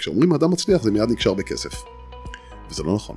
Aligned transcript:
כשאומרים 0.00 0.32
אדם 0.32 0.50
מצליח 0.50 0.82
זה 0.82 0.90
מיד 0.90 1.10
נקשר 1.10 1.34
בכסף. 1.34 1.82
וזה 2.70 2.82
לא 2.82 2.94
נכון. 2.94 3.16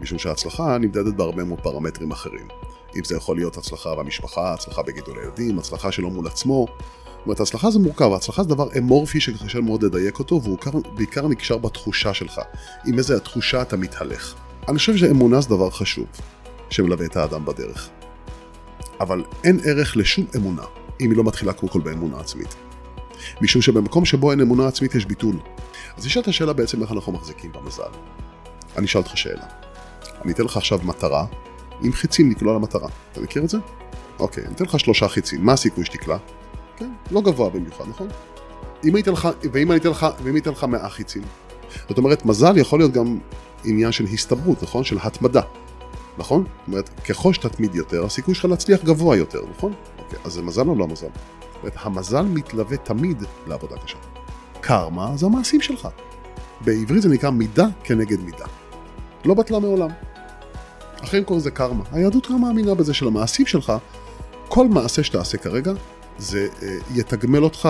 משום 0.00 0.18
שההצלחה 0.18 0.78
נמדדת 0.78 1.14
בהרבה 1.14 1.44
מאוד 1.44 1.60
פרמטרים 1.60 2.10
אחרים. 2.10 2.48
אם 2.96 3.04
זה 3.04 3.16
יכול 3.16 3.36
להיות 3.36 3.56
הצלחה 3.56 3.94
במשפחה, 3.94 4.54
הצלחה 4.54 4.82
בגידול 4.82 5.18
הילדים, 5.18 5.58
הצלחה 5.58 5.92
שלו 5.92 6.10
מול 6.10 6.26
עצמו. 6.26 6.66
זאת 6.68 7.26
אומרת, 7.26 7.40
הצלחה 7.40 7.70
זה 7.70 7.78
מורכב, 7.78 8.12
הצלחה 8.12 8.42
זה 8.42 8.48
דבר 8.48 8.68
אמורפי 8.78 9.20
שקשה 9.20 9.60
מאוד 9.60 9.82
לדייק 9.84 10.18
אותו, 10.18 10.42
והוא 10.42 10.58
בעיקר 10.94 11.28
נקשר 11.28 11.58
בתחושה 11.58 12.14
שלך. 12.14 12.40
עם 12.86 12.98
איזה 12.98 13.16
התחושה 13.16 13.62
אתה 13.62 13.76
מתהלך. 13.76 14.34
אני 14.68 14.78
חושב 14.78 14.96
שאמונה 14.96 15.40
זה 15.40 15.48
דבר 15.48 15.70
חשוב, 15.70 16.06
שמלווה 16.70 17.06
את 17.06 17.16
האדם 17.16 17.44
בדרך. 17.44 17.88
אבל 19.00 19.24
אין 19.44 19.60
ערך 19.64 19.96
לשום 19.96 20.26
אמונה, 20.36 20.64
אם 21.00 21.10
היא 21.10 21.16
לא 21.16 21.24
מתחילה 21.24 21.52
קודם 21.52 21.72
כל 21.72 21.80
באמונה 21.80 22.20
עצמית. 22.20 22.69
משום 23.40 23.62
שבמקום 23.62 24.04
שבו 24.04 24.30
אין 24.30 24.40
אמונה 24.40 24.66
עצמית 24.66 24.94
יש 24.94 25.06
ביטול. 25.06 25.36
אז 25.96 26.06
נשאלת 26.06 26.28
השאלה 26.28 26.52
בעצם 26.52 26.82
איך 26.82 26.92
אנחנו 26.92 27.12
מחזיקים 27.12 27.52
במזל. 27.52 27.82
אני 28.76 28.86
אשאל 28.86 29.00
אותך 29.00 29.16
שאלה. 29.16 29.44
אני 30.24 30.32
אתן 30.32 30.42
לך 30.42 30.56
עכשיו 30.56 30.78
מטרה, 30.82 31.26
עם 31.82 31.92
חיצים 31.92 32.30
נקלוע 32.30 32.54
למטרה. 32.54 32.88
אתה 33.12 33.20
מכיר 33.20 33.44
את 33.44 33.48
זה? 33.48 33.58
אוקיי, 34.18 34.44
אני 34.44 34.54
אתן 34.54 34.64
לך 34.64 34.80
שלושה 34.80 35.08
חיצים, 35.08 35.44
מה 35.44 35.52
הסיכוי 35.52 35.84
שתקלע? 35.84 36.16
כן, 36.76 36.90
לא 37.10 37.20
גבוה 37.20 37.50
במיוחד, 37.50 37.84
נכון? 37.88 38.08
אם 38.84 38.94
היית 38.94 39.08
לך, 39.08 39.28
ואם 39.52 39.70
הייתי 39.70 39.88
לך, 39.88 40.06
ואם 40.22 40.34
הייתי 40.34 40.50
לך 40.50 40.64
מאה 40.64 40.88
חיצים. 40.88 41.22
זאת 41.88 41.98
אומרת, 41.98 42.24
מזל 42.24 42.58
יכול 42.58 42.78
להיות 42.78 42.92
גם 42.92 43.18
עניין 43.64 43.92
של 43.92 44.04
הסתברות, 44.04 44.62
נכון? 44.62 44.84
של 44.84 44.98
התמדה, 45.02 45.42
נכון? 46.18 46.44
זאת 46.44 46.68
אומרת, 46.68 46.88
ככל 46.88 47.32
שתתמיד 47.32 47.74
יותר, 47.74 48.04
הסיכוי 48.04 48.34
שלך 48.34 48.44
להצליח 48.44 48.84
גבוה 48.84 49.16
יותר, 49.16 49.40
נכון? 49.56 49.72
אוקיי, 49.98 50.18
אז 50.24 50.32
זה 50.32 50.42
מזל 50.42 50.68
או 50.68 50.74
לא 50.74 50.88
מזל? 50.88 51.06
המזל 51.74 52.22
מתלווה 52.22 52.76
תמיד 52.76 53.22
לעבודה 53.46 53.76
קשה. 53.76 53.98
קרמה 54.60 55.16
זה 55.16 55.26
המעשים 55.26 55.60
שלך. 55.60 55.88
בעברית 56.60 57.02
זה 57.02 57.08
נקרא 57.08 57.30
מידה 57.30 57.66
כנגד 57.84 58.20
מידה. 58.20 58.46
לא 59.24 59.34
בטלה 59.34 59.58
מעולם. 59.58 59.90
אחרים 61.04 61.24
קוראים 61.24 61.40
לזה 61.40 61.50
קרמה. 61.50 61.84
היהדות 61.92 62.30
גם 62.30 62.40
מאמינה 62.40 62.74
בזה 62.74 62.94
של 62.94 63.06
המעשים 63.06 63.46
שלך, 63.46 63.72
כל 64.48 64.68
מעשה 64.68 65.04
שתעשה 65.04 65.38
כרגע, 65.38 65.72
זה 66.18 66.48
אה, 66.62 66.76
יתגמל 66.94 67.44
אותך 67.44 67.68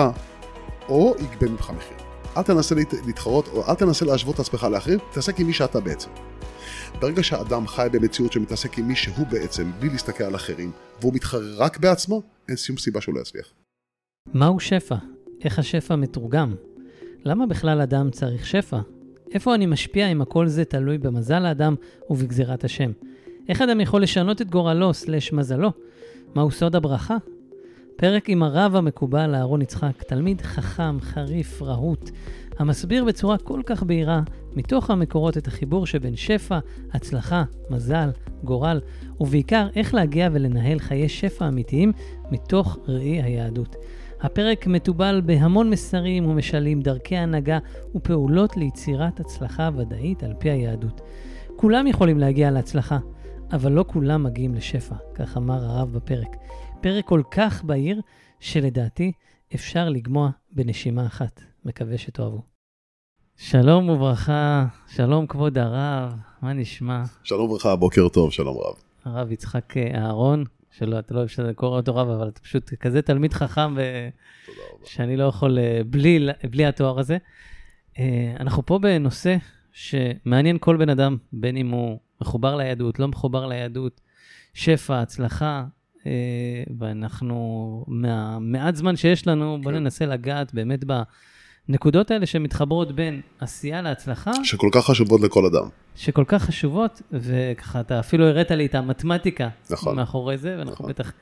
או 0.89 1.15
יגבה 1.19 1.47
ממך 1.47 1.71
מחיר. 1.77 1.97
אל 2.37 2.43
תנסה 2.43 2.75
להתחרות 3.05 3.47
או 3.47 3.69
אל 3.69 3.75
תנסה 3.75 4.05
להשוות 4.05 4.35
את 4.35 4.39
עצמך 4.39 4.63
לאחרים, 4.63 4.99
תעסק 5.11 5.39
עם 5.39 5.47
מי 5.47 5.53
שאתה 5.53 5.79
בעצם. 5.79 6.09
ברגע 6.99 7.23
שהאדם 7.23 7.67
חי 7.67 7.87
במציאות 7.91 8.31
שמתעסק 8.31 8.77
עם 8.77 8.87
מי 8.87 8.95
שהוא 8.95 9.27
בעצם, 9.27 9.71
בלי 9.79 9.89
להסתכל 9.89 10.23
על 10.23 10.35
אחרים, 10.35 10.71
והוא 11.01 11.13
מתחרה 11.13 11.41
רק 11.57 11.77
בעצמו, 11.77 12.21
אין 12.49 12.57
שום 12.57 12.77
סיבה 12.77 13.01
שהוא 13.01 13.15
לא 13.15 13.21
יצליח. 13.21 13.60
מהו 14.33 14.59
שפע? 14.59 14.95
איך 15.43 15.59
השפע 15.59 15.95
מתורגם? 15.95 16.55
למה 17.25 17.45
בכלל 17.45 17.81
אדם 17.81 18.09
צריך 18.09 18.45
שפע? 18.45 18.79
איפה 19.33 19.55
אני 19.55 19.65
משפיע 19.65 20.07
אם 20.11 20.21
הכל 20.21 20.47
זה 20.47 20.65
תלוי 20.65 20.97
במזל 20.97 21.45
האדם 21.45 21.75
ובגזירת 22.09 22.63
השם? 22.63 22.91
איך 23.49 23.61
אדם 23.61 23.81
יכול 23.81 24.03
לשנות 24.03 24.41
את 24.41 24.49
גורלו 24.49 24.93
סלש 24.93 25.33
מזלו? 25.33 25.71
מהו 26.35 26.51
סוד 26.51 26.75
הברכה? 26.75 27.17
פרק 27.95 28.29
עם 28.29 28.43
הרב 28.43 28.75
המקובל 28.75 29.35
אהרון 29.35 29.61
יצחק, 29.61 30.03
תלמיד 30.03 30.41
חכם, 30.41 31.01
חריף, 31.01 31.61
רהוט, 31.61 32.09
המסביר 32.59 33.05
בצורה 33.05 33.37
כל 33.37 33.61
כך 33.65 33.83
בהירה 33.83 34.21
מתוך 34.55 34.89
המקורות 34.89 35.37
את 35.37 35.47
החיבור 35.47 35.85
שבין 35.85 36.15
שפע, 36.15 36.59
הצלחה, 36.93 37.43
מזל, 37.69 38.09
גורל, 38.43 38.79
ובעיקר 39.19 39.67
איך 39.75 39.93
להגיע 39.93 40.29
ולנהל 40.31 40.79
חיי 40.79 41.09
שפע 41.09 41.47
אמיתיים 41.47 41.91
מתוך 42.31 42.77
ראי 42.87 43.21
היהדות. 43.21 43.75
הפרק 44.21 44.67
מתובל 44.67 45.21
בהמון 45.25 45.69
מסרים 45.69 46.29
ומשלים, 46.29 46.81
דרכי 46.81 47.17
הנהגה 47.17 47.59
ופעולות 47.95 48.57
ליצירת 48.57 49.19
הצלחה 49.19 49.69
ודאית 49.75 50.23
על 50.23 50.33
פי 50.39 50.49
היהדות. 50.49 51.01
כולם 51.55 51.87
יכולים 51.87 52.19
להגיע 52.19 52.51
להצלחה, 52.51 52.97
אבל 53.51 53.71
לא 53.71 53.85
כולם 53.87 54.23
מגיעים 54.23 54.55
לשפע, 54.55 54.95
כך 55.15 55.37
אמר 55.37 55.65
הרב 55.65 55.93
בפרק. 55.93 56.35
פרק 56.81 57.05
כל 57.05 57.21
כך 57.31 57.63
בהיר, 57.63 58.01
שלדעתי 58.39 59.11
אפשר 59.55 59.89
לגמוע 59.89 60.29
בנשימה 60.51 61.05
אחת. 61.05 61.41
מקווה 61.65 61.97
שתאהבו. 61.97 62.41
שלום 63.37 63.89
וברכה, 63.89 64.65
שלום 64.87 65.27
כבוד 65.27 65.57
הרב, 65.57 66.13
מה 66.41 66.53
נשמע? 66.53 67.03
שלום 67.23 67.49
וברכה, 67.49 67.75
בוקר 67.75 68.09
טוב, 68.09 68.31
שלום 68.31 68.57
רב. 68.57 68.75
הרב 69.05 69.31
יצחק 69.31 69.77
אה, 69.77 69.97
אהרון, 69.97 70.43
שלא, 70.71 70.99
אתה 70.99 71.13
לא 71.13 71.19
אוהב 71.19 71.29
שאתה 71.29 71.53
קורא 71.53 71.77
אותו 71.77 71.95
רב, 71.95 72.09
אבל 72.09 72.27
אתה 72.27 72.39
פשוט 72.39 72.73
כזה 72.73 73.01
תלמיד 73.01 73.33
חכם, 73.33 73.73
ו... 73.75 74.09
שאני 74.85 75.17
לא 75.17 75.23
יכול 75.23 75.59
אה, 75.59 75.81
בלי, 75.85 76.27
בלי 76.49 76.65
התואר 76.65 76.99
הזה. 76.99 77.17
אה, 77.99 78.35
אנחנו 78.39 78.65
פה 78.65 78.79
בנושא 78.79 79.37
שמעניין 79.73 80.57
כל 80.59 80.77
בן 80.77 80.89
אדם, 80.89 81.17
בין 81.33 81.57
אם 81.57 81.69
הוא 81.69 81.99
מחובר 82.21 82.55
ליהדות, 82.55 82.99
לא 82.99 83.07
מחובר 83.07 83.47
ליהדות, 83.47 84.01
שפע, 84.53 85.01
הצלחה, 85.01 85.65
ואנחנו, 86.79 87.85
מהמעט 87.87 88.75
זמן 88.75 88.95
שיש 88.95 89.27
לנו, 89.27 89.57
כן. 89.63 89.69
ננסה 89.69 90.05
לגעת 90.05 90.53
באמת 90.53 90.83
ב... 90.87 91.01
הנקודות 91.69 92.11
האלה 92.11 92.25
שמתחברות 92.25 92.91
בין 92.91 93.21
עשייה 93.39 93.81
להצלחה. 93.81 94.31
שכל 94.43 94.69
כך 94.71 94.85
חשובות 94.85 95.21
לכל 95.21 95.45
אדם. 95.45 95.69
שכל 95.95 96.23
כך 96.27 96.43
חשובות, 96.43 97.01
וככה 97.11 97.79
אתה 97.79 97.99
אפילו 97.99 98.25
הראת 98.27 98.51
לי 98.51 98.65
את 98.65 98.75
המתמטיקה. 98.75 99.49
נכון. 99.69 99.95
מאחורי 99.95 100.37
זה, 100.37 100.55
ואנחנו 100.57 100.73
נכון. 100.73 100.89
בטח 100.89 101.13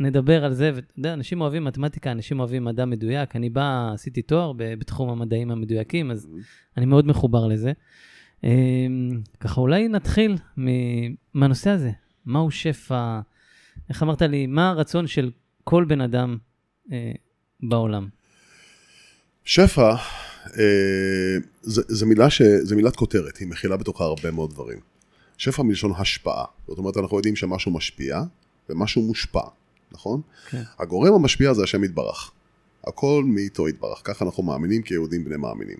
נדבר 0.00 0.44
על 0.44 0.52
זה. 0.54 0.70
ואתה 0.74 0.92
יודע, 0.98 1.12
אנשים 1.12 1.40
אוהבים 1.40 1.64
מתמטיקה, 1.64 2.12
אנשים 2.12 2.40
אוהבים 2.40 2.64
מדע 2.64 2.84
מדויק. 2.84 3.36
אני 3.36 3.50
בא, 3.50 3.90
עשיתי 3.94 4.22
תואר 4.22 4.52
בתחום 4.56 5.10
המדעים 5.10 5.50
המדויקים, 5.50 6.10
אז. 6.10 6.28
אני 6.76 6.86
מאוד 6.86 7.06
מחובר 7.06 7.46
לזה. 7.46 7.72
אמ, 8.44 9.20
ככה 9.40 9.60
אולי 9.60 9.88
נתחיל 9.88 10.36
מהנושא 11.34 11.70
הזה. 11.70 11.90
מהו 12.26 12.50
שפע? 12.50 13.20
איך 13.88 14.02
אמרת 14.02 14.22
לי, 14.22 14.46
מה 14.46 14.70
הרצון 14.70 15.06
של 15.06 15.30
כל 15.64 15.84
בן 15.84 16.00
אדם 16.00 16.36
אה, 16.92 17.12
בעולם? 17.62 18.08
שפע 19.48 19.94
אה, 20.58 21.36
זה, 21.62 21.82
זה, 21.88 22.06
מילה 22.06 22.30
ש, 22.30 22.42
זה 22.42 22.76
מילת 22.76 22.96
כותרת, 22.96 23.36
היא 23.36 23.48
מכילה 23.48 23.76
בתוכה 23.76 24.04
הרבה 24.04 24.30
מאוד 24.30 24.50
דברים. 24.50 24.78
שפע 25.38 25.62
מלשון 25.62 25.92
השפעה, 25.98 26.44
זאת 26.68 26.78
אומרת 26.78 26.96
אנחנו 26.96 27.16
יודעים 27.16 27.36
שמשהו 27.36 27.72
משפיע 27.72 28.22
ומשהו 28.68 29.02
מושפע, 29.02 29.42
נכון? 29.92 30.20
כן. 30.50 30.62
הגורם 30.78 31.14
המשפיע 31.14 31.54
זה 31.54 31.62
השם 31.62 31.84
יתברך. 31.84 32.30
הכל 32.86 33.24
מאיתו 33.26 33.68
יתברך, 33.68 34.00
ככה 34.04 34.24
אנחנו 34.24 34.42
מאמינים 34.42 34.82
כיהודים 34.82 35.24
בני 35.24 35.36
מאמינים. 35.36 35.78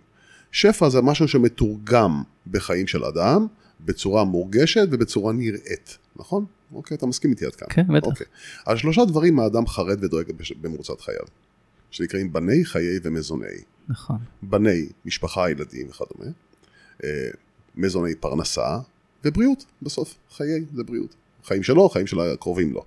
שפע 0.53 0.89
זה 0.89 1.03
משהו 1.03 1.29
שמתורגם 1.29 2.23
בחיים 2.47 2.87
של 2.87 3.05
אדם 3.05 3.47
בצורה 3.81 4.25
מורגשת 4.25 4.89
ובצורה 4.91 5.33
נראית, 5.33 5.99
נכון? 6.17 6.45
אוקיי, 6.73 6.97
אתה 6.97 7.07
מסכים 7.07 7.31
איתי 7.31 7.47
עד 7.47 7.55
כאן. 7.55 7.69
כן, 7.71 7.95
בטח. 7.95 8.07
אוקיי. 8.07 8.27
על 8.67 8.77
שלושה 8.77 9.05
דברים 9.05 9.41
האדם 9.41 9.67
חרד 9.67 10.05
ודואג 10.05 10.27
במרוצת 10.61 11.01
חייו. 11.01 11.25
שנקראים 11.91 12.33
בני 12.33 12.65
חיי 12.65 12.99
ומזוני. 13.03 13.47
נכון. 13.89 14.17
בני, 14.43 14.89
משפחה, 15.05 15.51
ילדים 15.51 15.89
וכדומה, 15.89 16.31
אה, 17.05 17.29
מזוני 17.77 18.15
פרנסה 18.15 18.79
ובריאות 19.25 19.65
בסוף, 19.83 20.15
חיי 20.37 20.65
זה 20.75 20.85
בריאות. 20.85 21.15
חיים 21.45 21.63
שלו, 21.63 21.89
חיים 21.89 22.07
של 22.07 22.21
הקרובים 22.21 22.73
לו. 22.73 22.85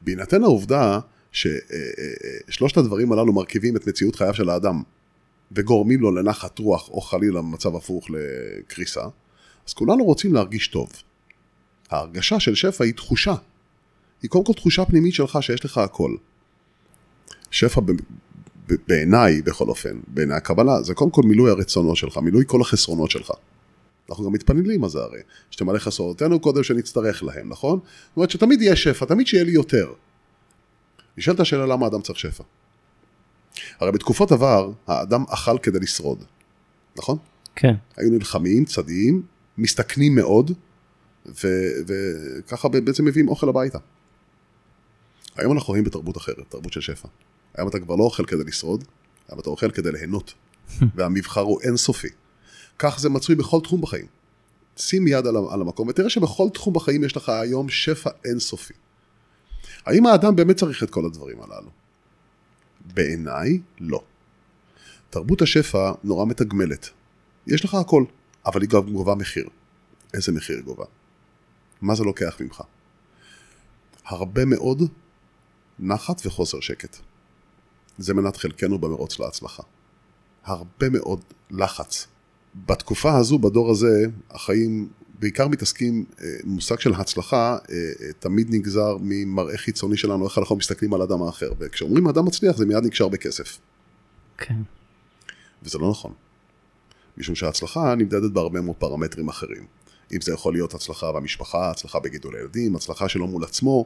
בהינתן 0.00 0.42
העובדה 0.42 1.00
ששלושת 1.32 2.76
אה, 2.76 2.82
אה, 2.82 2.84
הדברים 2.84 3.12
הללו 3.12 3.32
מרכיבים 3.32 3.76
את 3.76 3.86
מציאות 3.86 4.16
חייו 4.16 4.34
של 4.34 4.48
האדם 4.48 4.82
וגורמים 5.52 6.00
לו 6.00 6.10
לנחת 6.14 6.58
רוח 6.58 6.88
או 6.88 7.00
חלילה 7.00 7.42
מצב 7.42 7.76
הפוך 7.76 8.06
לקריסה, 8.10 9.02
אז 9.68 9.74
כולנו 9.74 10.04
רוצים 10.04 10.34
להרגיש 10.34 10.68
טוב. 10.68 10.92
ההרגשה 11.90 12.40
של 12.40 12.54
שפע 12.54 12.84
היא 12.84 12.94
תחושה. 12.94 13.34
היא 14.22 14.30
קודם 14.30 14.44
כל 14.44 14.52
תחושה 14.52 14.84
פנימית 14.84 15.14
שלך 15.14 15.38
שיש 15.40 15.64
לך 15.64 15.78
הכל. 15.78 16.14
שפע 17.50 17.80
בעיניי 18.88 19.42
בכל 19.42 19.68
אופן, 19.68 20.00
בעיני 20.08 20.34
הקבלה, 20.34 20.82
זה 20.82 20.94
קודם 20.94 21.10
כל 21.10 21.22
מילוי 21.22 21.50
הרצונות 21.50 21.96
שלך, 21.96 22.18
מילוי 22.18 22.44
כל 22.46 22.60
החסרונות 22.60 23.10
שלך. 23.10 23.30
אנחנו 24.10 24.24
גם 24.24 24.32
מתפללים 24.32 24.84
על 24.84 24.90
זה 24.90 24.98
הרי, 24.98 25.20
שתמלא 25.50 25.78
חסרונותינו 25.78 26.40
קודם 26.40 26.62
שנצטרך 26.62 27.22
להם, 27.22 27.48
נכון? 27.48 27.78
זאת 27.78 28.16
אומרת 28.16 28.30
שתמיד 28.30 28.62
יהיה 28.62 28.76
שפע, 28.76 29.06
תמיד 29.06 29.26
שיהיה 29.26 29.44
לי 29.44 29.52
יותר. 29.52 29.92
נשאלת 31.18 31.40
השאלה 31.40 31.66
למה 31.66 31.84
האדם 31.86 32.02
צריך 32.02 32.18
שפע. 32.18 32.44
הרי 33.80 33.92
בתקופות 33.92 34.32
עבר, 34.32 34.72
האדם 34.86 35.24
אכל 35.28 35.58
כדי 35.58 35.78
לשרוד, 35.78 36.24
נכון? 36.96 37.18
כן. 37.56 37.74
היו 37.96 38.10
נלחמים, 38.10 38.64
צדיים, 38.64 39.22
מסתכנים 39.58 40.14
מאוד, 40.14 40.50
וככה 41.86 42.68
בעצם 42.68 43.04
מביאים 43.04 43.28
אוכל 43.28 43.48
הביתה. 43.48 43.78
היום 45.36 45.52
אנחנו 45.52 45.68
רואים 45.68 45.84
בתרבות 45.84 46.16
אחרת, 46.16 46.44
תרבות 46.48 46.72
של 46.72 46.80
שפע. 46.80 47.08
היום 47.58 47.68
אתה 47.68 47.78
כבר 47.78 47.96
לא 47.96 48.04
אוכל 48.04 48.24
כדי 48.24 48.44
לשרוד, 48.44 48.84
היום 49.28 49.40
אתה 49.40 49.50
אוכל 49.50 49.70
כדי 49.70 49.92
ליהנות. 49.92 50.34
והמבחר 50.96 51.40
הוא 51.40 51.60
אינסופי. 51.60 52.08
כך 52.78 52.98
זה 53.00 53.08
מצוי 53.08 53.34
בכל 53.34 53.60
תחום 53.60 53.80
בחיים. 53.80 54.06
שים 54.76 55.06
יד 55.06 55.26
על, 55.26 55.36
על 55.50 55.60
המקום 55.60 55.88
ותראה 55.88 56.10
שבכל 56.10 56.48
תחום 56.54 56.74
בחיים 56.74 57.04
יש 57.04 57.16
לך 57.16 57.28
היום 57.28 57.68
שפע 57.68 58.10
אינסופי. 58.24 58.74
האם 59.86 60.06
האדם 60.06 60.36
באמת 60.36 60.56
צריך 60.56 60.82
את 60.82 60.90
כל 60.90 61.06
הדברים 61.06 61.42
הללו? 61.42 61.70
בעיניי, 62.94 63.60
לא. 63.80 64.02
תרבות 65.10 65.42
השפע 65.42 65.92
נורא 66.04 66.26
מתגמלת. 66.26 66.90
יש 67.46 67.64
לך 67.64 67.74
הכל, 67.74 68.04
אבל 68.46 68.60
היא 68.60 68.70
גם 68.70 68.92
גובה 68.92 69.14
מחיר. 69.14 69.48
איזה 70.14 70.32
מחיר 70.32 70.56
היא 70.56 70.64
גובה? 70.64 70.84
מה 71.80 71.94
זה 71.94 72.04
לוקח 72.04 72.36
ממך? 72.40 72.62
הרבה 74.04 74.44
מאוד 74.44 74.82
נחת 75.78 76.26
וחוסר 76.26 76.60
שקט. 76.60 76.96
זה 77.98 78.14
מנת 78.14 78.36
חלקנו 78.36 78.78
במרוץ 78.78 79.18
להצלחה. 79.18 79.62
הרבה 80.44 80.88
מאוד 80.90 81.20
לחץ. 81.50 82.06
בתקופה 82.66 83.18
הזו, 83.18 83.38
בדור 83.38 83.70
הזה, 83.70 84.06
החיים 84.30 84.88
בעיקר 85.18 85.48
מתעסקים, 85.48 86.04
אה, 86.20 86.26
מושג 86.44 86.80
של 86.80 86.94
הצלחה 86.94 87.58
אה, 87.70 87.76
אה, 87.76 88.12
תמיד 88.18 88.46
נגזר 88.50 88.96
ממראה 89.00 89.56
חיצוני 89.56 89.96
שלנו, 89.96 90.24
איך 90.24 90.38
אנחנו 90.38 90.56
מסתכלים 90.56 90.94
על 90.94 91.02
אדם 91.02 91.22
האחר, 91.22 91.52
וכשאומרים 91.58 92.08
אדם 92.08 92.24
מצליח 92.24 92.56
זה 92.56 92.66
מיד 92.66 92.84
נקשר 92.84 93.08
בכסף. 93.08 93.58
כן. 94.38 94.60
וזה 95.62 95.78
לא 95.78 95.90
נכון. 95.90 96.12
משום 97.16 97.34
שההצלחה 97.34 97.94
נמדדת 97.94 98.30
בהרבה 98.30 98.60
מאוד 98.60 98.76
פרמטרים 98.76 99.28
אחרים. 99.28 99.66
אם 100.12 100.20
זה 100.20 100.32
יכול 100.32 100.52
להיות 100.52 100.74
הצלחה 100.74 101.12
במשפחה, 101.12 101.70
הצלחה 101.70 102.00
בגידול 102.00 102.36
הילדים, 102.36 102.76
הצלחה 102.76 103.08
שלו 103.08 103.26
מול 103.26 103.44
עצמו. 103.44 103.84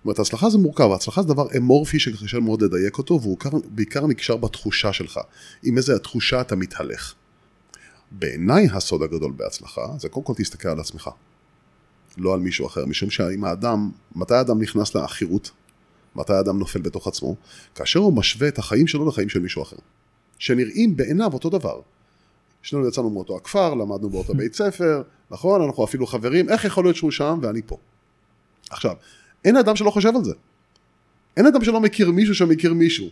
זאת 0.00 0.04
אומרת, 0.04 0.18
הצלחה 0.18 0.50
זה 0.50 0.58
מורכב, 0.58 0.90
הצלחה 0.92 1.22
זה 1.22 1.28
דבר 1.28 1.46
אמורפי 1.56 1.98
שקשה 1.98 2.40
מאוד 2.40 2.62
לדייק 2.62 2.98
אותו, 2.98 3.20
והוא 3.22 3.38
בעיקר 3.64 4.06
נקשר 4.06 4.36
בתחושה 4.36 4.92
שלך. 4.92 5.20
עם 5.62 5.76
איזה 5.76 5.96
התחושה 5.96 6.40
אתה 6.40 6.56
מתהלך. 6.56 7.14
בעיניי 8.10 8.68
הסוד 8.72 9.02
הגדול 9.02 9.32
בהצלחה, 9.36 9.86
זה 9.98 10.08
קודם 10.08 10.26
כל 10.26 10.32
תסתכל 10.36 10.68
על 10.68 10.80
עצמך. 10.80 11.10
לא 12.18 12.34
על 12.34 12.40
מישהו 12.40 12.66
אחר, 12.66 12.86
משום 12.86 13.10
שאם 13.10 13.44
האדם, 13.44 13.90
מתי 14.16 14.34
האדם 14.34 14.62
נכנס 14.62 14.94
לעכירות? 14.94 15.50
מתי 16.16 16.32
האדם 16.32 16.58
נופל 16.58 16.80
בתוך 16.80 17.06
עצמו? 17.06 17.36
כאשר 17.74 18.00
הוא 18.00 18.16
משווה 18.16 18.48
את 18.48 18.58
החיים 18.58 18.86
שלו 18.86 19.08
לחיים 19.08 19.28
של 19.28 19.40
מישהו 19.40 19.62
אחר. 19.62 19.76
שנראים 20.38 20.96
בעיניו 20.96 21.32
אותו 21.32 21.50
דבר. 21.50 21.80
שנינו 22.62 22.88
יצאנו 22.88 23.10
מאותו 23.10 23.36
הכפר, 23.36 23.74
למדנו 23.74 24.10
באותו 24.10 24.34
בית 24.40 24.54
ספר, 24.54 25.02
נכון? 25.30 25.62
אנחנו 25.62 25.84
אפילו 25.84 26.06
חברים, 26.06 26.48
איך 26.48 26.64
יכול 26.64 26.84
להיות 26.84 26.96
שהוא 26.96 27.10
שם 27.10 27.38
ואני 27.42 27.60
פה? 27.66 27.76
עכשיו, 28.70 28.94
אין 29.44 29.56
אדם 29.56 29.76
שלא 29.76 29.90
חושב 29.90 30.16
על 30.16 30.24
זה. 30.24 30.32
אין 31.36 31.46
אדם 31.46 31.64
שלא 31.64 31.80
מכיר 31.80 32.10
מישהו 32.10 32.34
שמכיר 32.34 32.74
מישהו. 32.74 33.06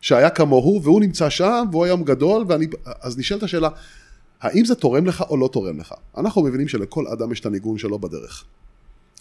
שהיה 0.00 0.30
כמוהו 0.30 0.82
והוא 0.82 1.00
נמצא 1.00 1.30
שם 1.30 1.64
והוא 1.72 1.84
היום 1.84 2.04
גדול 2.04 2.44
ואני... 2.48 2.66
אז 2.84 3.18
נשאלת 3.18 3.42
השאלה, 3.42 3.68
האם 4.40 4.64
זה 4.64 4.74
תורם 4.74 5.06
לך 5.06 5.24
או 5.28 5.36
לא 5.36 5.48
תורם 5.52 5.78
לך? 5.80 5.94
אנחנו 6.16 6.42
מבינים 6.42 6.68
שלכל 6.68 7.06
אדם 7.06 7.32
יש 7.32 7.40
את 7.40 7.46
הניגון 7.46 7.78
שלו 7.78 7.98
בדרך. 7.98 8.44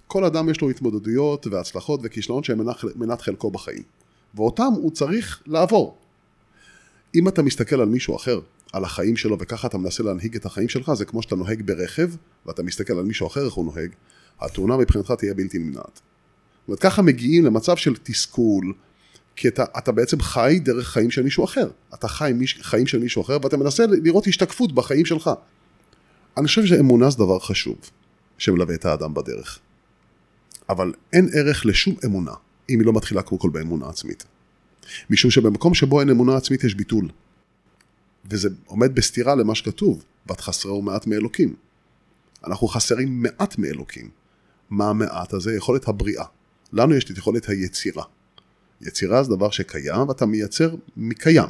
כל 0.07 0.25
אדם 0.25 0.49
יש 0.49 0.61
לו 0.61 0.69
התמודדויות 0.69 1.47
והצלחות 1.47 1.99
וכישלונות 2.03 2.45
שהן 2.45 2.59
מנת 2.95 3.21
חלקו 3.21 3.51
בחיים. 3.51 3.83
ואותם 4.35 4.71
הוא 4.75 4.91
צריך 4.91 5.43
לעבור. 5.47 5.97
אם 7.15 7.27
אתה 7.27 7.41
מסתכל 7.41 7.81
על 7.81 7.87
מישהו 7.87 8.15
אחר, 8.15 8.39
על 8.73 8.83
החיים 8.83 9.17
שלו, 9.17 9.37
וככה 9.39 9.67
אתה 9.67 9.77
מנסה 9.77 10.03
להנהיג 10.03 10.35
את 10.35 10.45
החיים 10.45 10.69
שלך, 10.69 10.93
זה 10.93 11.05
כמו 11.05 11.21
שאתה 11.21 11.35
נוהג 11.35 11.61
ברכב, 11.65 12.09
ואתה 12.45 12.63
מסתכל 12.63 12.93
על 12.93 13.05
מישהו 13.05 13.27
אחר 13.27 13.45
איך 13.45 13.53
הוא 13.53 13.65
נוהג, 13.65 13.89
התאונה 14.39 14.77
מבחינתך 14.77 15.11
תהיה 15.11 15.33
בלתי 15.33 15.59
נמנעת. 15.59 16.01
זאת 16.65 16.67
אומרת, 16.67 16.79
ככה 16.79 17.01
מגיעים 17.01 17.45
למצב 17.45 17.77
של 17.77 17.95
תסכול, 18.03 18.73
כי 19.35 19.47
אתה, 19.47 19.63
אתה 19.77 19.91
בעצם 19.91 20.21
חי 20.21 20.59
דרך 20.63 20.87
חיים 20.87 21.11
של 21.11 21.23
מישהו 21.23 21.45
אחר. 21.45 21.69
אתה 21.93 22.07
חי 22.07 22.31
מיש, 22.35 22.59
חיים 22.61 22.87
של 22.87 22.99
מישהו 22.99 23.21
אחר, 23.21 23.37
ואתה 23.43 23.57
מנסה 23.57 23.85
לראות 24.03 24.27
השתקפות 24.27 24.75
בחיים 24.75 25.05
שלך. 25.05 25.29
אני 26.37 26.47
חושב 26.47 26.65
שאמונה 26.65 27.09
זה 27.09 27.17
דבר 27.17 27.39
חשוב, 27.39 27.75
שמלווה 28.37 28.75
את 28.75 28.85
האדם 28.85 29.13
בדרך. 29.13 29.59
אבל 30.69 30.93
אין 31.13 31.29
ערך 31.33 31.65
לשום 31.65 31.95
אמונה, 32.05 32.33
אם 32.69 32.79
היא 32.79 32.85
לא 32.85 32.93
מתחילה 32.93 33.21
קודם 33.21 33.41
כל 33.41 33.49
באמונה 33.49 33.89
עצמית. 33.89 34.25
משום 35.09 35.31
שבמקום 35.31 35.73
שבו 35.73 35.99
אין 35.99 36.09
אמונה 36.09 36.35
עצמית 36.35 36.63
יש 36.63 36.75
ביטול. 36.75 37.09
וזה 38.29 38.49
עומד 38.65 38.95
בסתירה 38.95 39.35
למה 39.35 39.55
שכתוב, 39.55 40.03
בת 40.25 40.41
חסרהו 40.41 40.81
מעט 40.81 41.07
מאלוקים. 41.07 41.55
אנחנו 42.47 42.67
חסרים 42.67 43.23
מעט 43.23 43.57
מאלוקים. 43.57 44.09
מה 44.69 44.89
המעט 44.89 45.33
הזה? 45.33 45.55
יכולת 45.55 45.87
הבריאה. 45.87 46.25
לנו 46.75 46.95
יש 46.95 47.11
את 47.11 47.17
יכולת 47.17 47.49
היצירה. 47.49 48.03
יצירה 48.81 49.23
זה 49.23 49.35
דבר 49.35 49.49
שקיים 49.49 50.07
ואתה 50.07 50.25
מייצר 50.25 50.75
מקיים. 50.97 51.49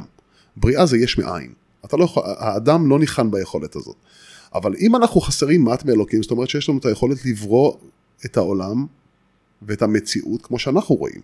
בריאה 0.56 0.86
זה 0.86 0.98
יש 0.98 1.18
מאין. 1.18 1.52
אתה 1.84 1.96
לא 1.96 2.14
האדם 2.38 2.88
לא 2.88 2.98
ניחן 2.98 3.30
ביכולת 3.30 3.76
הזאת. 3.76 3.96
אבל 4.54 4.74
אם 4.80 4.96
אנחנו 4.96 5.20
חסרים 5.20 5.64
מעט 5.64 5.84
מאלוקים, 5.84 6.22
זאת 6.22 6.30
אומרת 6.30 6.48
שיש 6.48 6.68
לנו 6.68 6.78
את 6.78 6.84
היכולת 6.84 7.24
לברוא 7.24 7.76
את 8.24 8.36
העולם 8.36 8.86
ואת 9.62 9.82
המציאות 9.82 10.46
כמו 10.46 10.58
שאנחנו 10.58 10.94
רואים. 10.94 11.20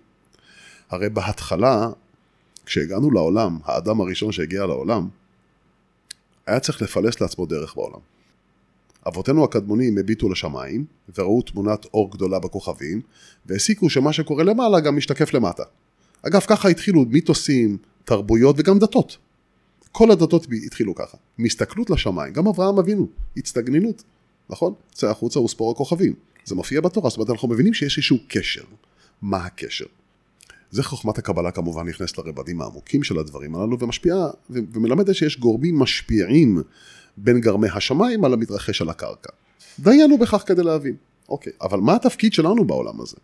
הרי 0.91 1.09
בהתחלה, 1.09 1.89
כשהגענו 2.67 3.11
לעולם, 3.11 3.59
האדם 3.65 4.01
הראשון 4.01 4.33
שהגיע 4.33 4.67
לעולם, 4.67 5.09
היה 6.47 6.61
צריך 6.61 6.83
לפלס 6.83 7.21
לעצמו 7.21 7.47
דרך 7.47 7.75
בעולם. 7.75 8.01
אבותינו 9.09 9.45
הקדמונים 9.45 9.99
הביטו 9.99 10.29
לשמיים, 10.29 10.85
וראו 11.19 11.43
תמונת 11.43 11.85
אור 11.85 12.11
גדולה 12.11 12.39
בכוכבים, 12.39 13.01
והסיקו 13.47 13.91
שמה 13.91 14.13
שקורה 14.13 14.45
למעלה 14.45 14.81
גם 14.81 14.97
משתקף 14.97 15.35
למטה. 15.35 15.63
אגב, 16.23 16.41
ככה 16.41 16.69
התחילו 16.69 17.05
מיתוסים, 17.09 17.77
תרבויות 18.05 18.57
וגם 18.59 18.79
דתות. 18.79 19.19
כל 19.93 20.11
הדתות 20.11 20.47
התחילו 20.67 20.95
ככה. 20.95 21.17
מהסתכלות 21.39 21.91
לשמיים, 21.91 22.33
גם 22.33 22.47
אברהם 22.47 22.79
אבינו, 22.79 23.09
הצטגנינות, 23.37 24.03
נכון? 24.51 24.75
צא 24.93 25.11
החוצה 25.11 25.41
וספור 25.41 25.71
הכוכבים. 25.71 26.15
זה 26.45 26.55
מופיע 26.55 26.81
בתורה, 26.81 27.11
זאת 27.11 27.19
אומרת 27.19 27.31
אנחנו 27.31 27.49
מבינים 27.49 27.75
שיש 27.75 27.99
איזשהו 27.99 28.19
קשר. 28.29 28.65
מה 29.23 29.45
הקשר? 29.47 29.87
זה 30.73 30.83
חוכמת 30.83 31.19
הקבלה 31.19 31.51
כמובן 31.51 31.89
נכנסת 31.89 32.19
לרבדים 32.19 32.61
העמוקים 32.61 33.03
של 33.03 33.19
הדברים 33.19 33.55
הללו 33.55 33.79
ומשפיעה 33.79 34.31
ומלמדת 34.51 35.15
שיש 35.15 35.39
גורמים 35.39 35.79
משפיעים 35.79 36.63
בין 37.17 37.41
גרמי 37.41 37.69
השמיים 37.69 38.25
על 38.25 38.33
המתרחש 38.33 38.83
על 38.83 38.89
הקרקע. 38.89 39.31
דיינו 39.79 40.19
בכך 40.19 40.43
כדי 40.47 40.63
להבין. 40.63 40.97
אוקיי, 41.29 41.53
אבל 41.61 41.79
מה 41.79 41.95
התפקיד 41.95 42.33
שלנו 42.33 42.65
בעולם 42.65 43.01
הזה? 43.01 43.17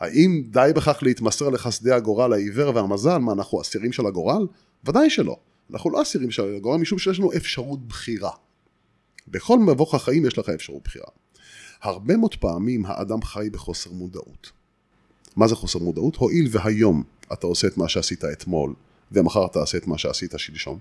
האם 0.00 0.42
די 0.50 0.70
בכך 0.76 0.98
להתמסר 1.02 1.48
לחסדי 1.48 1.92
הגורל 1.92 2.32
העיוור 2.32 2.76
והמזל? 2.76 3.18
מה, 3.18 3.32
אנחנו 3.32 3.60
אסירים 3.60 3.92
של 3.92 4.06
הגורל? 4.06 4.46
ודאי 4.84 5.10
שלא. 5.10 5.36
אנחנו 5.70 5.90
לא 5.90 6.02
אסירים 6.02 6.30
של 6.30 6.54
הגורל 6.56 6.80
משום 6.80 6.98
שיש 6.98 7.18
לנו 7.18 7.32
אפשרות 7.32 7.88
בחירה. 7.88 8.30
בכל 9.28 9.58
מבוך 9.58 9.94
החיים 9.94 10.26
יש 10.26 10.38
לך 10.38 10.48
אפשרות 10.48 10.82
בחירה. 10.84 11.08
הרבה 11.82 12.16
מאוד 12.16 12.34
פעמים 12.34 12.86
האדם 12.86 13.22
חי 13.22 13.50
בחוסר 13.52 13.92
מודעות. 13.92 14.55
מה 15.36 15.48
זה 15.48 15.54
חוסר 15.54 15.78
מודעות? 15.78 16.16
הואיל 16.16 16.48
והיום 16.50 17.02
אתה 17.32 17.46
עושה 17.46 17.66
את 17.66 17.76
מה 17.76 17.88
שעשית 17.88 18.24
אתמול, 18.24 18.74
ומחר 19.12 19.46
אתה 19.46 19.58
עושה 19.58 19.78
את 19.78 19.86
מה 19.86 19.98
שעשית 19.98 20.34
שלשום, 20.36 20.78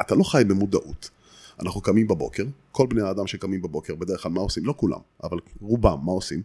אתה 0.00 0.14
לא 0.14 0.24
חי 0.24 0.42
במודעות. 0.48 1.10
אנחנו 1.60 1.80
קמים 1.80 2.08
בבוקר, 2.08 2.44
כל 2.72 2.86
בני 2.86 3.02
האדם 3.02 3.26
שקמים 3.26 3.62
בבוקר, 3.62 3.94
בדרך 3.94 4.22
כלל 4.22 4.32
מה 4.32 4.40
עושים? 4.40 4.64
לא 4.64 4.74
כולם, 4.76 5.00
אבל 5.22 5.38
רובם, 5.60 5.98
מה 6.04 6.12
עושים? 6.12 6.42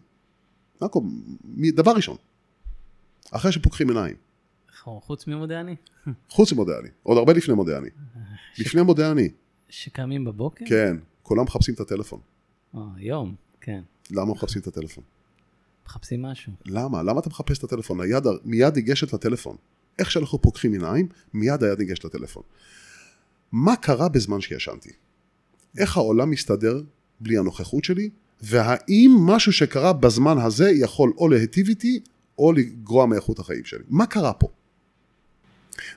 דבר 1.74 1.92
ראשון, 1.92 2.16
אחרי 3.30 3.52
שפוקחים 3.52 3.88
עיניים. 3.88 4.16
חוץ 4.84 5.26
ממודה 5.26 5.60
אני? 5.60 5.76
חוץ 6.28 6.52
ממודה 6.52 6.78
אני, 6.78 6.88
עוד 7.02 7.18
הרבה 7.18 7.32
לפני 7.32 7.54
מודה 7.54 7.78
אני. 7.78 7.88
לפני 8.58 8.82
מודה 8.82 9.12
אני. 9.12 9.28
שקמים 9.68 10.24
בבוקר? 10.24 10.64
כן, 10.68 10.96
כולם 11.22 11.44
מחפשים 11.44 11.74
את 11.74 11.80
הטלפון. 11.80 12.20
אה, 12.74 12.80
היום, 12.96 13.34
כן. 13.60 13.80
למה 14.10 14.32
מחפשים 14.32 14.62
את 14.62 14.66
הטלפון? 14.66 15.04
מחפשים 15.90 16.22
משהו. 16.22 16.52
למה? 16.66 17.02
למה 17.02 17.20
אתה 17.20 17.28
מחפש 17.28 17.58
את 17.58 17.64
הטלפון? 17.64 18.00
היד 18.00 18.24
מיד 18.44 18.74
ניגשת 18.76 19.12
לטלפון. 19.12 19.56
איך 19.98 20.10
שאנחנו 20.10 20.42
פוקחים 20.42 20.72
עיניים, 20.72 21.08
מיד 21.34 21.64
היד 21.64 21.78
ניגשת 21.78 22.04
לטלפון. 22.04 22.42
מה 23.52 23.76
קרה 23.76 24.08
בזמן 24.08 24.40
שישנתי? 24.40 24.90
איך 25.78 25.96
העולם 25.96 26.30
מסתדר 26.30 26.82
בלי 27.20 27.38
הנוכחות 27.38 27.84
שלי? 27.84 28.10
והאם 28.40 29.16
משהו 29.26 29.52
שקרה 29.52 29.92
בזמן 29.92 30.38
הזה 30.38 30.70
יכול 30.70 31.12
או 31.18 31.28
להיטיב 31.28 31.68
איתי 31.68 32.00
או 32.38 32.52
לגרוע 32.52 33.06
מאיכות 33.06 33.38
החיים 33.38 33.64
שלי? 33.64 33.84
מה 33.88 34.06
קרה 34.06 34.32
פה? 34.32 34.48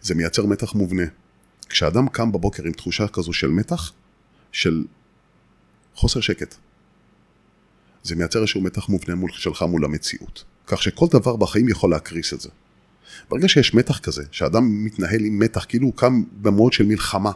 זה 0.02 0.16
מייצר 0.16 0.46
מתח 0.46 0.74
מובנה. 0.74 1.04
כשאדם 1.70 2.08
קם 2.08 2.32
בבוקר 2.32 2.64
עם 2.64 2.72
תחושה 2.72 3.08
כזו 3.08 3.34
של 3.34 3.48
מתח, 3.48 3.92
של 4.52 4.86
חוסר 5.96 6.20
שקט, 6.20 6.56
זה 8.04 8.16
מייצר 8.16 8.40
איזשהו 8.40 8.62
מתח 8.62 8.90
מובנה 8.90 9.16
מול, 9.16 9.32
שלך 9.34 9.62
מול 9.62 9.86
המציאות. 9.86 10.44
כך 10.68 10.84
שכל 10.84 11.06
דבר 11.12 11.36
בחיים 11.36 11.70
יכול 11.70 11.92
להקריס 11.92 12.34
את 12.34 12.42
זה. 12.42 12.50
ברגע 13.30 13.48
שיש 13.48 13.74
מתח 13.74 14.00
כזה, 14.00 14.24
שאדם 14.32 14.86
מתנהל 14.86 15.26
עם 15.26 15.40
מתח, 15.40 15.66
כאילו 15.70 15.86
הוא 15.86 15.94
קם 15.96 16.24
במוד 16.42 16.74
של 16.74 16.86
מלחמה, 16.86 17.32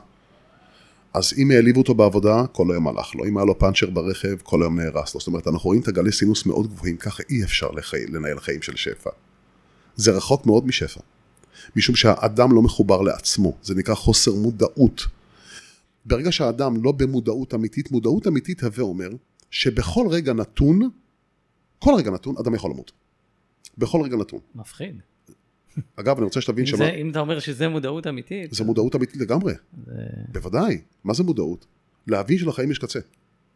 אז 1.14 1.34
אם 1.38 1.52
העליבו 1.52 1.80
אותו 1.80 1.96
בעבודה, 1.96 2.48
כל 2.52 2.72
היום 2.72 2.88
הלך 2.88 3.16
לו. 3.16 3.26
אם 3.26 3.38
היה 3.38 3.46
לו 3.46 3.60
פאנצ'ר 3.60 3.90
ברכב, 3.90 4.38
כל 4.44 4.62
היום 4.62 4.80
נהרס 4.80 5.14
לו. 5.14 5.20
זאת 5.20 5.28
אומרת, 5.28 5.48
אנחנו 5.48 5.68
רואים 5.68 5.82
את 5.82 5.88
הגלי 5.88 6.12
סינוס 6.12 6.46
מאוד 6.46 6.68
גבוהים, 6.68 6.98
ככה 6.98 7.24
אי 7.30 7.44
אפשר 7.44 7.72
לחי... 7.72 8.06
לנהל 8.08 8.40
חיים 8.40 8.62
של 8.62 8.76
שפע. 8.76 9.10
זה 9.96 10.12
רחוק 10.12 10.46
מאוד 10.46 10.68
משפע. 10.68 11.00
משום 11.76 11.96
שהאדם 11.96 12.52
לא 12.52 12.62
מחובר 12.62 13.02
לעצמו, 13.02 13.58
זה 13.64 13.76
נקרא 13.76 13.96
חוסר 13.96 14.34
מודעות. 14.34 15.06
ברגע 16.06 16.32
שהאדם 16.32 16.84
לא 16.84 16.92
במודעות 16.92 17.54
אמיתית, 17.54 17.92
מודעות 17.92 18.28
אמיתית 18.28 18.64
הווה 18.64 18.84
אומר 18.84 19.10
שבכל 19.52 20.08
רגע 20.10 20.34
נתון, 20.34 20.90
כל 21.80 21.92
רגע 21.98 22.12
נתון, 22.12 22.36
אדם 22.38 22.56
יכול 22.56 22.72
למות. 22.72 22.92
בכל 23.78 24.02
רגע 24.02 24.16
נתון. 24.18 24.40
מפחיד. 24.56 25.02
אגב, 25.96 26.18
אני 26.18 26.26
רוצה 26.26 26.42
שתבין 26.42 26.60
אם, 26.60 26.66
שמה... 26.66 26.78
זה, 26.78 26.90
אם 26.90 27.10
אתה 27.10 27.20
אומר 27.20 27.40
שזה 27.40 27.68
מודעות 27.68 28.08
אמיתית, 28.08 28.54
זה 28.54 28.64
מודעות 28.64 28.96
אמיתית 28.96 29.22
לגמרי, 29.22 29.54
זה... 29.86 29.94
בוודאי. 30.32 30.82
מה 31.04 31.14
זה 31.14 31.24
מודעות? 31.24 31.66
להבין 32.08 32.38
שלחיים 32.38 32.72
יש 32.72 32.80
קצה, 32.80 33.00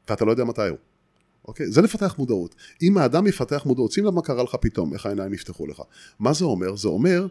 ואתה 0.10 0.26
לא 0.26 0.32
יודע 0.32 0.44
מתי 0.44 0.68
הוא. 0.68 0.78
אוקיי? 1.48 1.72
זה 1.72 1.82
לפתח 1.82 2.16
מודעות. 2.18 2.56
אם 2.82 2.98
האדם 2.98 3.28
יפתח 3.28 3.64
מודעות, 3.66 3.92
שים 3.92 4.06
לב 4.06 4.14
מה 4.14 4.22
קרה 4.22 4.44
לך 4.44 4.56
פתאום, 4.62 4.94
איך 4.94 5.06
העיניים 5.06 5.32
נפתחו 5.32 5.68
לך. 5.68 5.82
מה 6.20 6.34
זה 6.34 6.46
אומר? 6.46 6.76
זה 6.76 6.88
אומר 6.88 7.28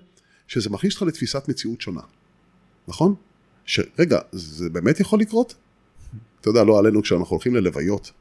שזה 0.47 0.71
מכניס 0.71 0.95
אותך 0.95 1.02
לתפיסת 1.02 1.49
מציאות 1.49 1.81
שונה. 1.81 2.00
נכון? 2.88 3.14
שרגע, 3.64 4.19
זה 4.33 4.71
באמת 4.71 5.00
יכול 5.00 5.21
לקרות? 5.21 5.55
אתה 6.40 6.49
יודע, 6.49 6.64
לא 6.64 6.79
עלינו 6.79 7.02
כשאנחנו 7.02 7.31
הולכים 7.31 7.55
ללוויות. 7.55 8.12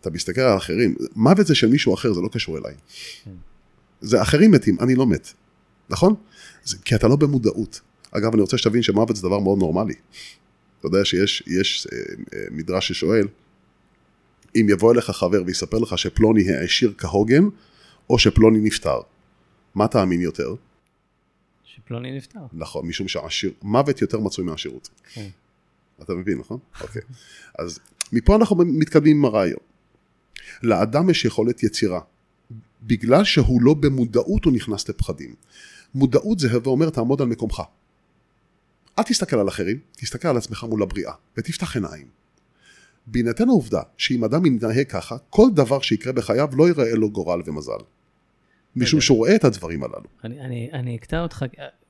אתה 0.00 0.10
מסתכל 0.10 0.40
על 0.40 0.56
אחרים, 0.56 0.94
מוות 1.16 1.46
זה 1.46 1.54
של 1.54 1.68
מישהו 1.68 1.94
אחר, 1.94 2.12
זה 2.12 2.20
לא 2.20 2.28
קשור 2.32 2.58
אליי. 2.58 2.74
זה 4.00 4.22
אחרים 4.22 4.50
מתים, 4.50 4.76
אני 4.80 4.94
לא 4.94 5.06
מת. 5.06 5.32
נכון? 5.90 6.14
זה, 6.64 6.76
כי 6.84 6.94
אתה 6.94 7.08
לא 7.08 7.16
במודעות. 7.16 7.80
אגב, 8.10 8.32
אני 8.32 8.40
רוצה 8.40 8.58
שתבין 8.58 8.82
שמוות 8.82 9.16
זה 9.16 9.22
דבר 9.22 9.38
מאוד 9.38 9.58
נורמלי. 9.58 9.94
אתה 10.78 10.86
יודע 10.86 11.04
שיש 11.04 11.42
יש, 11.46 11.86
אה, 11.92 11.98
אה, 12.34 12.44
מדרש 12.50 12.88
ששואל, 12.88 13.28
אם 14.56 14.66
יבוא 14.70 14.92
אליך 14.92 15.10
חבר 15.10 15.42
ויספר 15.46 15.78
לך 15.78 15.98
שפלוני 15.98 16.52
העשיר 16.52 16.94
כהוגן, 16.98 17.44
או 18.10 18.18
שפלוני 18.18 18.58
נפטר. 18.60 18.98
מה 19.74 19.88
תאמין 19.88 20.20
יותר? 20.20 20.54
שפלוני 21.64 22.16
נפטר. 22.16 22.40
נכון, 22.52 22.86
משום 22.86 23.08
שהעשיר, 23.08 23.52
מוות 23.62 24.02
יותר 24.02 24.20
מצוי 24.20 24.44
מהעשירות. 24.44 24.88
כן. 25.12 25.28
אתה 26.02 26.14
מבין, 26.14 26.38
נכון? 26.38 26.58
אוקיי. 26.80 27.02
אז 27.58 27.78
מפה 28.12 28.36
אנחנו 28.36 28.56
מתקדמים 28.56 29.16
עם 29.16 29.24
הרעיון. 29.24 29.69
לאדם 30.62 31.10
יש 31.10 31.24
יכולת 31.24 31.62
יצירה. 31.62 32.00
בגלל 32.82 33.24
שהוא 33.24 33.62
לא 33.62 33.74
במודעות 33.74 34.44
הוא 34.44 34.52
נכנס 34.52 34.88
לפחדים. 34.88 35.34
מודעות 35.94 36.38
זה 36.38 36.52
הווה 36.52 36.72
אומר 36.72 36.90
תעמוד 36.90 37.22
על 37.22 37.28
מקומך. 37.28 37.62
אל 38.98 39.04
תסתכל 39.04 39.36
על 39.36 39.48
אחרים, 39.48 39.78
תסתכל 39.92 40.28
על 40.28 40.36
עצמך 40.36 40.64
מול 40.64 40.82
הבריאה, 40.82 41.12
ותפתח 41.36 41.76
עיניים. 41.76 42.06
בהינתן 43.06 43.48
העובדה 43.48 43.82
שאם 43.96 44.24
אדם 44.24 44.46
יתנהג 44.46 44.86
ככה, 44.88 45.16
כל 45.30 45.46
דבר 45.54 45.80
שיקרה 45.80 46.12
בחייו 46.12 46.48
לא 46.52 46.68
ייראה 46.68 46.94
לו 46.94 47.10
גורל 47.10 47.42
ומזל. 47.46 47.78
משום 48.76 49.00
שהוא 49.00 49.18
רואה 49.18 49.36
את 49.36 49.44
הדברים 49.44 49.84
הללו. 49.84 50.04
אני, 50.24 50.40
אני, 50.40 50.70
אני 50.72 50.96
אקטע 50.96 51.22
אותך, 51.22 51.44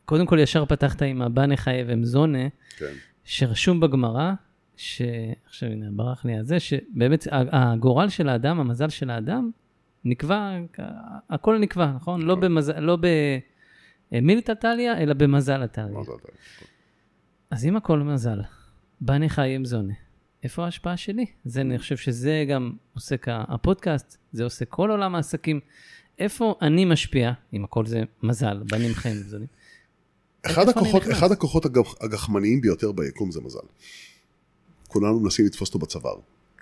קודם 0.04 0.26
כל 0.26 0.38
ישר 0.38 0.64
פתחת 0.64 1.02
עם 1.02 1.22
הבא 1.22 1.46
נחיה 1.46 1.84
ומזונה, 1.88 2.48
כן. 2.78 2.92
שרשום 3.24 3.80
בגמרא, 3.80 4.32
שעכשיו 4.80 5.68
הנה 5.70 5.86
ברח 5.92 6.24
לי 6.24 6.34
על 6.36 6.44
זה, 6.44 6.60
שבאמת 6.60 7.26
הגורל 7.32 8.08
של 8.08 8.28
האדם, 8.28 8.60
המזל 8.60 8.88
של 8.88 9.10
האדם, 9.10 9.50
נקבע, 10.04 10.56
הכל 11.30 11.58
נקבע, 11.58 11.86
נכון? 11.96 12.22
לא 12.22 12.34
במזל, 12.34 12.80
לא 12.80 12.98
במילתא 14.12 14.54
טליא, 14.54 14.92
אלא 14.92 15.14
במזל 15.14 15.64
אתה? 15.64 15.86
אז 17.50 17.64
אם 17.66 17.76
הכל 17.76 17.98
מזל, 17.98 18.40
בא 19.00 19.18
נחיה 19.18 19.44
עם 19.54 19.64
זונה, 19.64 19.94
איפה 20.42 20.64
ההשפעה 20.64 20.96
שלי? 20.96 21.26
זה, 21.44 21.60
אני 21.60 21.78
חושב 21.78 21.96
שזה 21.96 22.44
גם 22.48 22.72
עוסק 22.94 23.26
הפודקאסט, 23.28 24.16
זה 24.32 24.44
עושה 24.44 24.64
כל 24.64 24.90
עולם 24.90 25.14
העסקים. 25.14 25.60
איפה 26.18 26.54
אני 26.62 26.84
משפיע, 26.84 27.32
אם 27.52 27.64
הכל 27.64 27.86
זה 27.86 28.02
מזל, 28.22 28.62
בנים 28.70 28.94
חיים 28.94 29.16
וזונים. 29.20 29.46
אחד 30.46 30.68
הכוחות? 30.68 31.02
אחד 31.12 31.32
הכוחות 31.32 31.64
הגח- 31.64 31.94
הגחמניים 32.04 32.60
ביותר 32.60 32.92
ביקום 32.92 33.30
זה 33.30 33.40
מזל. 33.40 33.58
כולנו 34.90 35.20
מנסים 35.20 35.46
לתפוס 35.46 35.68
אותו 35.68 35.78
בצוואר, 35.78 36.16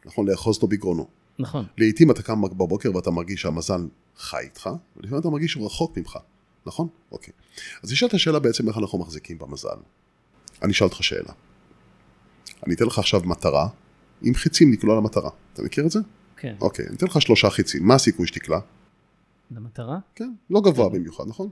נכון? 0.07 0.29
לאחוז 0.29 0.57
אותו 0.57 0.67
בגרונו. 0.67 1.07
נכון, 1.39 1.67
לעתים 1.79 2.11
אתה 2.11 2.23
קם 2.23 2.43
בבוקר 2.43 2.97
ואתה 2.97 3.11
מרגיש 3.11 3.41
שהמזל 3.41 3.89
חי 4.17 4.41
איתך, 4.41 4.71
ולפעמים 4.97 5.21
אתה 5.21 5.29
מרגיש 5.29 5.53
שהוא 5.53 5.67
רחוק 5.67 5.99
ממך, 5.99 6.19
נכון? 6.67 6.89
אוקיי. 7.13 7.35
אז 7.83 7.93
נשאלת 7.93 8.15
השאלה 8.15 8.39
בעצם 8.39 8.69
איך 8.69 8.79
אנחנו 8.79 8.99
מחזיקים 8.99 9.39
במזל. 9.39 9.77
אני 10.63 10.73
אשאל 10.73 10.87
אותך 10.87 11.03
שאלה. 11.03 11.33
אני 12.67 12.75
אתן 12.75 12.85
לך 12.85 12.99
עכשיו 12.99 13.21
מטרה, 13.25 13.69
עם 14.23 14.35
חיצים 14.35 14.73
לקלוע 14.73 14.97
למטרה. 14.97 15.31
אתה 15.53 15.63
מכיר 15.63 15.87
את 15.87 15.91
זה? 15.91 16.01
כן. 16.37 16.55
אוקיי, 16.61 16.87
אני 16.87 16.97
אתן 16.97 17.07
לך 17.07 17.23
שלושה 17.23 17.51
חיצים. 17.51 17.87
מה 17.87 17.95
הסיכוי 17.95 18.27
שתקלע? 18.27 18.59
למטרה? 19.51 19.99
כן, 20.15 20.33
לא 20.51 20.61
גבוה 20.61 20.89
במיוחד, 20.89 21.25
נכון? 21.27 21.49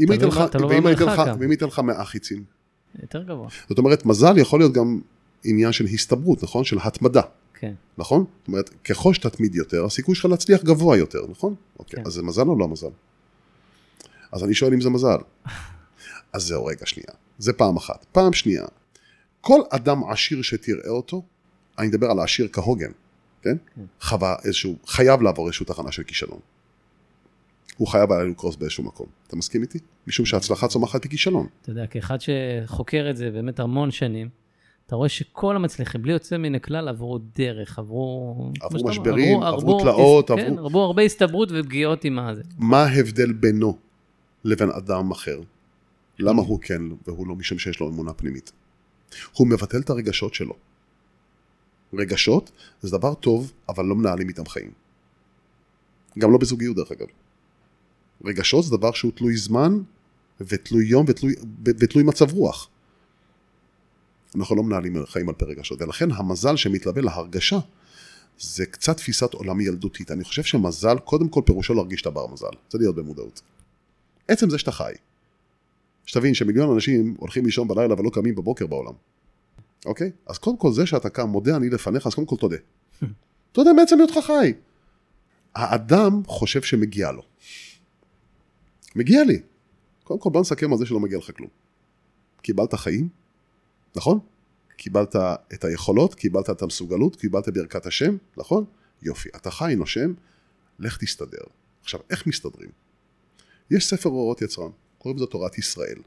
אם 0.00 0.10
הייתי 0.10 0.24
לך, 0.24 0.42
ואם 1.40 1.50
הייתי 1.50 1.64
לך 1.64 1.78
100 1.78 2.04
חיצים, 2.04 2.44
יותר 3.02 3.22
גבוה. 3.22 3.48
זאת 3.68 3.78
אומרת, 3.78 4.06
מזל 4.06 4.38
יכול 4.38 4.60
להיות 4.60 4.72
גם 4.72 5.00
עניין 5.44 5.72
של 5.72 5.84
הסתברות, 5.84 6.42
נכון? 6.42 6.64
של 6.64 6.78
התמדה, 6.82 7.22
כן. 7.54 7.74
נכון? 7.98 8.24
זאת 8.40 8.48
אומרת, 8.48 8.70
ככל 8.84 9.14
שתתמיד 9.14 9.54
יותר, 9.54 9.84
הסיכוי 9.84 10.14
שלך 10.14 10.24
להצליח 10.24 10.62
גבוה 10.62 10.96
יותר, 10.96 11.26
נכון? 11.30 11.54
אוקיי, 11.78 11.96
כן. 11.96 12.06
אז 12.06 12.12
זה 12.12 12.22
מזל 12.22 12.42
או 12.48 12.58
לא 12.58 12.68
מזל? 12.68 12.90
אז 14.32 14.44
אני 14.44 14.54
שואל 14.54 14.72
אם 14.72 14.80
זה 14.80 14.90
מזל. 14.90 15.16
אז 16.32 16.42
זהו, 16.42 16.64
רגע, 16.64 16.86
שנייה. 16.86 17.08
זה 17.38 17.52
פעם 17.52 17.76
אחת. 17.76 18.06
פעם 18.12 18.32
שנייה, 18.32 18.64
כל 19.40 19.60
אדם 19.70 20.10
עשיר 20.10 20.42
שתראה 20.42 20.90
אותו, 20.90 21.22
אני 21.78 21.86
מדבר 21.86 22.10
על 22.10 22.18
העשיר 22.18 22.48
כהוגן, 22.52 22.90
כן? 23.42 23.56
כן. 23.74 23.82
חווה 24.00 24.36
איזשהו, 24.44 24.76
חייב 24.86 25.22
לעבור 25.22 25.46
איזושהי 25.46 25.66
תחנה 25.66 25.92
של 25.92 26.02
כישלון. 26.02 26.40
הוא 27.76 27.88
חייב 27.88 28.12
היה 28.12 28.24
לקרוס 28.24 28.56
באיזשהו 28.56 28.84
מקום. 28.84 29.06
אתה 29.26 29.36
מסכים 29.36 29.62
איתי? 29.62 29.78
משום 30.06 30.26
שההצלחה 30.26 30.68
צומחת 30.68 31.06
מכישלון. 31.06 31.46
אתה 31.62 31.70
יודע, 31.70 31.86
כאחד 31.86 32.18
שחוקר 32.20 33.06
את 33.10 33.16
זה 33.16 33.30
באמת 33.30 33.60
המון 33.60 33.90
שנים, 33.90 34.28
אתה 34.86 34.96
רואה 34.96 35.08
שכל 35.08 35.56
המצליחים, 35.56 36.02
בלי 36.02 36.12
יוצא 36.12 36.36
מן 36.36 36.54
הכלל, 36.54 36.88
עברו 36.88 37.18
דרך, 37.36 37.78
עברו... 37.78 38.34
כמו 38.60 38.70
שאתה 38.70 38.78
אומר, 38.78 38.90
משברים, 38.90 39.42
עברו 39.42 39.80
תלאות, 39.80 40.30
כן, 40.30 40.52
עברו- 40.52 40.66
עברו 40.66 40.80
הרבה 40.82 41.02
הסתברות 41.02 41.48
ופגיעות 41.52 42.04
עם 42.04 42.18
הזה. 42.18 42.42
מה 42.58 42.82
ההבדל 42.84 43.32
בינו 43.32 43.78
לבין 44.44 44.70
אדם 44.70 45.10
אחר? 45.10 45.40
למה 46.18 46.42
הוא 46.42 46.58
כן 46.62 46.82
והוא 47.06 47.26
לא 47.26 47.34
משום 47.34 47.58
שיש 47.58 47.80
לו 47.80 47.88
אמונה 47.88 48.12
פנימית? 48.12 48.52
הוא 49.32 49.46
מבטל 49.46 49.78
את 49.78 49.90
הרגשות 49.90 50.34
שלו. 50.34 50.54
רגשות 51.94 52.50
זה 52.82 52.98
דבר 52.98 53.14
טוב, 53.14 53.52
אבל 53.68 53.84
לא 53.84 53.94
מנהלים 53.94 54.28
איתם 54.28 54.46
חיים. 54.46 54.70
גם 56.18 56.32
לא 56.32 56.38
בזוגיות 56.38 56.76
דרך 56.76 56.92
אגב. 56.92 57.06
רגשות 58.24 58.64
זה 58.64 58.76
דבר 58.76 58.92
שהוא 58.92 59.12
תלוי 59.14 59.36
זמן 59.36 59.78
ותלוי 60.40 60.86
יום 60.86 61.04
ותלוי, 61.08 61.34
ותלוי 61.64 62.04
מצב 62.04 62.32
רוח. 62.32 62.68
אנחנו 64.36 64.56
לא 64.56 64.62
מנהלים 64.62 65.06
חיים 65.06 65.28
על 65.28 65.34
פי 65.34 65.44
רגשות, 65.44 65.82
ולכן 65.82 66.12
המזל 66.12 66.56
שמתלווה 66.56 67.02
להרגשה 67.02 67.58
זה 68.38 68.66
קצת 68.66 68.96
תפיסת 68.96 69.34
עולם 69.34 69.60
ילדותית. 69.60 70.10
אני 70.10 70.24
חושב 70.24 70.42
שמזל, 70.42 70.98
קודם 70.98 71.28
כל 71.28 71.42
פירושו 71.46 71.74
להרגיש 71.74 71.98
שאתה 71.98 72.10
בר 72.10 72.26
מזל. 72.26 72.46
זה 72.70 72.78
להיות 72.78 72.94
במודעות. 72.94 73.42
עצם 74.28 74.50
זה 74.50 74.58
שאתה 74.58 74.72
חי. 74.72 74.92
שתבין 76.06 76.34
שמיליון 76.34 76.74
אנשים 76.74 77.14
הולכים 77.18 77.44
לישון 77.44 77.68
בלילה 77.68 77.94
ולא 77.98 78.10
קמים 78.10 78.34
בבוקר 78.34 78.66
בעולם. 78.66 78.92
אוקיי? 79.86 80.10
אז 80.26 80.38
קודם 80.38 80.56
כל 80.56 80.72
זה 80.72 80.86
שאתה 80.86 81.10
קם, 81.10 81.28
מודה 81.28 81.56
אני 81.56 81.70
לפניך, 81.70 82.06
אז 82.06 82.14
קודם 82.14 82.26
כל 82.26 82.36
תודה. 82.36 82.56
תודה 83.52 83.72
מעצם 83.72 83.98
היותך 83.98 84.18
חי. 84.26 84.52
האדם 85.54 86.22
חושב 86.26 86.62
שמגיע 86.62 87.12
לו. 87.12 87.22
מגיע 88.96 89.24
לי. 89.24 89.42
קודם 90.04 90.20
כל 90.20 90.30
בוא 90.30 90.40
נסכם 90.40 90.72
על 90.72 90.78
זה 90.78 90.86
שלא 90.86 91.00
מגיע 91.00 91.18
לך 91.18 91.30
כלום. 91.36 91.50
קיבלת 92.42 92.74
חיים, 92.74 93.08
נכון? 93.96 94.18
קיבלת 94.76 95.16
את 95.54 95.64
היכולות, 95.64 96.14
קיבלת 96.14 96.50
את 96.50 96.62
המסוגלות, 96.62 97.16
קיבלת 97.16 97.48
ברכת 97.48 97.86
השם, 97.86 98.16
נכון? 98.36 98.64
יופי, 99.02 99.28
אתה 99.36 99.50
חי, 99.50 99.74
נושם, 99.76 100.12
לך 100.78 100.98
תסתדר. 100.98 101.44
עכשיו, 101.82 102.00
איך 102.10 102.26
מסתדרים? 102.26 102.70
יש 103.70 103.86
ספר 103.86 104.08
אורות 104.08 104.42
יצרן, 104.42 104.70
קוראים 104.98 105.16
לזה 105.16 105.26
תורת 105.26 105.58
ישראל. 105.58 105.98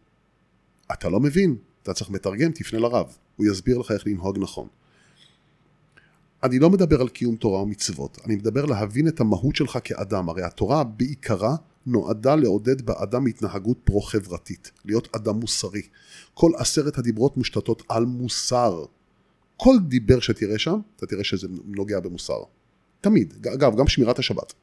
אתה 0.94 1.10
לא 1.10 1.20
מבין, 1.20 1.56
אתה 1.84 1.94
צריך 1.94 2.10
מתרגם, 2.10 2.51
תפנה 2.51 2.79
לרב, 2.79 3.17
הוא 3.36 3.46
יסביר 3.46 3.77
לך 3.77 3.91
איך 3.91 4.08
לנהוג 4.08 4.38
נכון. 4.39 4.67
אני 6.44 6.60
לא 6.60 6.70
מדבר 6.70 7.01
על 7.01 7.10
קיום 7.10 7.36
תורה 7.36 7.62
ומצוות, 7.62 8.17
אני 8.25 8.36
מדבר 8.36 8.65
להבין 8.65 9.08
את 9.08 9.20
המהות 9.20 9.56
שלך 9.56 9.77
כאדם, 9.84 10.29
הרי 10.29 10.44
התורה 10.44 10.84
בעיקרה 10.84 11.56
נועדה 11.88 12.36
לעודד 12.36 12.82
באדם 12.82 13.25
התנהגות 13.25 13.77
פרו-חברתית, 13.84 14.72
להיות 14.86 15.15
אדם 15.15 15.36
מוסרי. 15.36 15.82
כל 16.34 16.51
עשרת 16.58 16.98
הדיברות 16.98 17.38
מושתתות 17.38 17.84
על 17.89 18.06
מוסר. 18.06 18.86
כל 19.58 19.74
דיבר 19.88 20.20
שתראה 20.20 20.60
שם, 20.60 20.79
אתה 20.96 21.06
תראה 21.06 21.24
שזה 21.24 21.48
נוגע 21.65 22.00
במוסר. 22.00 22.44
תמיד. 23.01 23.34
אגב, 23.53 23.77
גם 23.77 23.88
שמירת 23.88 24.20
השבת. 24.20 24.53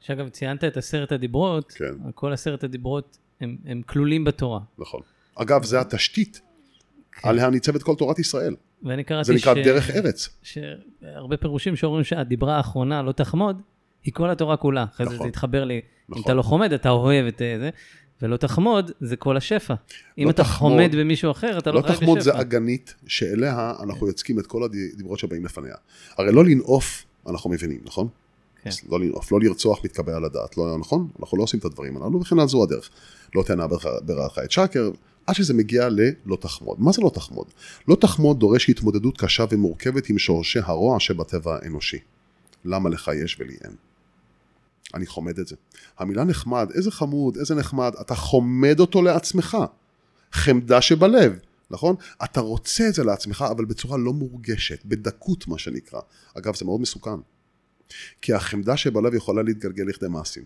שאגב, 0.00 0.28
ציינת 0.28 0.64
את 0.64 0.76
עשרת 0.76 1.12
הדיברות, 1.12 1.72
כן. 1.72 1.94
כל 2.14 2.32
עשרת 2.32 2.64
הדיברות 2.64 3.18
הם, 3.40 3.56
הם 3.64 3.82
כלולים 3.82 4.24
בתורה. 4.24 4.60
נכון. 4.78 5.00
אגב, 5.34 5.64
זה 5.64 5.80
התשתית 5.80 6.40
כן. 7.12 7.28
עליה 7.28 7.50
ניצבת 7.50 7.82
כל 7.82 7.94
תורת 7.94 8.18
ישראל. 8.18 8.56
ואני 8.82 9.04
קראתי 9.04 9.24
זה 9.24 9.34
נקרא 9.34 9.54
דרך 9.54 9.90
ארץ. 9.90 10.28
שהרבה 10.42 11.36
פירושים 11.36 11.76
שאומרים 11.76 12.04
שהדיברה 12.04 12.56
האחרונה 12.56 13.02
לא 13.02 13.12
תחמוד, 13.12 13.62
היא 14.04 14.14
כל 14.14 14.30
התורה 14.30 14.56
כולה. 14.56 14.84
אחרי 14.94 15.06
זה 15.06 15.14
נכון. 15.14 15.24
זה 15.24 15.28
התחבר 15.28 15.64
לי, 15.64 15.74
אם 15.74 15.80
נכון. 16.08 16.22
אתה 16.22 16.34
לא 16.34 16.42
חומד, 16.42 16.72
אתה 16.72 16.88
אוהב 16.90 17.26
את 17.26 17.42
אה, 17.42 17.56
זה, 17.60 17.70
ולא 18.22 18.36
תחמוד, 18.36 18.90
זה 19.00 19.16
כל 19.16 19.36
השפע. 19.36 19.74
אם 20.18 20.24
לא 20.24 20.30
אתה 20.30 20.42
תחמוד- 20.42 20.72
חומד 20.72 20.90
במישהו 20.96 21.30
אחר, 21.30 21.58
אתה 21.58 21.70
לא 21.70 21.76
לא 21.76 21.82
חי 21.82 21.88
בשפע. 21.88 22.00
תחמוד 22.00 22.20
זה 22.20 22.40
אגנית 22.40 22.94
שאליה 23.06 23.72
אנחנו 23.82 24.06
יוצקים 24.06 24.38
את 24.38 24.46
כל 24.46 24.62
הדיברות 24.64 25.18
שבאים 25.18 25.44
לפניה. 25.44 25.74
הרי 26.18 26.32
לא 26.32 26.44
לנעוף 26.44 27.04
אנחנו 27.28 27.50
מבינים, 27.50 27.80
נכון? 27.84 28.08
כן. 28.62 28.70
לא 28.88 29.00
לנאוף, 29.00 29.32
לא 29.32 29.40
לרצוח 29.40 29.84
מתקבע 29.84 30.16
על 30.16 30.24
הדעת, 30.24 30.56
לא 30.58 30.76
נכון? 30.78 31.08
אנחנו 31.20 31.38
לא 31.38 31.42
עושים 31.42 31.60
את 31.60 31.64
הדברים 31.64 31.96
הללו, 31.96 32.20
וכן 32.20 32.46
זו 32.46 32.62
הדרך. 32.62 32.90
לא 33.34 33.42
תענה 33.42 33.66
ברעך 34.02 34.38
את 34.44 34.50
שקר, 34.50 34.90
עד 35.26 35.34
שזה 35.34 35.54
מגיע 35.54 35.88
ללא 35.88 36.36
תחמוד. 36.40 36.80
מה 36.80 36.92
זה 36.92 37.02
לא 37.02 37.10
תחמוד? 37.14 37.46
לא 37.88 37.94
תחמוד 38.00 38.38
דורש 38.40 38.70
התמודדות 38.70 39.16
קשה 39.18 39.44
ומורכבת 39.50 40.08
עם 40.10 40.18
שורשי 40.18 40.58
הרוע 40.62 41.00
שבטבע 41.00 41.58
האנושי. 41.62 41.98
למה 42.64 42.88
לך 42.90 43.10
יש 43.24 43.36
ולי 43.40 43.56
אין? 43.64 43.72
אני 44.94 45.06
חומד 45.06 45.38
את 45.38 45.48
זה. 45.48 45.56
המילה 45.98 46.24
נחמד, 46.24 46.70
איזה 46.74 46.90
חמוד, 46.90 47.36
איזה 47.36 47.54
נחמד, 47.54 47.92
אתה 48.00 48.14
חומד 48.14 48.80
אותו 48.80 49.02
לעצמך. 49.02 49.56
חמדה 50.32 50.80
שבלב, 50.80 51.38
נכון? 51.70 51.96
אתה 52.24 52.40
רוצה 52.40 52.88
את 52.88 52.94
זה 52.94 53.04
לעצמך, 53.04 53.44
אבל 53.50 53.64
בצורה 53.64 53.98
לא 53.98 54.12
מורגשת, 54.12 54.84
בדקות 54.84 55.48
מה 55.48 55.58
שנקרא. 55.58 56.00
אגב, 56.38 56.56
זה 56.56 56.64
מאוד 56.64 56.80
מסוכן. 56.80 57.20
כי 58.22 58.34
החמדה 58.34 58.76
שבלב 58.76 59.14
יכולה 59.14 59.42
להתגלגל 59.42 59.84
לכדי 59.84 60.08
מעשים. 60.08 60.44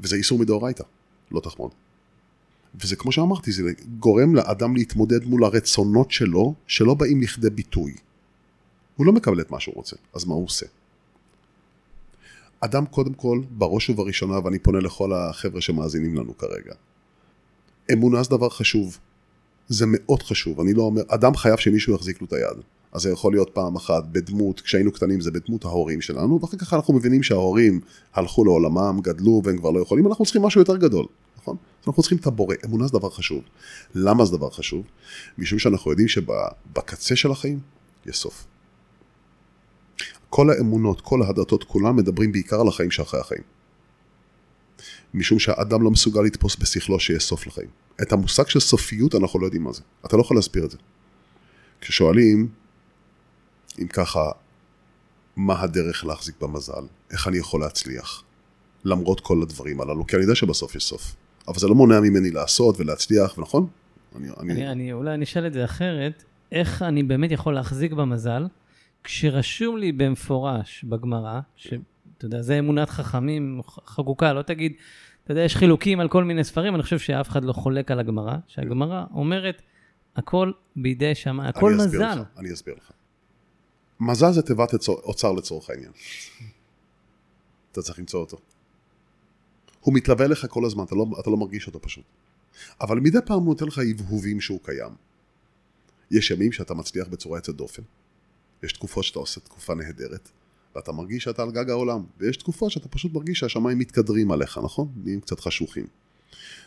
וזה 0.00 0.16
איסור 0.16 0.38
מדאורייתא, 0.38 0.84
לא 1.30 1.40
תחמוד. 1.40 1.70
וזה 2.80 2.96
כמו 2.96 3.12
שאמרתי, 3.12 3.52
זה 3.52 3.62
גורם 3.98 4.34
לאדם 4.34 4.76
להתמודד 4.76 5.24
מול 5.24 5.44
הרצונות 5.44 6.10
שלו, 6.10 6.54
שלא 6.66 6.94
באים 6.94 7.22
לכדי 7.22 7.50
ביטוי. 7.50 7.94
הוא 8.96 9.06
לא 9.06 9.12
מקבל 9.12 9.40
את 9.40 9.50
מה 9.50 9.60
שהוא 9.60 9.74
רוצה, 9.74 9.96
אז 10.14 10.24
מה 10.24 10.34
הוא 10.34 10.44
עושה? 10.44 10.66
אדם 12.60 12.86
קודם 12.86 13.14
כל, 13.14 13.40
בראש 13.50 13.90
ובראשונה, 13.90 14.38
ואני 14.44 14.58
פונה 14.58 14.78
לכל 14.78 15.12
החבר'ה 15.12 15.60
שמאזינים 15.60 16.14
לנו 16.14 16.38
כרגע, 16.38 16.74
אמונה 17.92 18.22
זה 18.22 18.30
דבר 18.30 18.48
חשוב. 18.48 18.98
זה 19.68 19.84
מאוד 19.88 20.22
חשוב, 20.22 20.60
אני 20.60 20.74
לא 20.74 20.82
אומר, 20.82 21.02
אדם 21.08 21.36
חייב 21.36 21.56
שמישהו 21.56 21.94
יחזיק 21.94 22.20
לו 22.20 22.26
את 22.26 22.32
היד. 22.32 22.62
אז 22.92 23.02
זה 23.02 23.10
יכול 23.10 23.32
להיות 23.32 23.50
פעם 23.50 23.76
אחת 23.76 24.04
בדמות, 24.12 24.60
כשהיינו 24.60 24.92
קטנים 24.92 25.20
זה 25.20 25.30
בדמות 25.30 25.64
ההורים 25.64 26.00
שלנו, 26.00 26.40
ואחר 26.42 26.56
כך 26.56 26.74
אנחנו 26.74 26.94
מבינים 26.94 27.22
שההורים 27.22 27.80
הלכו 28.14 28.44
לעולמם, 28.44 29.00
גדלו 29.02 29.42
והם 29.44 29.58
כבר 29.58 29.70
לא 29.70 29.80
יכולים, 29.80 30.06
אנחנו 30.06 30.24
צריכים 30.24 30.42
משהו 30.42 30.60
יותר 30.60 30.76
גדול, 30.76 31.06
נכון? 31.38 31.56
אנחנו 31.86 32.02
צריכים 32.02 32.18
את 32.18 32.26
הבורא, 32.26 32.54
אמונה 32.64 32.86
זה 32.86 32.92
דבר 32.92 33.10
חשוב. 33.10 33.42
למה 33.94 34.24
זה 34.24 34.36
דבר 34.36 34.50
חשוב? 34.50 34.84
משום 35.38 35.58
שאנחנו 35.58 35.90
יודעים 35.90 36.08
שבקצה 36.08 37.16
של 37.16 37.30
החיים 37.30 37.60
יש 38.06 38.16
סוף. 38.16 38.46
כל 40.30 40.50
האמונות, 40.50 41.00
כל 41.00 41.22
הדתות, 41.22 41.64
כולם 41.64 41.96
מדברים 41.96 42.32
בעיקר 42.32 42.60
על 42.60 42.68
החיים 42.68 42.90
שאחרי 42.90 43.20
החיים. 43.20 43.42
משום 45.14 45.38
שהאדם 45.38 45.82
לא 45.82 45.90
מסוגל 45.90 46.20
לתפוס 46.20 46.56
בשכלו 46.56 47.00
שיש 47.00 47.24
סוף 47.24 47.46
לחיים. 47.46 47.68
את 48.02 48.12
המושג 48.12 48.48
של 48.48 48.60
סופיות 48.60 49.14
אנחנו 49.14 49.40
לא 49.40 49.44
יודעים 49.44 49.62
מה 49.62 49.72
זה. 49.72 49.82
אתה 50.06 50.16
לא 50.16 50.20
יכול 50.20 50.36
להסביר 50.36 50.64
את 50.64 50.70
זה. 50.70 50.78
כששואלים, 51.80 52.48
אם 53.78 53.86
ככה, 53.86 54.30
מה 55.36 55.62
הדרך 55.62 56.04
להחזיק 56.04 56.34
במזל? 56.40 56.82
איך 57.10 57.28
אני 57.28 57.38
יכול 57.38 57.60
להצליח? 57.60 58.22
למרות 58.84 59.20
כל 59.20 59.42
הדברים 59.42 59.80
הללו, 59.80 60.06
כי 60.06 60.16
אני 60.16 60.22
יודע 60.22 60.34
שבסוף 60.34 60.74
יש 60.74 60.84
סוף. 60.84 61.14
אבל 61.48 61.58
זה 61.58 61.68
לא 61.68 61.74
מונע 61.74 62.00
ממני 62.00 62.30
לעשות 62.30 62.80
ולהצליח, 62.80 63.38
ונכון? 63.38 63.66
אני, 64.16 64.28
אני... 64.40 64.52
אני, 64.52 64.70
אני 64.70 64.92
אולי 64.92 65.14
אני 65.14 65.24
אשאל 65.24 65.46
את 65.46 65.52
זה 65.52 65.64
אחרת, 65.64 66.24
איך 66.52 66.82
אני 66.82 67.02
באמת 67.02 67.30
יכול 67.30 67.54
להחזיק 67.54 67.92
במזל, 67.92 68.46
כשרשום 69.06 69.76
לי 69.76 69.92
במפורש 69.92 70.84
בגמרא, 70.84 71.40
שאתה 71.56 71.76
יודע, 72.22 72.42
זה 72.42 72.58
אמונת 72.58 72.90
חכמים 72.90 73.60
חקוקה, 73.86 74.32
לא 74.32 74.42
תגיד, 74.42 74.72
אתה 75.24 75.32
יודע, 75.32 75.40
יש 75.42 75.56
חילוקים 75.56 76.00
על 76.00 76.08
כל 76.08 76.24
מיני 76.24 76.44
ספרים, 76.44 76.74
אני 76.74 76.82
חושב 76.82 76.98
שאף 76.98 77.28
אחד 77.28 77.44
לא 77.44 77.52
חולק 77.52 77.90
על 77.90 77.98
הגמרא, 77.98 78.36
שהגמרא 78.46 79.04
אומרת, 79.14 79.62
הכל 80.16 80.52
בידי 80.76 81.14
שמיים, 81.14 81.48
הכל 81.48 81.72
אני 81.74 81.84
מזל. 81.84 82.20
לך, 82.20 82.26
אני 82.36 82.52
אסביר 82.52 82.74
לך. 82.74 82.90
מזל 84.00 84.32
זה 84.32 84.42
תיבת 84.42 84.88
אוצר 84.88 85.32
לצורך 85.32 85.70
העניין. 85.70 85.92
אתה 87.72 87.82
צריך 87.82 87.98
למצוא 87.98 88.20
אותו. 88.20 88.38
הוא 89.80 89.94
מתלווה 89.94 90.26
לך 90.26 90.46
כל 90.50 90.64
הזמן, 90.64 90.84
אתה 90.84 90.94
לא, 90.94 91.06
אתה 91.20 91.30
לא 91.30 91.36
מרגיש 91.36 91.66
אותו 91.66 91.80
פשוט. 91.80 92.04
אבל 92.80 93.00
מדי 93.00 93.18
פעם 93.26 93.38
הוא 93.38 93.46
נותן 93.46 93.66
לך 93.66 93.80
הבהובים 93.90 94.40
שהוא 94.40 94.60
קיים. 94.62 94.92
יש 96.10 96.30
ימים 96.30 96.52
שאתה 96.52 96.74
מצליח 96.74 97.08
בצורה 97.08 97.38
יוצאת 97.38 97.56
דופן. 97.56 97.82
יש 98.66 98.72
תקופות 98.72 99.04
שאתה 99.04 99.18
עושה 99.18 99.40
תקופה 99.40 99.74
נהדרת, 99.74 100.30
ואתה 100.74 100.92
מרגיש 100.92 101.24
שאתה 101.24 101.42
על 101.42 101.50
גג 101.50 101.70
העולם. 101.70 102.04
ויש 102.18 102.36
תקופות 102.36 102.70
שאתה 102.70 102.88
פשוט 102.88 103.12
מרגיש 103.12 103.38
שהשמיים 103.38 103.78
מתקדרים 103.78 104.30
עליך, 104.30 104.58
נכון? 104.64 104.88
נהיים 104.96 105.20
קצת 105.20 105.40
חשוכים. 105.40 105.86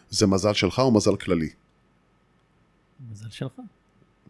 זה 0.10 0.28
מזל 0.28 0.54
שלך 0.54 0.80
או 0.80 0.92
מזל 0.92 1.16
כללי? 1.16 1.50
מזל 3.12 3.30
שלך. 3.30 3.62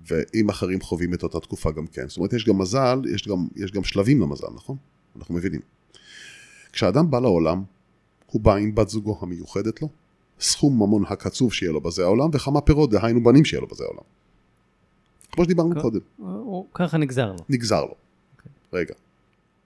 ואם 0.07 0.49
אחרים 0.49 0.81
חווים 0.81 1.13
את 1.13 1.23
אותה 1.23 1.39
תקופה 1.39 1.71
גם 1.71 1.87
כן. 1.87 2.07
זאת 2.07 2.17
אומרת, 2.17 2.33
יש 2.33 2.45
גם 2.45 2.57
מזל, 2.57 3.01
יש 3.15 3.27
גם, 3.27 3.47
יש 3.55 3.71
גם 3.71 3.83
שלבים 3.83 4.21
למזל, 4.21 4.47
נכון? 4.55 4.77
אנחנו 5.15 5.35
מבינים. 5.35 5.61
כשאדם 6.73 7.11
בא 7.11 7.19
לעולם, 7.19 7.63
הוא 8.25 8.41
בא 8.41 8.55
עם 8.55 8.75
בת 8.75 8.89
זוגו 8.89 9.19
המיוחדת 9.21 9.81
לו, 9.81 9.89
סכום 10.39 10.75
ממון 10.75 11.03
הקצוב 11.07 11.53
שיהיה 11.53 11.71
לו 11.71 11.81
בזה 11.81 12.03
העולם, 12.03 12.29
וכמה 12.33 12.61
פירות, 12.61 12.89
דהיינו 12.89 13.23
בנים 13.23 13.45
שיהיה 13.45 13.61
לו 13.61 13.67
בזה 13.67 13.83
העולם. 13.83 14.18
כמו 15.31 15.43
שדיברנו 15.43 15.75
כ- 15.75 15.81
קודם. 15.81 15.99
או, 16.19 16.65
ככה 16.73 16.97
נגזר 16.97 17.31
לו. 17.31 17.37
נגזר 17.49 17.81
לו. 17.85 17.91
Okay. 17.91 17.93
אוקיי. 18.37 18.51
רגע, 18.73 18.93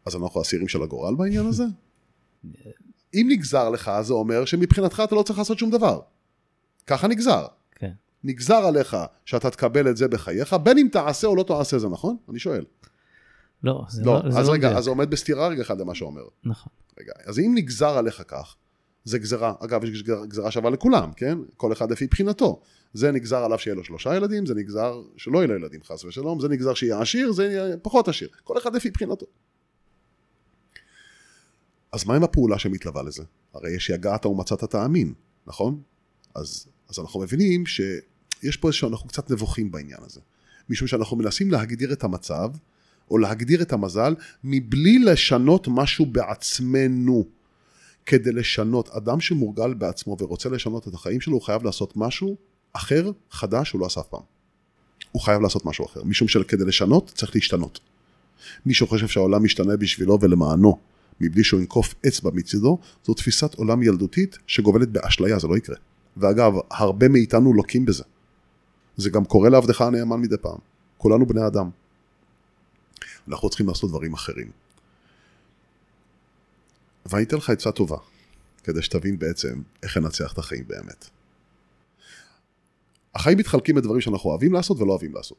אז 0.05 0.15
אנחנו 0.15 0.41
אסירים 0.41 0.67
של 0.67 0.83
הגורל 0.83 1.15
בעניין 1.15 1.45
הזה? 1.45 1.63
אם 3.15 3.27
נגזר 3.31 3.69
לך, 3.69 3.91
זה 4.01 4.13
אומר 4.13 4.45
שמבחינתך 4.45 5.01
אתה 5.05 5.15
לא 5.15 5.23
צריך 5.23 5.39
לעשות 5.39 5.59
שום 5.59 5.71
דבר. 5.71 6.01
ככה 6.87 7.07
נגזר. 7.07 7.45
כן. 7.75 7.91
נגזר 8.23 8.55
עליך 8.55 8.97
שאתה 9.25 9.49
תקבל 9.49 9.89
את 9.89 9.97
זה 9.97 10.07
בחייך, 10.07 10.53
בין 10.53 10.77
אם 10.77 10.87
תעשה 10.91 11.27
או 11.27 11.35
לא 11.35 11.43
תעשה 11.43 11.79
זה, 11.79 11.87
נכון? 11.89 12.17
אני 12.29 12.39
שואל. 12.39 12.65
לא, 13.63 13.85
זה 13.89 14.03
לא, 14.03 14.13
לא 14.23 14.39
אז 14.39 14.47
לא 14.47 14.53
רגע, 14.53 14.67
מדויק. 14.67 14.77
אז 14.77 14.83
זה 14.83 14.89
עומד 14.89 15.09
בסתירה 15.09 15.47
רגע 15.47 15.61
אחד 15.61 15.79
למה 15.79 15.95
שאומר. 15.95 16.21
נכון. 16.43 16.73
רגע, 16.99 17.11
אז 17.25 17.39
אם 17.39 17.51
נגזר 17.55 17.97
עליך 17.97 18.23
כך, 18.27 18.55
זה 19.05 19.19
גזרה, 19.19 19.53
אגב, 19.59 19.83
יש 19.83 20.03
גזרה 20.03 20.51
שווה 20.51 20.69
לכולם, 20.69 21.13
כן? 21.15 21.37
כל 21.57 21.73
אחד 21.73 21.91
לפי 21.91 22.07
בחינתו. 22.07 22.61
זה 22.93 23.11
נגזר 23.11 23.37
עליו 23.37 23.59
שיהיה 23.59 23.75
לו 23.75 23.83
שלושה 23.83 24.15
ילדים, 24.15 24.45
זה 24.45 24.55
נגזר 24.55 25.01
שלא 25.17 25.37
יהיה 25.37 25.47
לו 25.47 25.55
ילדים 25.55 25.83
חס 25.83 26.05
ושלום, 26.05 26.39
זה 26.39 26.47
נגזר 26.49 26.73
שיהיה 26.73 27.01
עשיר, 27.01 27.31
זה 27.31 27.43
יהיה 27.43 27.77
פחות 27.77 28.07
עשיר. 28.07 28.29
כל 28.43 28.57
אחד 28.57 28.75
לפי 28.75 28.91
בחינתו. 28.91 29.25
אז 31.91 32.05
מה 32.05 32.15
עם 32.15 32.23
הפעולה 32.23 32.59
שמתלווה 32.59 33.03
לזה? 33.03 33.23
הרי 33.53 33.71
יש 33.71 33.89
יגעת 33.89 34.25
ומצאת 34.25 34.63
תאמין, 34.63 35.13
נכון? 35.47 35.81
אז, 36.35 36.67
אז 36.89 36.99
אנחנו 36.99 37.19
מבינים 37.19 37.65
שיש 37.65 38.57
פה 38.57 38.67
איזשהו, 38.67 38.89
אנחנו 38.89 39.09
קצת 39.09 39.31
נבוכים 39.31 39.71
בעניין 39.71 39.99
הזה. 40.05 40.19
משום 40.69 40.87
שאנחנו 40.87 41.17
מנסים 41.17 41.51
להגדיר 41.51 41.93
את 41.93 42.03
המצב, 42.03 42.51
או 43.11 43.17
להגדיר 43.17 43.61
את 43.61 43.73
המזל, 43.73 44.15
מבלי 44.43 44.99
לשנות 44.99 45.67
משהו 45.71 46.05
בעצמנו. 46.05 47.25
כדי 48.05 48.31
לשנות, 48.31 48.89
אדם 48.89 49.19
שמורגל 49.19 49.73
בעצמו 49.73 50.17
ורוצה 50.19 50.49
לשנות 50.49 50.87
את 50.87 50.93
החיים 50.93 51.21
שלו, 51.21 51.33
הוא 51.33 51.41
חייב 51.41 51.63
לעשות 51.63 51.93
משהו 51.95 52.37
אחר, 52.73 53.11
חדש, 53.31 53.69
שהוא 53.69 53.81
לא 53.81 53.85
עשה 53.85 54.01
אף 54.01 54.07
פעם. 54.07 54.21
הוא 55.11 55.21
חייב 55.21 55.41
לעשות 55.41 55.65
משהו 55.65 55.85
אחר, 55.85 56.03
משום 56.03 56.27
שכדי 56.27 56.65
לשנות 56.65 57.11
צריך 57.15 57.35
להשתנות. 57.35 57.79
מי 58.65 58.73
שחושב 58.73 59.07
שהעולם 59.07 59.43
משתנה 59.43 59.77
בשבילו 59.77 60.17
ולמענו, 60.21 60.79
מבלי 61.21 61.43
שהוא 61.43 61.59
ינקוף 61.59 61.95
אצבע 62.07 62.31
מצידו, 62.33 62.77
זו 63.05 63.13
תפיסת 63.13 63.53
עולם 63.53 63.83
ילדותית 63.83 64.37
שגובלת 64.47 64.89
באשליה, 64.89 65.39
זה 65.39 65.47
לא 65.47 65.57
יקרה. 65.57 65.75
ואגב, 66.17 66.53
הרבה 66.71 67.07
מאיתנו 67.07 67.53
לוקים 67.53 67.85
בזה. 67.85 68.03
זה 68.97 69.09
גם 69.09 69.25
קורה 69.25 69.49
לעבדך 69.49 69.81
הנאמן 69.81 70.21
מדי 70.21 70.37
פעם. 70.41 70.57
כולנו 70.97 71.25
בני 71.25 71.47
אדם. 71.47 71.69
אנחנו 73.27 73.49
צריכים 73.49 73.67
לעשות 73.67 73.89
דברים 73.89 74.13
אחרים. 74.13 74.62
ואני 77.05 77.23
אתן 77.23 77.37
לך 77.37 77.49
עצה 77.49 77.71
טובה, 77.71 77.97
כדי 78.63 78.81
שתבין 78.81 79.19
בעצם 79.19 79.61
איך 79.83 79.97
לנצח 79.97 80.33
את 80.33 80.37
החיים 80.37 80.63
באמת. 80.67 81.09
החיים 83.15 83.37
מתחלקים 83.37 83.75
בדברים 83.75 84.01
שאנחנו 84.01 84.29
אוהבים 84.29 84.53
לעשות 84.53 84.79
ולא 84.79 84.91
אוהבים 84.91 85.13
לעשות. 85.13 85.37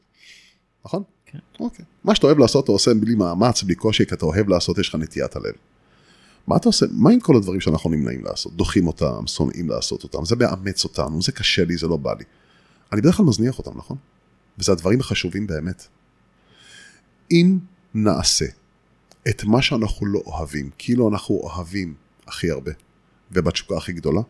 נכון? 0.84 1.02
כן. 1.26 1.38
אוקיי. 1.60 1.84
מה 2.04 2.14
שאתה 2.14 2.26
אוהב 2.26 2.38
לעשות 2.38 2.64
אתה 2.64 2.72
עושה 2.72 2.94
בלי 2.94 3.14
מאמץ, 3.14 3.62
בלי 3.62 3.74
קושי, 3.74 4.06
כי 4.06 4.14
אתה 4.14 4.26
אוהב 4.26 4.48
לעשות, 4.48 4.78
יש 4.78 4.88
לך 4.88 4.94
נטיית 4.94 5.36
הלב. 5.36 5.52
מה 6.46 6.56
אתה 6.56 6.68
עושה? 6.68 6.86
מה 6.90 7.10
עם 7.10 7.20
כל 7.20 7.36
הדברים 7.36 7.60
שאנחנו 7.60 7.90
נמנעים 7.90 8.24
לעשות? 8.24 8.56
דוחים 8.56 8.86
אותם, 8.86 9.26
שונאים 9.26 9.68
לעשות 9.68 10.02
אותם, 10.02 10.24
זה 10.24 10.36
מאמץ 10.36 10.84
אותנו, 10.84 11.22
זה 11.22 11.32
קשה 11.32 11.64
לי, 11.64 11.76
זה 11.76 11.86
לא 11.86 11.96
בא 11.96 12.14
לי. 12.18 12.24
אני 12.92 13.00
בדרך 13.00 13.14
כלל 13.14 13.26
מזניח 13.26 13.58
אותם, 13.58 13.78
נכון? 13.78 13.96
וזה 14.58 14.72
הדברים 14.72 15.00
החשובים 15.00 15.46
באמת. 15.46 15.86
אם 17.30 17.58
נעשה 17.94 18.46
את 19.28 19.44
מה 19.44 19.62
שאנחנו 19.62 20.06
לא 20.06 20.22
אוהבים, 20.26 20.70
כאילו 20.78 21.08
אנחנו 21.08 21.34
אוהבים 21.34 21.94
הכי 22.26 22.50
הרבה, 22.50 22.72
ובתשוקה 23.32 23.76
הכי 23.76 23.92
גדולה, 23.92 24.20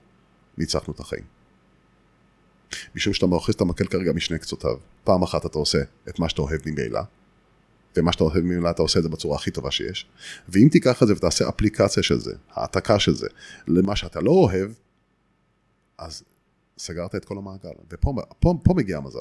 ניצחנו 0.59 0.95
את 0.95 1.01
החיים. 1.01 1.25
משום 2.95 3.15
שאתה 3.15 3.27
מאוחז 3.27 3.55
את 3.55 3.61
המקל 3.61 3.87
כרגע 3.87 4.13
משני 4.13 4.39
קצותיו. 4.39 4.77
פעם 5.05 5.23
אחת 5.23 5.47
אתה 5.47 5.59
עושה 5.59 5.79
את 6.09 6.19
מה 6.19 6.29
שאתה 6.29 6.43
אוהב 6.43 6.61
ממילא, 6.67 7.01
ומה 7.97 8.13
שאתה 8.13 8.25
אוהב 8.25 8.41
ממילא 8.41 8.71
אתה 8.71 8.83
עושה 8.83 8.99
את 8.99 9.03
זה 9.03 9.09
בצורה 9.09 9.37
הכי 9.37 9.51
טובה 9.51 9.71
שיש. 9.71 10.07
ואם 10.49 10.69
תיקח 10.73 11.03
את 11.03 11.09
זה 11.09 11.15
ותעשה 11.15 11.49
אפליקציה 11.49 12.03
של 12.03 12.21
זה, 12.21 12.33
העתקה 12.51 12.99
של 12.99 13.15
זה, 13.15 13.27
למה 13.69 13.97
שאתה 13.97 14.21
לא 14.21 14.31
אוהב, 14.31 14.73
אז 15.99 16.23
סגרת 16.79 17.15
את 17.15 17.25
כל 17.25 17.39
המעגל. 17.39 17.71
ופה 17.91 18.15
פה, 18.41 18.55
פה 18.63 18.75
מגיע 18.77 18.97
המזל. 18.97 19.19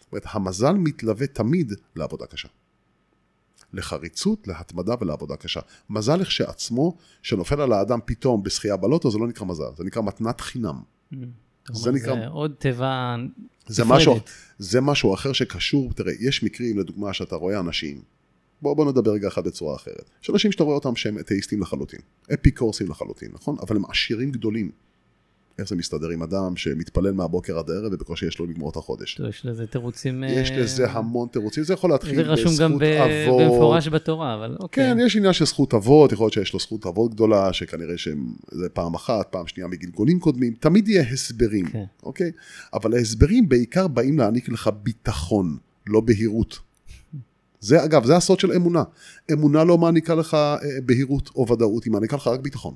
זאת 0.00 0.12
אומרת, 0.12 0.24
המזל 0.26 0.72
מתלווה 0.72 1.26
תמיד 1.26 1.72
לעבודה 1.96 2.26
קשה. 2.26 2.48
לחריצות, 3.72 4.48
להתמדה 4.48 4.94
ולעבודה 5.00 5.36
קשה. 5.36 5.60
מזל 5.90 6.16
לכשעצמו, 6.16 6.96
שנופל 7.22 7.60
על 7.60 7.72
האדם 7.72 7.98
פתאום 8.04 8.42
בשחייה 8.42 8.76
בלוטו, 8.76 9.10
זה 9.10 9.18
לא 9.18 9.28
נקרא 9.28 9.46
מזל, 9.46 9.64
זה 9.76 9.84
נקרא 9.84 10.02
מתנת 10.02 10.40
חינם. 10.40 10.80
Mm. 11.12 11.16
זה 11.72 11.92
נקרא- 11.92 12.14
זה 12.14 12.26
עוד 12.26 12.54
תיבה 12.58 13.16
זה 13.66 13.82
נפרדת. 13.84 13.96
משהו, 14.00 14.18
זה 14.58 14.80
משהו 14.80 15.14
אחר 15.14 15.32
שקשור, 15.32 15.92
תראה, 15.94 16.12
יש 16.20 16.42
מקרים, 16.42 16.78
לדוגמה, 16.78 17.12
שאתה 17.12 17.36
רואה 17.36 17.60
אנשים, 17.60 18.02
בוא, 18.62 18.74
בוא 18.76 18.90
נדבר 18.92 19.10
רגע 19.12 19.28
אחד 19.28 19.44
בצורה 19.44 19.76
אחרת. 19.76 20.10
יש 20.22 20.30
אנשים 20.30 20.52
שאתה 20.52 20.62
רואה 20.64 20.74
אותם 20.74 20.96
שהם 20.96 21.18
אתאיסטים 21.18 21.60
לחלוטין, 21.60 22.00
אפיקורסים 22.34 22.90
לחלוטין, 22.90 23.28
נכון? 23.32 23.56
אבל 23.62 23.76
הם 23.76 23.82
עשירים 23.84 24.30
גדולים. 24.30 24.70
איך 25.60 25.68
זה 25.68 25.76
מסתדר 25.76 26.08
עם 26.08 26.22
אדם 26.22 26.56
שמתפלל 26.56 27.12
מהבוקר 27.12 27.58
עד 27.58 27.70
הערב 27.70 27.92
ובקושי 27.92 28.26
יש 28.26 28.38
לו 28.38 28.46
לגמור 28.46 28.70
את 28.70 28.76
החודש? 28.76 29.20
יש 29.28 29.46
לזה 29.46 29.66
תירוצים... 29.66 30.24
יש 30.24 30.50
אה, 30.50 30.58
לזה 30.58 30.90
המון 30.90 31.28
תירוצים, 31.28 31.64
זה 31.64 31.72
יכול 31.72 31.90
להתחיל 31.90 32.14
זה 32.14 32.22
רשום 32.22 32.52
גם 32.60 32.78
בזכות 32.78 33.10
אבות. 33.26 33.40
במפורש 33.40 33.88
בתורה, 33.88 34.34
אבל 34.34 34.56
אוקיי. 34.60 34.84
כן, 34.84 34.98
יש 35.00 35.16
עניין 35.16 35.32
של 35.32 35.44
זכות 35.44 35.74
אבות, 35.74 36.12
יכול 36.12 36.24
להיות 36.24 36.32
שיש 36.32 36.52
לו 36.52 36.60
זכות 36.60 36.86
אבות 36.86 37.14
גדולה, 37.14 37.52
שכנראה 37.52 37.98
שזה 37.98 38.68
פעם 38.72 38.94
אחת, 38.94 39.28
פעם 39.30 39.46
שנייה 39.46 39.68
מגלגולים 39.68 40.20
קודמים, 40.20 40.54
תמיד 40.60 40.88
יהיה 40.88 41.02
הסברים, 41.12 41.66
כן. 41.66 41.84
אוקיי? 42.02 42.32
אבל 42.74 42.94
ההסברים 42.94 43.48
בעיקר 43.48 43.88
באים 43.88 44.18
להעניק 44.18 44.48
לך 44.48 44.70
ביטחון, 44.82 45.56
לא 45.86 46.00
בהירות. 46.00 46.58
זה 47.60 47.84
אגב, 47.84 48.04
זה 48.04 48.16
הסוד 48.16 48.40
של 48.40 48.52
אמונה. 48.52 48.82
אמונה 49.32 49.64
לא 49.64 49.78
מעניקה 49.78 50.14
לך 50.14 50.34
אה, 50.34 50.58
בהירות 50.84 51.30
או 51.36 51.52
ודאות, 51.52 51.84
היא 51.84 51.92
מעניקה 51.92 52.16
לך 52.16 52.26
רק 52.26 52.40
ביטחון. 52.40 52.74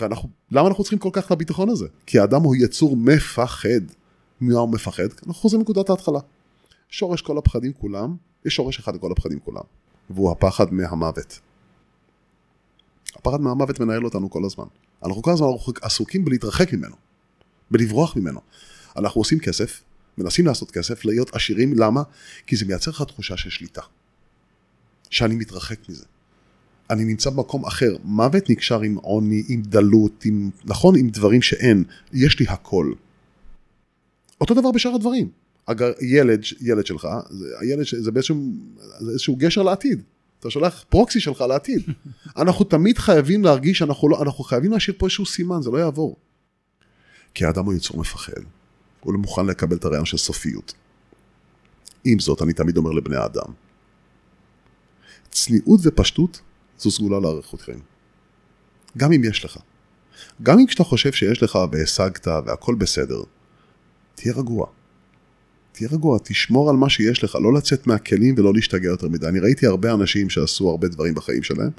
ואנחנו, 0.00 0.28
למה 0.50 0.68
אנחנו 0.68 0.84
צריכים 0.84 0.98
כל 0.98 1.10
כך 1.12 1.26
את 1.26 1.30
הביטחון 1.30 1.68
הזה? 1.68 1.86
כי 2.06 2.18
האדם 2.18 2.42
הוא 2.42 2.56
יצור 2.56 2.96
מפחד. 2.96 3.80
ממה 4.40 4.58
הוא 4.58 4.72
מפחד? 4.72 5.02
אנחנו 5.02 5.34
חוזרים 5.34 5.60
לנקודת 5.60 5.90
ההתחלה. 5.90 6.20
שורש 6.88 7.22
כל 7.22 7.38
הפחדים 7.38 7.72
כולם, 7.72 8.16
יש 8.44 8.54
שורש 8.54 8.78
אחד 8.78 8.94
לכל 8.94 9.12
הפחדים 9.12 9.38
כולם, 9.40 9.62
והוא 10.10 10.30
הפחד 10.30 10.72
מהמוות. 10.74 11.40
הפחד 13.16 13.40
מהמוות 13.40 13.80
מנהל 13.80 14.04
אותנו 14.04 14.30
כל 14.30 14.44
הזמן. 14.44 14.64
אנחנו 15.04 15.22
כל 15.22 15.30
הזמן 15.30 15.46
עסוקים 15.82 16.24
בלהתרחק 16.24 16.72
ממנו, 16.72 16.96
בלברוח 17.70 18.16
ממנו. 18.16 18.40
אנחנו 18.96 19.20
עושים 19.20 19.38
כסף, 19.38 19.82
מנסים 20.18 20.46
לעשות 20.46 20.70
כסף, 20.70 21.04
להיות 21.04 21.34
עשירים, 21.34 21.78
למה? 21.78 22.02
כי 22.46 22.56
זה 22.56 22.64
מייצר 22.64 22.90
לך 22.90 23.02
תחושה 23.02 23.36
של 23.36 23.50
שליטה. 23.50 23.82
שאני 25.10 25.34
מתרחק 25.34 25.88
מזה. 25.88 26.04
אני 26.90 27.04
נמצא 27.04 27.30
במקום 27.30 27.66
אחר. 27.66 27.96
מוות 28.04 28.50
נקשר 28.50 28.80
עם 28.80 28.96
עוני, 28.96 29.42
עם 29.48 29.62
דלות, 29.62 30.24
עם, 30.24 30.50
נכון? 30.64 30.96
עם 30.98 31.08
דברים 31.08 31.42
שאין. 31.42 31.84
יש 32.12 32.40
לי 32.40 32.46
הכל. 32.48 32.92
אותו 34.40 34.54
דבר 34.54 34.70
בשאר 34.70 34.94
הדברים. 34.94 35.28
אגב, 35.66 35.90
ילד, 36.00 36.42
ילד 36.60 36.86
שלך, 36.86 37.08
זה, 37.30 37.46
הילד, 37.60 37.84
זה 38.00 38.10
באיזשהו 38.10 38.52
זה 39.00 39.10
איזשהו 39.10 39.36
גשר 39.36 39.62
לעתיד. 39.62 40.02
אתה 40.40 40.50
שולח 40.50 40.84
פרוקסי 40.88 41.20
שלך 41.20 41.40
לעתיד. 41.40 41.82
אנחנו 42.42 42.64
תמיד 42.64 42.98
חייבים 42.98 43.44
להרגיש 43.44 43.78
שאנחנו 43.78 44.08
לא, 44.08 44.22
אנחנו 44.22 44.44
חייבים 44.44 44.72
להשאיר 44.72 44.96
פה 44.98 45.06
איזשהו 45.06 45.26
סימן, 45.26 45.62
זה 45.62 45.70
לא 45.70 45.78
יעבור. 45.78 46.16
כי 47.34 47.44
האדם 47.44 47.64
הוא 47.64 47.74
יצור 47.74 48.00
מפחד. 48.00 48.42
הוא 49.00 49.12
לא 49.12 49.18
מוכן 49.18 49.46
לקבל 49.46 49.76
את 49.76 49.84
הרעיון 49.84 50.04
של 50.04 50.16
סופיות. 50.16 50.74
עם 52.04 52.18
זאת, 52.18 52.42
אני 52.42 52.52
תמיד 52.52 52.76
אומר 52.76 52.90
לבני 52.90 53.16
האדם, 53.16 53.52
צניעות 55.30 55.80
ופשטות 55.82 56.40
זו 56.80 56.90
סגולה 56.90 57.20
לאריכות 57.20 57.60
חיים. 57.60 57.80
גם 58.96 59.12
אם 59.12 59.24
יש 59.24 59.44
לך. 59.44 59.58
גם 60.42 60.58
אם 60.58 60.66
כשאתה 60.66 60.84
חושב 60.84 61.12
שיש 61.12 61.42
לך 61.42 61.58
והשגת 61.72 62.26
והכל 62.46 62.74
בסדר, 62.74 63.22
תהיה 64.14 64.34
רגוע. 64.34 64.66
תהיה 65.72 65.88
רגוע, 65.92 66.18
תשמור 66.24 66.70
על 66.70 66.76
מה 66.76 66.90
שיש 66.90 67.24
לך, 67.24 67.34
לא 67.34 67.52
לצאת 67.52 67.86
מהכלים 67.86 68.34
ולא 68.38 68.54
להשתגע 68.54 68.88
יותר 68.88 69.08
מדי. 69.08 69.26
אני 69.26 69.40
ראיתי 69.40 69.66
הרבה 69.66 69.94
אנשים 69.94 70.30
שעשו 70.30 70.70
הרבה 70.70 70.88
דברים 70.88 71.14
בחיים 71.14 71.42
שלהם, 71.42 71.70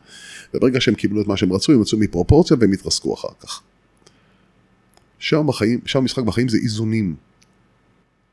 וברגע 0.54 0.82
שהם 0.82 0.96
קיבלו 0.96 1.22
את 1.22 1.28
מה 1.28 1.38
שהם 1.38 1.54
רצו, 1.54 1.72
הם 1.72 1.82
יצאו 1.82 1.98
מפרופורציה 1.98 2.58
והם 2.60 2.72
התרסקו 2.72 3.14
אחר 3.14 3.34
כך. 3.40 3.62
שם 5.20 5.48
בחיים, 5.48 5.80
המשחק 5.96 6.24
בחיים 6.24 6.50
זה 6.50 6.58
איזונים. 6.58 7.16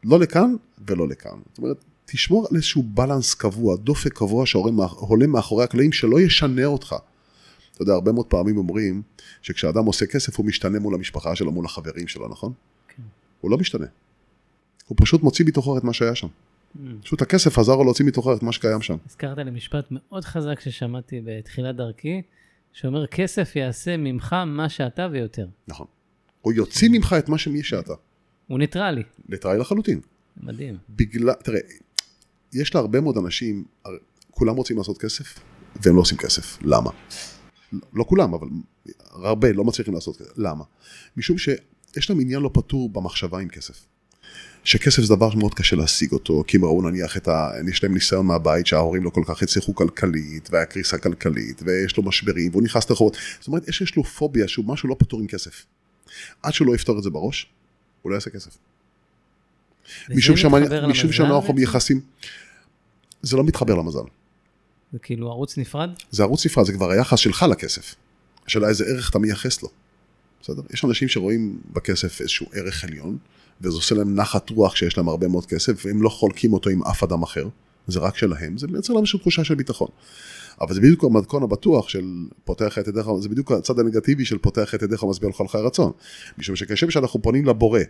לא 0.05 0.19
לכאן 0.19 0.55
ולא 0.89 1.09
לכאן. 1.09 1.39
זאת 1.49 1.59
אומרת, 1.59 1.85
תשמור 2.11 2.47
על 2.51 2.57
איזשהו 2.57 2.83
בלנס 2.83 3.35
קבוע, 3.35 3.77
דופק 3.77 4.13
קבוע 4.13 4.47
שהולם 4.47 5.31
מאחורי 5.33 5.65
הקלעים, 5.65 5.93
שלא 5.93 6.21
ישנה 6.21 6.65
אותך. 6.65 6.95
אתה 7.73 7.83
יודע, 7.83 7.93
הרבה 7.93 8.13
מאוד 8.13 8.27
פעמים 8.27 8.57
אומרים 8.57 9.03
שכשאדם 9.43 9.85
עושה 9.85 10.07
כסף 10.07 10.37
הוא 10.37 10.47
משתנה 10.47 10.79
מול 10.79 10.95
המשפחה 10.95 11.37
שלו, 11.37 11.53
מול 11.53 11.65
החברים 11.65 12.09
שלו, 12.09 12.29
נכון? 12.29 12.53
כן. 12.89 13.03
הוא 13.41 13.51
לא 13.51 13.59
משתנה. 13.59 13.87
הוא 14.87 14.97
פשוט 15.01 15.23
מוציא 15.23 15.45
מתוכו 15.45 15.79
את 15.79 15.85
מה 15.85 15.93
שהיה 15.93 16.15
שם. 16.15 16.27
Mm. 16.27 16.79
פשוט 17.03 17.23
הכסף 17.23 17.59
עזר 17.59 17.77
לו 17.77 17.85
להוציא 17.85 18.05
מתוכו 18.05 18.35
את 18.35 18.43
מה 18.43 18.53
שקיים 18.53 18.83
שם. 18.83 18.97
הזכרת 19.07 19.39
לי 19.39 19.51
משפט 19.51 19.85
מאוד 19.91 20.25
חזק 20.25 20.61
ששמעתי 20.61 21.21
בתחילת 21.25 21.77
דרכי, 21.77 22.23
שאומר 22.73 23.07
כסף 23.07 23.57
יעשה 23.57 23.97
ממך 23.97 24.37
מה 24.47 24.69
שאתה 24.69 25.09
ויותר. 25.13 25.47
נכון. 25.69 25.87
הוא 26.41 26.53
יוציא 26.53 26.89
ממך 26.93 27.17
את 27.19 27.29
מה 27.29 27.39
שמי 27.39 27.63
שאתה. 27.63 27.95
הוא 28.47 28.59
ניטרלי. 28.59 29.03
ניטרלי 29.29 29.59
לחלוטין. 29.59 30.01
מדהים. 30.43 30.77
בגלל, 30.91 31.33
תראה, 31.33 31.61
יש 32.53 32.75
להרבה 32.75 33.01
מאוד 33.01 33.17
אנשים, 33.17 33.65
כולם 34.31 34.57
רוצים 34.57 34.79
לעשות 34.79 34.99
כסף, 34.99 35.39
והם 35.83 35.97
לא 35.97 36.01
עושים 36.01 36.19
כסף. 36.19 36.59
למה? 36.63 36.91
לא- 37.73 37.81
לא 37.93 38.05
כולם, 38.05 38.35
אבל 38.35 38.49
הרבה 39.11 39.53
לא 39.53 39.65
מצליחים 39.65 39.95
לעשות 39.95 40.17
כסף. 40.17 40.33
למה? 40.37 40.65
משום 41.17 41.39
שיש 41.39 42.11
להם 42.11 42.21
עניין 42.21 42.43
לא 42.43 42.51
פתור 42.55 42.91
במחשבה 42.91 43.39
עם 43.39 43.49
כסף. 43.49 43.85
שכסף 44.65 45.03
זה 45.03 45.15
דבר 45.15 45.31
שמאוד 45.31 45.55
קשה 45.55 45.77
להשיג 45.77 46.13
אותו, 46.13 46.45
כי 46.47 46.57
הם 46.57 46.65
ראו 46.65 46.83
נניח 46.83 47.17
את 47.17 47.29
ה... 47.29 47.51
יש 47.71 47.83
להם 47.83 47.95
ניסיון 47.95 48.27
מהבית 48.27 48.67
שההורים 48.67 49.05
לא 49.05 49.11
כל 49.11 49.23
כך 49.27 49.43
הצליחו 49.43 49.75
כלכלית, 49.75 50.49
והיה 50.53 50.67
קריסה 50.67 50.99
כלכלית, 50.99 51.63
ויש 51.65 51.97
לו 51.97 52.03
משברים, 52.03 52.51
והוא 52.51 52.63
נכנס 52.63 52.91
לחובות. 52.91 53.17
זאת 53.39 53.49
אומרת, 53.49 53.69
יש, 53.69 53.81
יש 53.81 53.97
לו 53.97 54.05
פוביה 54.05 54.49
שהוא 54.49 54.65
משהו 54.65 54.89
לא 54.89 54.97
פתור 54.99 55.21
עם 55.21 55.27
כסף. 55.27 55.65
עד 56.43 56.53
שהוא 56.53 56.67
לא 56.67 56.75
יפתור 56.75 56.99
את 56.99 57.03
זה 57.03 57.11
בראש, 57.11 57.47
הוא 58.03 58.11
לא 58.11 58.15
יעשה 58.15 58.31
כסף. 58.31 58.59
משום 60.11 60.35
מתחבר 60.35 60.87
משום 60.87 61.13
שאנחנו 61.13 61.41
בעצם? 61.41 61.55
מייחסים, 61.55 62.01
זה 63.23 63.37
לא 63.37 63.45
מתחבר 63.45 63.75
למזל, 63.75 64.05
זה 64.93 64.99
כאילו 64.99 65.31
ערוץ 65.31 65.59
נפרד? 65.59 65.91
זה 66.11 66.23
ערוץ 66.23 66.43
ספרה, 66.43 66.65
זה 66.65 66.73
כבר 66.73 66.91
היחס 66.91 67.19
שלך 67.19 67.47
לכסף. 67.51 67.95
השאלה 68.47 68.69
איזה 68.69 68.85
ערך 68.85 69.11
אתה 69.11 69.19
מייחס 69.19 69.63
לו. 69.63 69.69
בסדר? 70.43 70.63
יש 70.73 70.85
אנשים 70.85 71.09
שרואים 71.09 71.61
בכסף 71.73 72.21
איזשהו 72.21 72.47
ערך 72.53 72.85
עליון, 72.85 73.19
וזה 73.61 73.77
עושה 73.77 73.95
להם 73.95 74.15
נחת 74.15 74.51
רוח 74.51 74.73
כשיש 74.73 74.99
להם 74.99 75.09
הרבה 75.09 75.29
מאוד 75.29 75.47
כסף, 75.47 75.87
והם 75.87 76.03
לא 76.03 76.09
חולקים 76.09 76.53
אותו 76.53 76.71
עם 76.71 76.83
אף 76.83 77.03
אדם 77.03 77.23
אחר, 77.23 77.49
זה 77.87 78.01
רק 78.01 78.17
שלהם, 78.17 78.59
זה 78.59 78.67
מייצר 78.67 78.93
להם 78.93 79.03
איזושהי 79.03 79.19
תחושה 79.19 79.45
של 79.45 79.55
ביטחון. 79.55 79.89
אבל 80.61 80.75
זה 80.75 80.81
בדיוק 80.81 81.05
המתכון 81.05 81.43
הבטוח 81.43 81.89
של 81.89 82.05
פותח 82.45 82.79
את 82.79 82.89
ידיך, 82.89 83.07
זה 83.21 83.29
בדיוק 83.29 83.53
הצד 83.53 83.79
הנגטיבי 83.79 84.25
של 84.25 84.39
פותח 84.39 84.75
את 84.75 84.83
ידיך 84.83 85.03
ומשביע 85.03 85.31
לך 85.31 85.43
חי 85.49 85.59
רצון. 85.59 85.93
משום 86.39 86.57
שכשם 86.57 86.91
שאנחנו 86.91 87.23
פונים 87.23 87.47
לבורא 87.47 87.81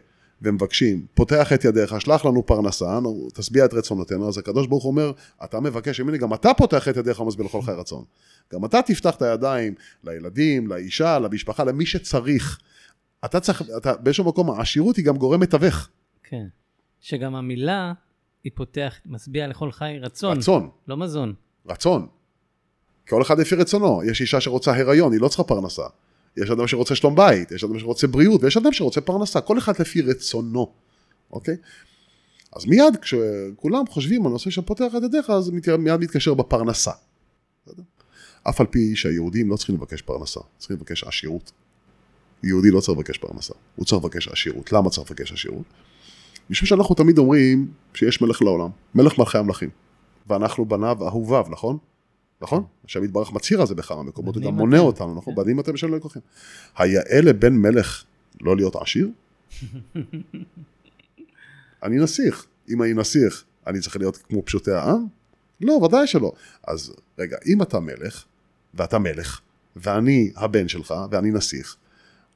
ומבקשים, 0.42 1.07
פותח 1.14 1.53
את 1.53 1.64
ידיך, 1.64 2.01
שלח 2.01 2.24
לנו 2.24 2.46
פרנסה, 2.46 2.98
תשביע 3.35 3.64
את 3.64 3.74
רצונותינו, 3.74 4.29
אז 4.29 4.38
הקדוש 4.38 4.66
ברוך 4.66 4.85
אומר, 4.85 5.12
אתה 5.44 5.61
מבקש 5.61 6.01
ממני, 6.01 6.18
גם 6.18 6.35
אתה 6.35 6.55
פותח 6.55 6.88
את 6.88 6.96
ידיך 6.96 7.20
ומשביע 7.20 7.46
לכל 7.46 7.62
חי 7.62 7.72
רצון. 7.72 8.05
גם 8.53 8.64
אתה 8.64 8.83
תפתח 8.83 9.14
את 9.14 9.22
הידיים 9.22 9.74
לילדים, 10.05 10.66
לאישה, 10.66 11.18
למשפחה, 11.18 11.64
למי 11.64 11.87
שצריך. 11.87 12.61
אתה 13.24 13.40
צריך, 13.40 13.62
אתה, 13.77 13.96
באיזשהו 13.96 14.24
מקום, 14.24 14.51
העשירות 14.51 14.96
היא 14.96 15.05
גם 15.05 15.16
גורם 15.16 15.40
מתווך. 15.40 15.88
כן. 16.22 16.46
שגם 17.01 17.35
המילה, 17.35 17.92
היא 18.44 18.53
פותח, 18.55 18.94
משביע 19.07 19.46
לכל 19.46 19.72
חי 19.72 19.98
רצון. 20.01 20.38
רצון, 20.38 20.70
לא 20.88 20.96
מזון. 20.96 21.35
רצון. 21.66 22.07
כל 23.09 23.22
אחד 23.22 23.38
לפי 23.38 23.55
רצונו. 23.55 24.03
יש 24.05 24.20
אישה 24.20 24.40
שרוצה 24.40 24.77
הריון, 24.77 25.12
היא 25.12 25.20
לא 25.20 25.29
צריכה 25.29 25.44
פרנסה. 25.44 25.83
יש 26.42 26.51
אדם 26.51 26.66
שרוצה 26.66 26.94
שלום 26.94 27.14
בית, 27.14 27.53
יש 27.53 27.64
אדם 27.64 27.79
שרוצה 27.79 28.07
בריאות, 28.07 28.44
ויש 28.44 28.57
אדם 28.57 28.72
שרוצה 28.72 29.01
פרנסה. 29.01 29.40
כל 29.40 29.59
אחד 29.59 29.72
לפי 29.81 30.01
רצונו, 30.01 30.72
אוקיי? 31.33 31.57
אז 32.57 32.66
מיד 32.66 32.96
כשכולם 33.03 33.87
חושבים 33.90 34.27
על 34.27 34.33
נושא 34.33 34.51
של 34.51 34.62
פותח 34.62 34.92
את 34.96 35.03
ידיך, 35.03 35.31
אז 35.31 35.51
מיד 35.79 36.01
מתקשר 36.01 36.35
בפרנסה. 36.35 36.90
אף 38.48 38.61
על 38.61 38.66
פי 38.66 38.96
שהיהודים 38.96 39.51
לא 39.51 39.57
צריכים 39.57 39.74
לבקש 39.74 40.03
פרנסה, 40.03 40.40
צריכים 40.59 40.77
לבקש 40.77 41.05
עשירות. 41.05 41.53
יהודי 42.42 42.70
לא 42.70 42.81
צריך 42.81 42.98
לבקש 42.98 43.18
פרנסה, 43.18 43.55
הוא 43.77 43.87
צריך 43.87 44.05
לבקש 44.05 44.29
עשירות. 44.29 44.72
למה 44.72 44.90
צריך 44.90 45.11
לבקש 45.11 45.33
עשירות? 45.33 45.64
משום 46.51 46.66
שאנחנו 46.66 46.94
תמיד 46.94 47.18
אומרים 47.18 47.68
שיש 47.94 48.22
מלך 48.22 48.42
לעולם, 48.42 48.70
מלך 48.94 49.18
מלכי 49.18 49.38
המלכים. 49.38 49.70
ואנחנו 50.27 50.64
בניו 50.64 51.07
אהוביו, 51.07 51.46
נכון? 51.51 51.79
נכון? 52.40 52.64
השם 52.85 53.05
יתברך 53.05 53.33
מצהיר 53.33 53.61
על 53.61 53.66
זה 53.66 53.74
בכמה 53.74 54.03
מקומות, 54.03 54.37
הוא 54.37 54.44
גם 54.44 54.55
מונה. 54.55 54.79
אותנו, 54.79 55.14
נכון? 55.14 55.35
בנים 55.35 55.61
אתם 55.61 55.77
של 55.77 55.87
אלוהיכם. 55.87 56.20
היאה 56.79 57.20
לבן 57.20 57.53
מלך 57.53 58.05
לא 58.40 58.57
להיות 58.57 58.77
עשיר? 58.77 59.09
אני 61.83 61.98
נסיך. 61.98 62.46
אם 62.68 62.83
אני 62.83 62.94
נסיך, 62.94 63.44
אני 63.66 63.81
צריך 63.81 63.96
להיות 63.96 64.16
כמו 64.16 64.42
פשוטי 64.42 64.70
העם? 64.70 65.07
לא, 65.61 65.72
ודאי 65.72 66.07
שלא. 66.07 66.33
אז 66.66 66.92
רגע, 67.18 67.37
אם 67.46 67.62
אתה 67.62 67.81
מלך, 67.81 68.24
ואתה 68.74 68.98
מלך, 68.98 69.40
ואני 69.77 70.33
הבן 70.37 70.68
שלך, 70.68 70.94
ואני 71.11 71.31
נסיך, 71.31 71.77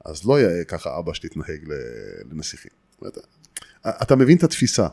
אז 0.05 0.25
לא 0.25 0.39
יהיה 0.39 0.63
ככה 0.63 0.99
אבא 0.99 1.13
שתתנהג 1.13 1.61
לנסיכים. 2.31 2.71
אתה 3.87 4.15
מבין 4.15 4.37
את 4.37 4.43
התפיסה. 4.43 4.87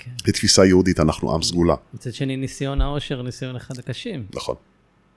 כן. 0.00 0.10
לתפיסה 0.28 0.64
יהודית 0.64 1.00
אנחנו 1.00 1.34
עם 1.34 1.42
סגולה. 1.42 1.74
מצד 1.94 2.14
שני, 2.14 2.36
ניסיון 2.36 2.80
העושר, 2.80 3.22
ניסיון 3.22 3.56
אחד 3.56 3.78
הקשים. 3.78 4.26
נכון, 4.34 4.54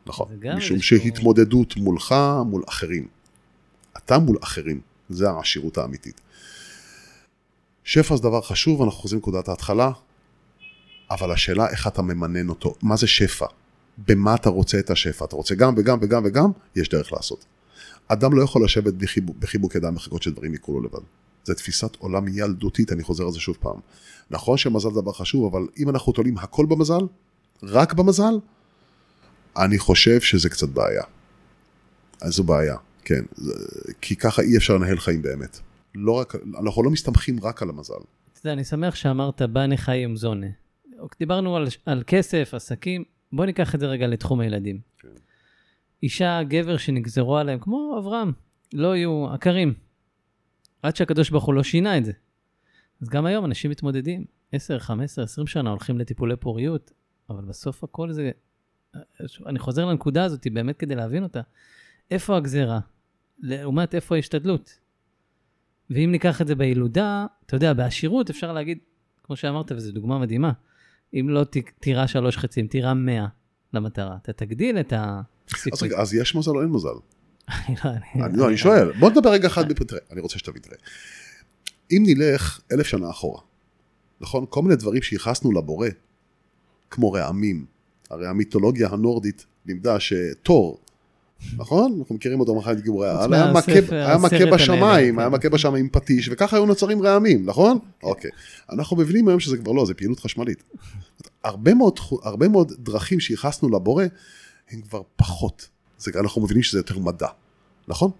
נכון. 0.05 0.27
משום 0.57 0.81
שהתמודדות 0.81 1.77
מולך, 1.77 2.15
מול 2.45 2.63
אחרים. 2.69 3.07
אתה 3.97 4.19
מול 4.19 4.37
אחרים, 4.43 4.81
זה 5.09 5.29
העשירות 5.29 5.77
האמיתית. 5.77 6.21
שפע 7.83 8.15
זה 8.15 8.23
דבר 8.23 8.41
חשוב, 8.41 8.81
אנחנו 8.81 8.99
חוזרים 8.99 9.17
לנקודת 9.17 9.47
ההתחלה, 9.47 9.91
אבל 11.11 11.31
השאלה 11.31 11.69
איך 11.69 11.87
אתה 11.87 12.01
ממנן 12.01 12.49
אותו, 12.49 12.75
מה 12.81 12.95
זה 12.95 13.07
שפע? 13.07 13.45
במה 13.97 14.35
אתה 14.35 14.49
רוצה 14.49 14.79
את 14.79 14.89
השפע? 14.89 15.25
אתה 15.25 15.35
רוצה 15.35 15.55
גם 15.55 15.73
וגם 15.77 15.97
וגם 16.01 16.23
וגם? 16.25 16.51
יש 16.75 16.89
דרך 16.89 17.13
לעשות. 17.13 17.45
אדם 18.07 18.37
לא 18.37 18.43
יכול 18.43 18.65
לשבת 18.65 18.93
בחיבוק, 18.93 19.37
בחיבוק 19.39 19.75
ידיים 19.75 19.93
ולחכות 19.93 20.23
שדברים 20.23 20.53
יקרו 20.53 20.79
לו 20.79 20.85
לבד. 20.85 21.03
זו 21.43 21.53
תפיסת 21.53 21.95
עולם 21.95 22.27
ילדותית, 22.27 22.91
אני 22.91 23.03
חוזר 23.03 23.23
על 23.23 23.31
זה 23.31 23.39
שוב 23.39 23.57
פעם. 23.59 23.79
נכון 24.31 24.57
שמזל 24.57 24.89
זה 24.93 25.01
דבר 25.01 25.11
חשוב, 25.13 25.55
אבל 25.55 25.67
אם 25.79 25.89
אנחנו 25.89 26.13
תולים 26.13 26.37
הכל 26.37 26.65
במזל, 26.65 27.01
רק 27.63 27.93
במזל, 27.93 28.33
אני 29.57 29.77
חושב 29.79 30.21
שזה 30.21 30.49
קצת 30.49 30.69
בעיה. 30.69 31.03
אז 32.21 32.33
זו 32.33 32.43
בעיה, 32.43 32.75
כן. 33.05 33.23
זה- 33.35 33.53
כי 34.01 34.15
ככה 34.15 34.41
אי 34.41 34.57
אפשר 34.57 34.77
לנהל 34.77 34.97
חיים 34.99 35.21
באמת. 35.21 35.59
לא 35.95 36.11
רק, 36.11 36.35
אנחנו 36.59 36.83
לא 36.83 36.89
מסתמכים 36.89 37.39
רק 37.43 37.61
על 37.61 37.69
המזל. 37.69 37.93
אתה 37.93 38.39
יודע, 38.39 38.53
אני 38.53 38.63
שמח 38.63 38.95
שאמרת 38.95 39.41
בני 39.41 39.77
חיים 39.77 40.15
זונה. 40.15 40.47
דיברנו 41.19 41.55
על, 41.55 41.67
על 41.85 42.03
כסף, 42.07 42.53
עסקים, 42.53 43.03
בוא 43.33 43.45
ניקח 43.45 43.75
את 43.75 43.79
זה 43.79 43.85
רגע 43.85 44.07
לתחום 44.07 44.39
הילדים. 44.39 44.79
כן. 44.99 45.07
אישה, 46.03 46.39
גבר 46.47 46.77
שנגזרו 46.77 47.37
עליהם, 47.37 47.59
כמו 47.59 47.95
אברהם, 47.99 48.31
לא 48.73 48.95
יהיו 48.95 49.27
עקרים. 49.33 49.73
עד 50.83 50.95
שהקדוש 50.95 51.29
ברוך 51.29 51.43
הוא 51.43 51.53
לא 51.53 51.63
שינה 51.63 51.97
את 51.97 52.05
זה. 52.05 52.11
אז 53.01 53.09
גם 53.09 53.25
היום 53.25 53.45
אנשים 53.45 53.71
מתמודדים, 53.71 54.25
10, 54.51 54.79
15, 54.79 55.23
20 55.25 55.47
שנה 55.47 55.69
הולכים 55.69 55.99
לטיפולי 55.99 56.35
פוריות, 56.35 56.91
אבל 57.29 57.45
בסוף 57.45 57.83
הכל 57.83 58.11
זה... 58.11 58.31
אני 59.45 59.59
חוזר 59.59 59.85
לנקודה 59.85 60.23
הזאת 60.23 60.47
באמת 60.53 60.77
כדי 60.77 60.95
להבין 60.95 61.23
אותה. 61.23 61.41
איפה 62.11 62.37
הגזרה? 62.37 62.79
לעומת 63.39 63.95
איפה 63.95 64.15
ההשתדלות? 64.15 64.79
ואם 65.89 66.11
ניקח 66.11 66.41
את 66.41 66.47
זה 66.47 66.55
בילודה, 66.55 67.25
אתה 67.45 67.55
יודע, 67.55 67.73
בעשירות 67.73 68.29
אפשר 68.29 68.53
להגיד, 68.53 68.77
כמו 69.23 69.35
שאמרת, 69.35 69.71
וזו 69.71 69.91
דוגמה 69.91 70.19
מדהימה, 70.19 70.51
אם 71.13 71.29
לא 71.29 71.43
תירה 71.79 72.07
שלוש 72.07 72.37
חצים, 72.37 72.67
תירה 72.67 72.93
מאה 72.93 73.27
למטרה. 73.73 74.17
אתה 74.21 74.33
תגדיל 74.33 74.79
את 74.79 74.93
אז 74.93 74.99
הסיכוי. 75.53 75.87
רגע, 75.87 76.01
אז 76.01 76.13
יש 76.13 76.35
מזל 76.35 76.51
או 76.51 76.61
אין 76.61 76.69
מזל? 76.69 76.89
אני 77.49 77.75
לא- 77.85 77.89
אני- 78.25 78.37
לא, 78.37 78.47
אני 78.49 78.57
שואל, 78.57 78.91
בוא 78.99 79.09
נדבר 79.09 79.29
רגע 79.29 79.47
אחד, 79.47 79.73
תראה, 79.73 80.01
אני 80.11 80.21
רוצה 80.21 80.39
שתבין, 80.39 80.61
תראה. 80.61 80.77
אם 81.91 82.03
נלך 82.05 82.59
אלף 82.71 82.87
שנה 82.87 83.09
אחורה, 83.09 83.41
נכון? 84.21 84.45
כל 84.49 84.61
מיני 84.61 84.75
דברים 84.75 85.01
שייחסנו 85.01 85.51
לבורא, 85.51 85.87
כמו 86.89 87.11
רעמים, 87.11 87.65
הרי 88.09 88.27
המיתולוגיה 88.27 88.87
הנורדית 88.91 89.45
לימדה 89.65 89.97
שתור, 89.99 90.79
נכון? 91.57 91.95
אנחנו 91.99 92.15
מכירים 92.15 92.39
אותו 92.39 92.55
מאחד 92.55 92.79
גיבורי 92.79 93.09
העל, 93.09 93.33
היה 93.33 94.17
מכה- 94.17 94.45
בשמיים, 94.55 95.19
היה 95.19 95.29
כן. 95.29 95.35
מכה 95.35 95.49
בשמיים 95.49 95.85
עם 95.85 95.89
פטיש, 95.91 96.29
וככה 96.31 96.57
היו 96.57 96.65
נוצרים 96.65 97.01
רעמים, 97.01 97.45
נכון? 97.45 97.77
אוקיי. 98.03 98.31
אנחנו 98.71 98.97
מבינים 98.97 99.27
היום 99.27 99.39
שזה 99.39 99.57
כבר 99.57 99.71
לא, 99.71 99.85
זה 99.85 99.93
פעילות 99.93 100.19
חשמלית. 100.19 100.63
הרבה 101.43 101.73
מאוד, 101.73 101.99
הרבה 102.23 102.47
מאוד 102.47 102.71
דרכים 102.79 103.19
שייחסנו 103.19 103.69
לבורא, 103.69 104.05
הם 104.71 104.81
כבר 104.81 105.01
פחות. 105.15 105.69
זה, 106.03 106.11
אנחנו 106.19 106.41
מבינים 106.41 106.63
שזה 106.63 106.79
יותר 106.79 106.99
מדע, 106.99 107.27
נכון? 107.87 108.11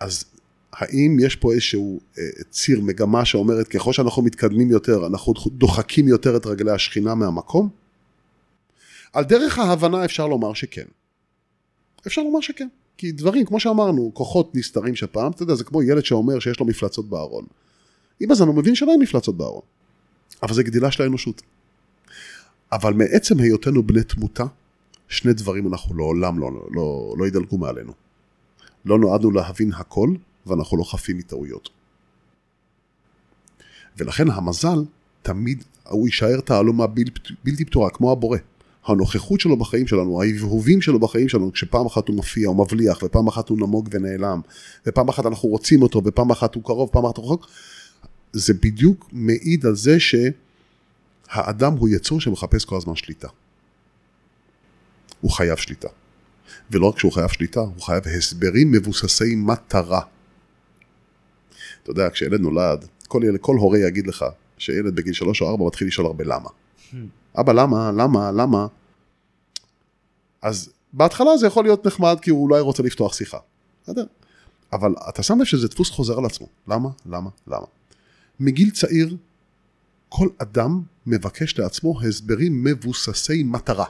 אז 0.00 0.24
האם 0.72 1.16
יש 1.20 1.36
פה 1.36 1.52
איזשהו 1.52 2.00
אה, 2.18 2.24
ציר, 2.50 2.80
מגמה 2.80 3.24
שאומרת 3.24 3.68
ככל 3.68 3.92
שאנחנו 3.92 4.22
מתקדמים 4.22 4.70
יותר, 4.70 5.06
אנחנו 5.06 5.34
דוחקים 5.46 6.08
יותר 6.08 6.36
את 6.36 6.46
רגלי 6.46 6.70
השכינה 6.70 7.14
מהמקום? 7.14 7.68
על 9.12 9.24
דרך 9.24 9.58
ההבנה 9.58 10.04
אפשר 10.04 10.26
לומר 10.26 10.54
שכן. 10.54 10.84
אפשר 12.06 12.22
לומר 12.22 12.40
שכן. 12.40 12.68
כי 12.96 13.12
דברים, 13.12 13.46
כמו 13.46 13.60
שאמרנו, 13.60 14.10
כוחות 14.14 14.54
נסתרים 14.54 14.96
שפעם, 14.96 15.32
אתה 15.32 15.42
יודע, 15.42 15.54
זה 15.54 15.64
כמו 15.64 15.82
ילד 15.82 16.04
שאומר 16.04 16.38
שיש 16.38 16.60
לו 16.60 16.66
מפלצות 16.66 17.08
בארון. 17.08 17.44
עם 18.20 18.30
הזמן 18.30 18.46
הוא 18.46 18.54
מבין 18.54 18.74
שלא 18.74 18.92
אין 18.92 19.00
מפלצות 19.00 19.36
בארון. 19.36 19.62
אבל 20.42 20.54
זה 20.54 20.62
גדילה 20.62 20.90
של 20.90 21.02
האנושות. 21.02 21.42
אבל 22.72 22.92
מעצם 22.92 23.40
היותנו 23.40 23.82
בני 23.82 24.02
תמותה, 24.02 24.44
שני 25.08 25.32
דברים 25.32 25.66
אנחנו 25.66 25.96
לעולם 25.96 26.38
לא, 26.38 26.50
לא, 26.70 27.14
לא 27.18 27.26
ידלגו 27.26 27.58
מעלינו. 27.58 27.92
לא 28.84 28.98
נועדנו 28.98 29.30
להבין 29.30 29.72
הכל, 29.72 30.14
ואנחנו 30.46 30.76
לא 30.76 30.84
חפים 30.84 31.18
מטעויות. 31.18 31.70
ולכן 33.96 34.30
המזל, 34.30 34.84
תמיד, 35.22 35.64
הוא 35.88 36.08
יישאר 36.08 36.40
תעלומה 36.40 36.86
בל, 36.86 37.02
בלתי 37.44 37.64
פתורה, 37.64 37.90
כמו 37.90 38.12
הבורא. 38.12 38.38
הנוכחות 38.86 39.40
שלו 39.40 39.56
בחיים 39.56 39.86
שלנו, 39.86 40.22
ההבהובים 40.22 40.80
שלו 40.80 41.00
בחיים 41.00 41.28
שלנו, 41.28 41.52
כשפעם 41.52 41.86
אחת 41.86 42.08
הוא 42.08 42.16
מופיע, 42.16 42.48
הוא 42.48 42.56
מבליח, 42.64 42.98
ופעם 43.02 43.26
אחת 43.26 43.48
הוא 43.48 43.58
נמוג 43.58 43.88
ונעלם, 43.92 44.40
ופעם 44.86 45.08
אחת 45.08 45.26
אנחנו 45.26 45.48
רוצים 45.48 45.82
אותו, 45.82 46.02
ופעם 46.04 46.30
אחת 46.30 46.54
הוא 46.54 46.62
קרוב, 46.64 46.90
פעם 46.92 47.06
אחת 47.06 47.16
הוא 47.16 47.24
רחוק, 47.24 47.46
זה 48.32 48.54
בדיוק 48.54 49.08
מעיד 49.12 49.66
על 49.66 49.76
זה 49.76 49.96
שהאדם 50.00 51.72
הוא 51.72 51.88
יצור 51.88 52.20
שמחפש 52.20 52.64
כל 52.64 52.76
הזמן 52.76 52.96
שליטה. 52.96 53.28
הוא 55.24 55.30
חייב 55.30 55.56
שליטה. 55.56 55.88
ולא 56.70 56.86
רק 56.86 56.98
שהוא 56.98 57.12
חייב 57.12 57.28
שליטה, 57.28 57.60
הוא 57.60 57.82
חייב 57.82 58.02
הסברים 58.08 58.72
מבוססי 58.72 59.34
מטרה. 59.34 60.00
אתה 61.82 61.90
יודע, 61.90 62.10
כשילד 62.10 62.40
נולד, 62.40 62.86
כל, 63.08 63.20
ילד, 63.24 63.40
כל 63.40 63.56
הורה 63.56 63.78
יגיד 63.78 64.06
לך 64.06 64.24
שילד 64.58 64.94
בגיל 64.94 65.12
שלוש 65.12 65.42
או 65.42 65.48
ארבע 65.50 65.66
מתחיל 65.66 65.88
לשאול 65.88 66.06
הרבה 66.06 66.24
למה. 66.24 66.48
אבא, 67.40 67.52
למה, 67.52 67.92
למה, 67.92 68.32
למה? 68.32 68.66
אז 70.42 70.70
בהתחלה 70.92 71.36
זה 71.36 71.46
יכול 71.46 71.64
להיות 71.64 71.86
נחמד 71.86 72.18
כי 72.22 72.30
הוא 72.30 72.42
אולי 72.42 72.60
רוצה 72.60 72.82
לפתוח 72.82 73.14
שיחה. 73.14 73.38
בסדר? 73.82 74.04
אבל 74.72 74.94
אתה 75.08 75.22
שם 75.22 75.38
לב 75.38 75.44
שזה 75.44 75.68
דפוס 75.68 75.90
חוזר 75.90 76.18
על 76.18 76.24
עצמו. 76.24 76.46
למה? 76.68 76.88
למה? 77.06 77.30
למה? 77.46 77.66
מגיל 78.40 78.70
צעיר, 78.70 79.16
כל 80.08 80.28
אדם 80.38 80.82
מבקש 81.06 81.58
לעצמו 81.58 82.00
הסברים 82.02 82.64
מבוססי 82.64 83.42
מטרה. 83.42 83.86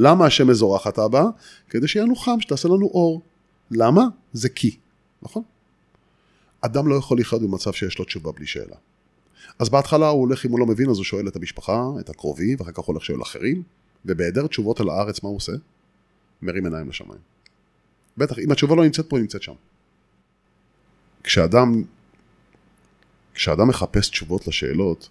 למה 0.00 0.26
השמש 0.26 0.56
זורחת 0.56 0.98
אבא? 0.98 1.24
כדי 1.68 1.88
שיהיה 1.88 2.04
לנו 2.04 2.16
חם, 2.16 2.40
שתעשה 2.40 2.68
לנו 2.68 2.86
אור. 2.86 3.22
למה? 3.70 4.02
זה 4.32 4.48
כי, 4.48 4.76
נכון? 5.22 5.42
אדם 6.60 6.88
לא 6.88 6.94
יכול 6.94 7.20
לחיות 7.20 7.42
במצב 7.42 7.72
שיש 7.72 7.98
לו 7.98 8.04
תשובה 8.04 8.32
בלי 8.32 8.46
שאלה. 8.46 8.76
אז 9.58 9.68
בהתחלה 9.68 10.08
הוא 10.08 10.20
הולך, 10.20 10.46
אם 10.46 10.50
הוא 10.50 10.60
לא 10.60 10.66
מבין, 10.66 10.90
אז 10.90 10.96
הוא 10.96 11.04
שואל 11.04 11.28
את 11.28 11.36
המשפחה, 11.36 11.86
את 12.00 12.08
הקרובים, 12.08 12.56
ואחר 12.58 12.72
כך 12.72 12.84
הולך 12.84 13.04
שואל 13.04 13.22
אחרים, 13.22 13.62
ובהיעדר 14.04 14.46
תשובות 14.46 14.80
על 14.80 14.88
הארץ, 14.88 15.22
מה 15.22 15.28
הוא 15.28 15.36
עושה? 15.36 15.52
מרים 16.42 16.64
עיניים 16.64 16.88
לשמיים. 16.88 17.20
בטח, 18.16 18.38
אם 18.38 18.52
התשובה 18.52 18.76
לא 18.76 18.84
נמצאת 18.84 19.08
פה, 19.08 19.16
היא 19.16 19.22
נמצאת 19.22 19.42
שם. 19.42 19.54
כשאדם, 21.22 21.82
כשאדם 23.34 23.68
מחפש 23.68 24.08
תשובות 24.08 24.46
לשאלות, 24.46 25.08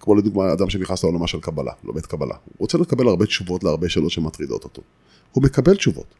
כמו 0.00 0.14
לדוגמה 0.14 0.52
אדם 0.52 0.70
שנכנס 0.70 1.04
לעולמה 1.04 1.26
של 1.26 1.40
קבלה, 1.40 1.72
לומד 1.84 2.06
קבלה, 2.06 2.34
הוא 2.44 2.54
רוצה 2.58 2.78
לקבל 2.78 3.08
הרבה 3.08 3.26
תשובות 3.26 3.64
להרבה 3.64 3.88
שאלות 3.88 4.10
שמטרידות 4.10 4.64
אותו. 4.64 4.82
הוא 5.32 5.44
מקבל 5.44 5.76
תשובות. 5.76 6.14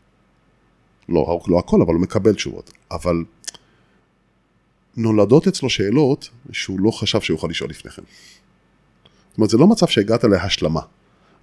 לא, 1.09 1.41
לא 1.49 1.59
הכל, 1.59 1.83
אבל 1.83 1.95
הוא 1.95 2.03
מקבל 2.03 2.35
תשובות. 2.35 2.73
אבל 2.91 3.25
נולדות 4.97 5.49
אצלו 5.49 5.71
שאלות 5.71 6.29
שהוא 6.53 6.81
לא 6.81 6.91
חשב 6.91 7.21
שהוא 7.21 7.37
יכול 7.37 7.51
לשאול 7.51 7.71
לפני 7.71 7.91
כן. 7.91 8.03
זאת 9.31 9.39
אומרת, 9.39 9.51
זה 9.51 9.59
לא 9.59 9.67
מצב 9.67 9.87
שהגעת 9.87 10.25
להשלמה. 10.25 10.81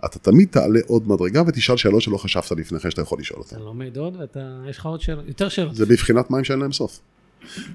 אתה 0.06 0.20
תמיד 0.20 0.48
תעלה 0.52 0.80
עוד 0.88 1.08
מדרגה 1.08 1.44
ותשאל 1.48 1.78
שאלות 1.78 2.02
שלא 2.02 2.18
חשבת 2.18 2.52
לפני 2.52 2.80
כן 2.80 2.92
שאתה 2.92 3.02
יכול 3.02 3.20
לשאול 3.20 3.40
אותן. 3.40 3.56
אתה 3.56 3.66
לומד 3.66 3.98
עוד 3.98 4.18
ויש 4.66 4.78
לך 4.78 4.86
עוד 4.86 5.02
שאלות, 5.02 5.28
יותר 5.28 5.50
שאלות. 5.50 5.76
זה 5.76 5.86
בבחינת 5.86 6.32
מים 6.32 6.44
שאין 6.44 6.60
להם 6.60 6.72
סוף. 6.72 7.00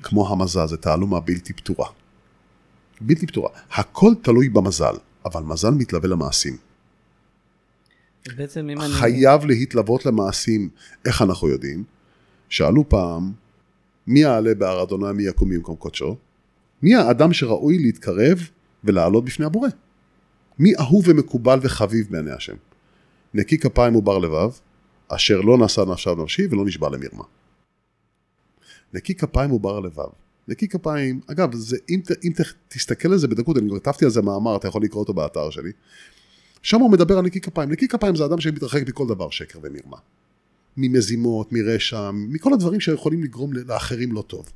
כמו 0.03 0.29
המזל, 0.29 0.67
זה 0.67 0.77
תעלומה 0.77 1.21
בלתי 1.21 1.53
פתורה. 1.53 1.89
בלתי 3.07 3.27
פתורה. 3.27 3.51
הכל 3.73 4.13
תלוי 4.23 4.49
במזל, 4.49 4.95
אבל 5.25 5.43
מזל 5.43 5.71
מתלווה 5.71 6.09
למעשים. 6.09 6.57
בעצם 8.37 8.71
אם 8.71 8.81
אני... 8.81 8.93
חייב 8.93 9.45
להתלוות 9.45 10.07
למעשים. 10.07 10.69
איך 11.05 11.23
אנחנו 11.23 11.49
יודעים? 11.49 11.85
שאלו 12.49 12.89
פעם, 12.89 13.33
מי 14.07 14.21
יעלה 14.21 14.55
בהר 14.55 14.83
אדוני, 14.83 15.13
מי 15.13 15.23
יקום 15.23 15.51
במקום 15.51 15.77
קודשו? 15.77 16.17
מי 16.83 16.95
האדם 16.95 17.33
שראוי 17.33 17.79
להתקרב 17.79 18.49
ולעלות 18.85 19.25
בפני 19.25 19.47
הבורא? 19.47 19.69
מי 20.59 20.73
אהוב 20.77 21.05
ומקובל 21.09 21.59
וחביב 21.63 22.07
בעיני 22.11 22.31
השם? 22.31 22.57
נקי 23.35 23.59
כפיים 23.59 23.97
ובר 23.97 24.19
לבב, 24.19 24.51
אשר 25.09 25.41
לא 25.41 25.59
נשא 25.59 25.81
נפשיו 25.81 26.15
נפשי 26.15 26.47
ולא 26.51 26.65
נשבע 26.65 26.89
למרמה. 26.89 27.25
נקי 28.95 29.15
כפיים 29.15 29.53
ובר 29.53 29.81
לבב. 29.81 30.09
נקי 30.49 30.69
כפיים, 30.69 31.21
אגב, 31.27 31.55
זה, 31.55 31.77
אם, 31.91 32.01
ת- 32.05 32.25
אם 32.25 32.33
ת, 32.33 32.41
תסתכל 32.69 33.13
על 33.13 33.19
זה 33.19 33.29
בדקות, 33.29 33.57
אני 33.59 33.71
כתבתי 33.81 34.05
על 34.05 34.11
זה 34.11 34.23
מאמר, 34.23 34.57
אתה 34.57 34.69
יכול 34.69 34.83
לקרוא 34.83 35.01
אותו 35.01 35.15
באתר 35.15 35.51
שלי. 35.51 35.71
שם 36.63 36.81
הוא 36.81 36.91
מדבר 36.91 37.19
על 37.19 37.25
נקי 37.25 37.41
כפיים. 37.41 37.71
נקי 37.71 37.89
כפיים 37.89 38.17
זה 38.17 38.25
אדם 38.25 38.41
שמתרחק 38.41 38.89
מכל 38.89 39.07
דבר 39.07 39.31
שקר 39.31 39.59
ומרמה. 39.63 39.97
ממזימות, 40.77 41.53
מרשע, 41.53 42.11
מכל 42.13 42.53
הדברים 42.53 42.81
שיכולים 42.81 43.25
לגרום 43.25 43.53
לאחרים 43.53 44.13
לא 44.13 44.23
טוב. 44.23 44.53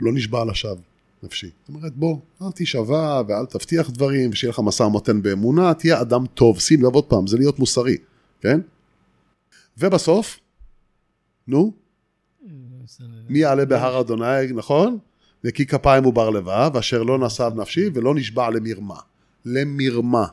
לא 0.00 0.12
נשבע 0.12 0.40
על 0.42 0.50
השווא. 0.50 0.76
נפשי. 1.22 1.46
זאת 1.46 1.76
אומרת, 1.76 1.96
בוא, 1.96 2.18
אל 2.42 2.50
תישבע 2.52 3.22
ואל 3.28 3.46
תבטיח 3.46 3.90
דברים, 3.90 4.30
ושיהיה 4.30 4.50
לך 4.50 4.60
משא 4.64 4.82
ומתן 4.82 5.22
באמונה, 5.22 5.74
תהיה 5.74 6.00
אדם 6.00 6.26
טוב. 6.34 6.60
שים 6.60 6.82
לב 6.84 6.94
עוד 6.94 7.04
פעם, 7.04 7.26
זה 7.26 7.36
להיות 7.36 7.58
מוסרי, 7.58 7.96
כן? 8.40 8.60
ובסוף, 9.78 10.40
נו, 11.48 11.72
מי 13.28 13.38
יעלה 13.38 13.64
בהר 13.66 14.00
אדוני, 14.00 14.52
נכון? 14.54 14.98
נקי 15.44 15.66
כפיים 15.66 16.06
ובר 16.06 16.30
לבב, 16.30 16.76
אשר 16.78 17.02
לא 17.02 17.18
נשא 17.18 17.48
נפשי 17.56 17.90
ולא 17.94 18.14
נשבע 18.14 18.50
למרמה. 18.50 19.00
למרמה. 19.44 20.26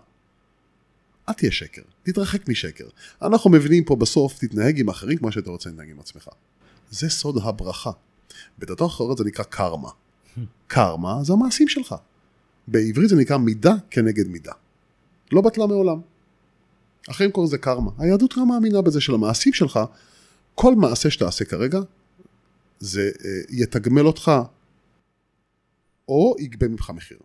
אל 1.30 1.34
תהיה 1.34 1.52
שקר, 1.52 1.82
תתרחק 2.04 2.50
משקר. 2.50 2.88
אנחנו 3.22 3.50
מבינים 3.50 3.84
פה 3.84 3.96
בסוף, 3.96 4.38
תתנהג 4.39 4.80
עם 4.80 4.89
אחרים 4.89 5.18
כמו 5.18 5.32
שאתה 5.32 5.50
רוצה 5.50 5.70
להתנהג 5.70 5.89
עם 5.89 6.00
עצמך. 6.00 6.28
זה 6.91 7.10
סוד 7.10 7.38
הברכה. 7.44 7.91
בדתות 8.60 8.91
אחרות 8.91 9.18
זה 9.18 9.24
נקרא 9.24 9.46
קרמה. 9.46 9.89
קרמה 10.68 11.24
זה 11.24 11.34
המעשים 11.34 11.68
שלך. 11.68 11.96
בעברית 12.68 13.10
זה 13.10 13.15
נקרא 13.15 13.38
מידה 13.38 13.74
כנגד 13.89 14.28
מידה. 14.28 14.54
לא 15.32 15.41
בטלה 15.41 15.68
מעולם. 15.68 16.02
אחרים 17.10 17.32
קוראים 17.32 17.48
לזה 17.48 17.58
קרמה. 17.58 17.91
היהדות 17.98 18.38
גם 18.38 18.48
מאמינה 18.48 18.82
בזה 18.82 19.02
של 19.02 19.13
המעשים 19.13 19.54
שלך, 19.54 19.80
כל 20.56 20.76
מעשה 20.76 21.10
שתעשה 21.10 21.46
כרגע, 21.46 21.80
זה 22.80 23.12
אה, 23.26 23.30
יתגמל 23.50 24.06
אותך 24.06 24.32
או 26.10 26.36
יגבה 26.39 26.68
ממך 26.68 26.89
מחיר. 26.96 27.18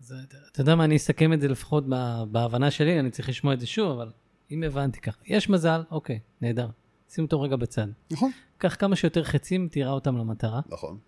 זה, 0.00 0.14
אתה 0.52 0.60
יודע 0.60 0.74
מה, 0.74 0.84
אני 0.84 0.96
אסכם 0.96 1.32
את 1.32 1.40
זה 1.40 1.48
לפחות 1.48 1.84
בהבנה 2.30 2.70
שלי, 2.70 3.00
אני 3.00 3.10
צריך 3.10 3.28
לשמוע 3.28 3.54
את 3.54 3.60
זה 3.60 3.66
שוב, 3.66 3.90
אבל 3.90 4.10
אם 4.50 4.62
הבנתי 4.62 5.00
ככה, 5.00 5.18
יש 5.26 5.48
מזל, 5.48 5.82
אוקיי, 5.90 6.18
נהדר. 6.40 6.68
שים 7.10 7.24
אותו 7.24 7.40
רגע 7.40 7.56
בצד. 7.56 7.86
נכון. 8.10 8.30
קח 8.58 8.76
כמה 8.78 8.96
שיותר 8.96 9.24
חצים, 9.24 9.68
תירה 9.68 9.90
אותם 9.90 10.16
למטרה. 10.16 10.60
נכון. 10.68 10.98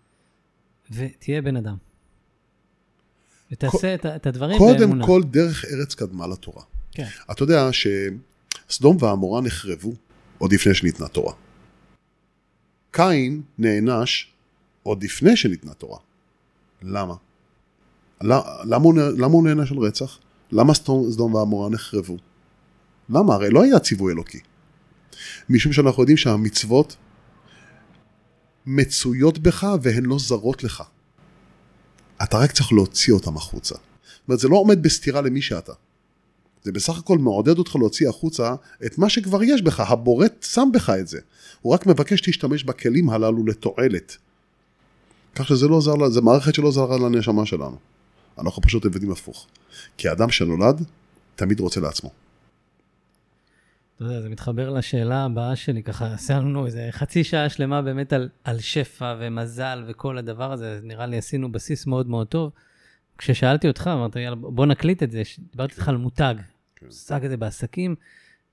ותהיה 0.91 1.41
בן 1.41 1.55
אדם. 1.55 1.77
ותעשה 3.51 3.97
כל, 3.97 4.07
את, 4.07 4.15
את 4.15 4.27
הדברים 4.27 4.57
קודם 4.57 4.79
באמונה. 4.79 5.05
כל, 5.05 5.23
דרך 5.23 5.65
ארץ 5.65 5.95
קדמה 5.95 6.27
לתורה. 6.27 6.63
כן. 6.91 7.07
אתה 7.31 7.43
יודע 7.43 7.69
שסדום 7.71 8.97
ועמורה 8.99 9.41
נחרבו 9.41 9.91
עוד 10.37 10.53
לפני 10.53 10.73
שניתנה 10.73 11.07
תורה. 11.07 11.33
קין 12.91 13.41
נענש 13.57 14.31
עוד 14.83 15.03
לפני 15.03 15.37
שניתנה 15.37 15.73
תורה. 15.73 15.99
למה? 16.83 17.13
למה 18.21 19.25
הוא, 19.25 19.43
נענש 19.43 19.71
על 19.71 19.77
רצח? 19.77 20.17
למה 20.51 20.73
סדום 20.73 21.33
ועמורה 21.33 21.69
נחרבו? 21.69 22.17
למה? 23.09 23.33
הרי 23.33 23.49
לא 23.49 23.63
היה 23.63 23.79
ציווי 23.79 24.13
אלוקי. 24.13 24.39
משום 25.49 25.73
שאנחנו 25.73 26.03
יודעים 26.03 26.17
שהמצוות 26.17 26.95
מצויות 28.65 29.39
בך 29.39 29.67
והן 29.81 30.05
לא 30.05 30.17
זרות 30.19 30.63
לך. 30.63 30.83
אתה 32.23 32.37
רק 32.37 32.51
צריך 32.51 32.73
להוציא 32.73 33.13
אותן 33.13 33.35
החוצה. 33.35 33.75
זאת 33.75 34.27
אומרת, 34.27 34.39
זה 34.39 34.47
לא 34.47 34.55
עומד 34.55 34.83
בסתירה 34.83 35.21
למי 35.21 35.41
שאתה. 35.41 35.73
זה 36.63 36.71
בסך 36.71 36.97
הכל 36.97 37.17
מעודד 37.17 37.57
אותך 37.57 37.75
להוציא 37.75 38.09
החוצה 38.09 38.55
את 38.85 38.97
מה 38.97 39.09
שכבר 39.09 39.43
יש 39.43 39.61
בך, 39.61 39.79
הבורא 39.79 40.27
שם 40.41 40.69
בך 40.73 40.89
את 40.89 41.07
זה. 41.07 41.19
הוא 41.61 41.73
רק 41.73 41.87
מבקש 41.87 42.27
להשתמש 42.27 42.63
בכלים 42.63 43.09
הללו 43.09 43.45
לתועלת. 43.45 44.17
כך 45.35 45.47
שזה 45.47 45.67
לא 45.67 45.75
עוזר, 45.75 46.09
זה 46.09 46.21
מערכת 46.21 46.55
שלא 46.55 46.67
עוזרה 46.67 46.97
לנשמה 46.97 47.45
שלנו. 47.45 47.77
אנחנו 48.39 48.61
פשוט 48.61 48.85
עבדים 48.85 49.11
הפוך. 49.11 49.47
כי 49.97 50.11
אדם 50.11 50.29
שנולד, 50.29 50.83
תמיד 51.35 51.59
רוצה 51.59 51.81
לעצמו. 51.81 52.09
אתה 53.95 54.03
יודע, 54.03 54.21
זה 54.21 54.29
מתחבר 54.29 54.69
לשאלה 54.69 55.25
הבאה 55.25 55.55
שלי, 55.55 55.83
ככה 55.83 56.13
עשה 56.13 56.39
לנו 56.39 56.65
איזה 56.65 56.87
חצי 56.91 57.23
שעה 57.23 57.49
שלמה 57.49 57.81
באמת 57.81 58.13
על, 58.13 58.29
על 58.43 58.59
שפע 58.59 59.15
ומזל 59.19 59.83
וכל 59.87 60.17
הדבר 60.17 60.51
הזה, 60.51 60.79
נראה 60.83 61.05
לי 61.05 61.17
עשינו 61.17 61.51
בסיס 61.51 61.87
מאוד 61.87 62.07
מאוד 62.07 62.27
טוב. 62.27 62.51
כששאלתי 63.17 63.67
אותך, 63.67 63.89
אמרת, 63.93 64.15
יאללה, 64.15 64.35
בוא 64.35 64.65
נקליט 64.65 65.03
את 65.03 65.11
זה, 65.11 65.21
דיברתי 65.51 65.73
איתך 65.73 65.89
על 65.89 65.97
מותג. 65.97 66.35
כן. 66.75 66.85
מושג 66.85 67.25
הזה 67.25 67.37
בעסקים, 67.37 67.95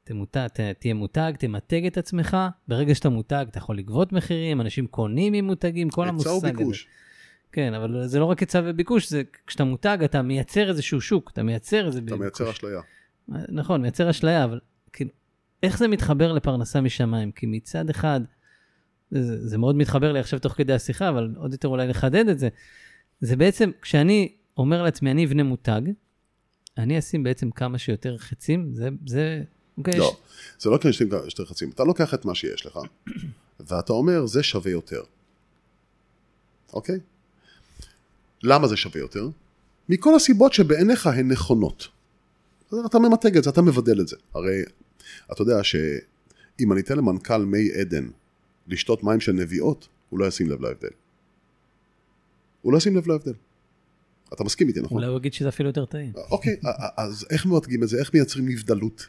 תמותג, 0.08 0.46
ת, 0.52 0.60
תהיה 0.60 0.94
מותג, 0.94 1.32
תמתג 1.38 1.86
את 1.86 1.98
עצמך, 1.98 2.36
ברגע 2.68 2.94
שאתה 2.94 3.08
מותג 3.08 3.46
אתה 3.50 3.58
יכול 3.58 3.78
לגבות 3.78 4.12
מחירים, 4.12 4.60
אנשים 4.60 4.86
קונים 4.86 5.32
עם 5.32 5.44
מותגים, 5.44 5.90
כל 5.90 6.08
המושג 6.08 6.28
הזה. 6.28 6.46
היצע 6.46 6.56
וביקוש. 6.56 6.88
כן, 7.52 7.74
אבל 7.74 8.06
זה 8.06 8.18
לא 8.18 8.24
רק 8.24 8.40
היצע 8.40 8.62
וביקוש, 8.64 9.10
זה 9.10 9.22
כשאתה 9.46 9.64
מותג 9.64 9.98
אתה 10.04 10.22
מייצר 10.22 10.68
איזשהו 10.68 11.00
שוק, 11.00 11.30
אתה 11.32 11.42
מייצר 11.42 11.86
איזה 11.86 12.00
ביקוש. 12.00 12.14
אתה 12.14 12.22
מייצר 12.22 12.50
אשליה. 12.50 12.80
נכון, 13.48 13.82
מייצר 13.82 14.10
אשליה, 14.10 14.44
אבל 14.44 14.60
כאילו, 14.92 15.10
איך 15.62 15.78
זה 15.78 15.88
מתחבר 15.88 16.32
לפרנסה 16.32 16.80
משמיים? 16.80 17.32
כי 17.32 17.46
מצד 17.46 17.90
אחד, 17.90 18.20
זה, 19.10 19.48
זה 19.48 19.58
מאוד 19.58 19.76
מתחבר 19.76 20.12
לי 20.12 20.18
עכשיו 20.18 20.38
תוך 20.38 20.52
כדי 20.52 20.72
השיחה, 20.72 21.08
אבל 21.08 21.34
עוד 21.36 21.52
יותר 21.52 21.68
אולי 21.68 21.88
לחדד 21.88 22.28
את 22.28 22.38
זה. 22.38 22.48
זה 23.20 23.36
בעצם, 23.36 23.70
כשאני 23.82 24.32
אומר 24.56 24.82
לעצמי, 24.82 25.10
אני 25.10 25.24
אבנה 25.24 25.42
מותג, 25.42 25.82
אני 26.78 26.98
אשים 26.98 27.22
בעצם 27.22 27.50
כמה 27.50 27.78
שיותר 27.78 28.18
חצים, 28.18 28.74
זה, 28.74 28.88
זה, 29.06 29.42
אוקיי. 29.78 29.98
לא, 29.98 30.16
זה 30.58 30.70
לא 30.70 30.78
כמה 30.78 30.92
שיותר 30.92 31.44
חצים. 31.44 31.70
אתה 31.70 31.84
לוקח 31.84 32.14
את 32.14 32.24
מה 32.24 32.34
שיש 32.34 32.66
לך, 32.66 32.78
ואתה 33.68 33.92
אומר, 33.92 34.26
זה 34.26 34.42
שווה 34.42 34.70
יותר. 34.70 35.02
אוקיי? 36.72 36.98
למה 38.42 38.68
זה 38.68 38.76
שווה 38.76 39.00
יותר? 39.00 39.28
מכל 39.88 40.14
הסיבות 40.14 40.52
שבעיניך 40.52 41.06
הן 41.06 41.32
נכונות. 41.32 41.88
אתה 42.86 42.98
ממתג 42.98 43.36
את 43.36 43.44
זה, 43.44 43.50
אתה 43.50 43.62
מבדל 43.62 44.00
את 44.00 44.08
זה. 44.08 44.16
הרי 44.34 44.62
אתה 45.32 45.42
יודע 45.42 45.64
שאם 45.64 46.72
אני 46.72 46.80
אתן 46.80 46.96
למנכ"ל 46.96 47.44
מי 47.44 47.72
עדן 47.80 48.08
לשתות 48.68 49.04
מים 49.04 49.20
של 49.20 49.32
נביאות, 49.32 49.88
הוא 50.10 50.20
לא 50.20 50.24
ישים 50.24 50.50
לב 50.50 50.60
להבדל. 50.60 50.88
הוא 52.62 52.72
לא 52.72 52.78
ישים 52.78 52.96
לב 52.96 53.08
להבדל. 53.08 53.32
אתה 54.32 54.44
מסכים 54.44 54.68
איתי, 54.68 54.80
נכון? 54.80 54.98
אולי 54.98 55.06
הוא 55.06 55.18
יגיד 55.18 55.32
שזה 55.32 55.48
אפילו 55.48 55.68
יותר 55.68 55.84
טעים. 55.84 56.12
אוקיי, 56.30 56.56
אז 56.96 57.26
איך 57.30 57.46
ממתגים 57.46 57.82
את 57.82 57.88
זה? 57.88 57.98
איך 57.98 58.14
מייצרים 58.14 58.48
נבדלות? 58.48 59.06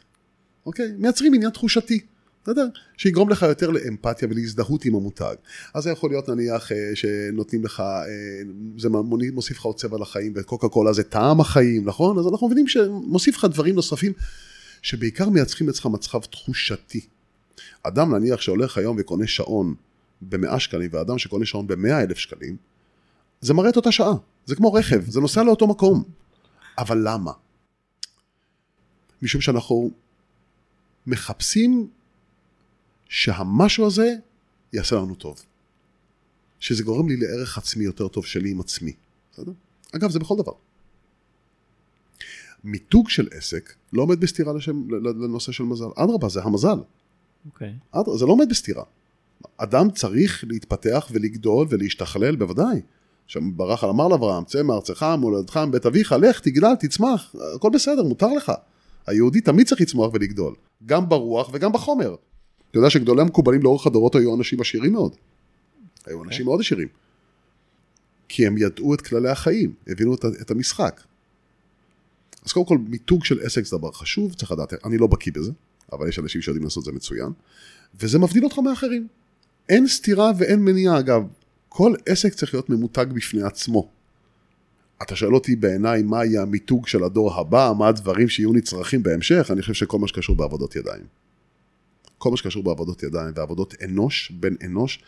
אוקיי? 0.66 0.92
מייצרים 0.98 1.34
עניין 1.34 1.50
תחושתי. 1.50 2.00
בסדר? 2.44 2.66
שיגרום 2.96 3.28
לך 3.28 3.42
יותר 3.42 3.70
לאמפתיה 3.70 4.28
ולהזדהות 4.30 4.84
עם 4.84 4.94
המותג. 4.94 5.34
אז 5.74 5.82
זה 5.82 5.90
יכול 5.90 6.10
להיות 6.10 6.28
נניח 6.28 6.72
אה, 6.72 6.90
שנותנים 6.94 7.64
לך, 7.64 7.80
אה, 7.80 8.04
זה 8.78 8.88
מוסיף 9.32 9.58
לך 9.58 9.64
עוד 9.64 9.76
צבע 9.76 9.98
לחיים, 9.98 10.32
וקוקה 10.36 10.68
קולה 10.68 10.92
זה 10.92 11.02
טעם 11.02 11.40
החיים, 11.40 11.84
נכון? 11.84 12.18
אז 12.18 12.26
אנחנו 12.26 12.46
מבינים 12.46 12.68
שמוסיף 12.68 13.36
לך 13.36 13.44
דברים 13.44 13.74
נוספים 13.74 14.12
שבעיקר 14.82 15.28
מייצרים 15.28 15.68
אצלך 15.68 15.86
מצב 15.86 16.20
תחושתי. 16.20 17.00
אדם 17.82 18.14
נניח 18.14 18.40
שהולך 18.40 18.78
היום 18.78 18.96
וקונה 19.00 19.26
שעון 19.26 19.74
במאה 20.22 20.60
שקלים, 20.60 20.90
ואדם 20.92 21.18
שקונה 21.18 21.46
שעון 21.46 21.66
במאה 21.66 22.02
אלף 22.02 22.18
שקלים, 22.18 22.56
זה 23.40 23.54
מראה 23.54 23.70
את 23.70 23.76
אותה 23.76 23.92
שעה, 23.92 24.12
זה 24.46 24.56
כמו 24.56 24.72
רכב, 24.72 25.10
זה 25.10 25.20
נוסע 25.20 25.42
לאותו 25.42 25.66
מקום. 25.66 26.02
אבל 26.78 26.98
למה? 27.04 27.32
משום 29.22 29.40
שאנחנו 29.40 29.90
מחפשים 31.06 31.88
שהמשהו 33.08 33.86
הזה 33.86 34.14
יעשה 34.72 34.96
לנו 34.96 35.14
טוב. 35.14 35.42
שזה 36.60 36.82
גורם 36.82 37.08
לי 37.08 37.16
לערך 37.16 37.58
עצמי 37.58 37.84
יותר 37.84 38.08
טוב 38.08 38.26
שלי 38.26 38.50
עם 38.50 38.60
עצמי. 38.60 38.92
בסדר? 39.32 39.52
אגב, 39.96 40.10
זה 40.10 40.18
בכל 40.18 40.36
דבר. 40.36 40.52
מיתוג 42.64 43.08
של 43.08 43.28
עסק 43.32 43.74
לא 43.92 44.02
עומד 44.02 44.20
בסתירה 44.20 44.52
לשם, 44.52 44.90
לנושא 44.90 45.52
של 45.52 45.64
מזל. 45.64 45.88
אדרבה, 45.96 46.28
זה 46.28 46.42
המזל. 46.42 46.78
אוקיי. 47.46 47.68
Okay. 47.68 47.98
אדרבה, 48.00 48.18
זה 48.18 48.26
לא 48.26 48.32
עומד 48.32 48.48
בסתירה. 48.48 48.84
אדם 49.56 49.90
צריך 49.90 50.44
להתפתח 50.48 51.08
ולגדול 51.10 51.66
ולהשתכלל, 51.70 52.36
בוודאי. 52.36 52.80
שם 53.26 53.56
ברח 53.56 53.84
אמר 53.84 54.08
לאברהם, 54.08 54.44
צא 54.44 54.62
מארצך, 54.62 55.06
מולדתך, 55.18 55.56
מבית 55.56 55.86
אביך, 55.86 56.12
לך, 56.12 56.40
תגדל, 56.40 56.74
תצמח, 56.80 57.34
הכל 57.54 57.70
בסדר, 57.74 58.02
מותר 58.02 58.26
לך. 58.26 58.52
היהודי 59.06 59.40
תמיד 59.40 59.66
צריך 59.66 59.80
לצמוח 59.80 60.14
ולגדול, 60.14 60.54
גם 60.86 61.08
ברוח 61.08 61.50
וגם 61.52 61.72
בחומר. 61.72 62.14
אתה 62.70 62.78
יודע 62.78 62.90
שגדולי 62.90 63.22
המקובלים 63.22 63.62
לאורך 63.62 63.86
הדורות 63.86 64.14
היו 64.14 64.36
אנשים 64.36 64.60
עשירים 64.60 64.92
מאוד. 64.92 65.16
היו 66.06 66.16
אוקיי. 66.16 66.28
אנשים 66.28 66.46
מאוד 66.46 66.60
עשירים. 66.60 66.88
כי 68.28 68.46
הם 68.46 68.58
ידעו 68.58 68.94
את 68.94 69.00
כללי 69.00 69.28
החיים, 69.28 69.72
הבינו 69.86 70.14
את 70.14 70.50
המשחק. 70.50 71.00
אז 72.44 72.52
קודם 72.52 72.66
כל, 72.66 72.78
מיתוג 72.78 73.24
של 73.24 73.40
עסק 73.40 73.64
זה 73.64 73.76
דבר 73.76 73.92
חשוב, 73.92 74.34
צריך 74.34 74.52
לדעת, 74.52 74.86
אני 74.86 74.98
לא 74.98 75.06
בקיא 75.06 75.32
בזה, 75.32 75.52
אבל 75.92 76.08
יש 76.08 76.18
אנשים 76.18 76.42
שיודעים 76.42 76.64
לעשות 76.64 76.80
את 76.80 76.84
זה 76.84 76.92
מצוין, 76.92 77.32
וזה 78.00 78.18
מבדיל 78.18 78.44
אותך 78.44 78.58
מאחרים. 78.58 79.08
אין 79.68 79.86
סתירה 79.86 80.32
ואין 80.38 80.64
מניעה, 80.64 80.98
אגב, 80.98 81.22
כל 81.68 81.94
עסק 82.06 82.34
צריך 82.34 82.54
להיות 82.54 82.70
ממותג 82.70 83.06
בפני 83.14 83.42
עצמו. 83.42 83.90
אתה 85.02 85.16
שואל 85.16 85.34
אותי 85.34 85.56
בעיניי 85.56 86.02
מה 86.02 86.24
יהיה 86.24 86.42
המיתוג 86.42 86.86
של 86.86 87.04
הדור 87.04 87.34
הבא, 87.34 87.72
מה 87.78 87.88
הדברים 87.88 88.28
שיהיו 88.28 88.52
נצרכים 88.52 89.02
בהמשך, 89.02 89.50
אני 89.52 89.60
חושב 89.60 89.74
שכל 89.74 89.98
מה 89.98 90.08
שקשור 90.08 90.36
בעבודות 90.36 90.76
ידיים. 90.76 91.04
כל 92.18 92.30
מה 92.30 92.36
שקשור 92.36 92.62
בעבודות 92.62 93.02
ידיים 93.02 93.32
ועבודות 93.36 93.74
אנוש, 93.84 94.30
בן 94.30 94.54
אנוש, 94.64 95.02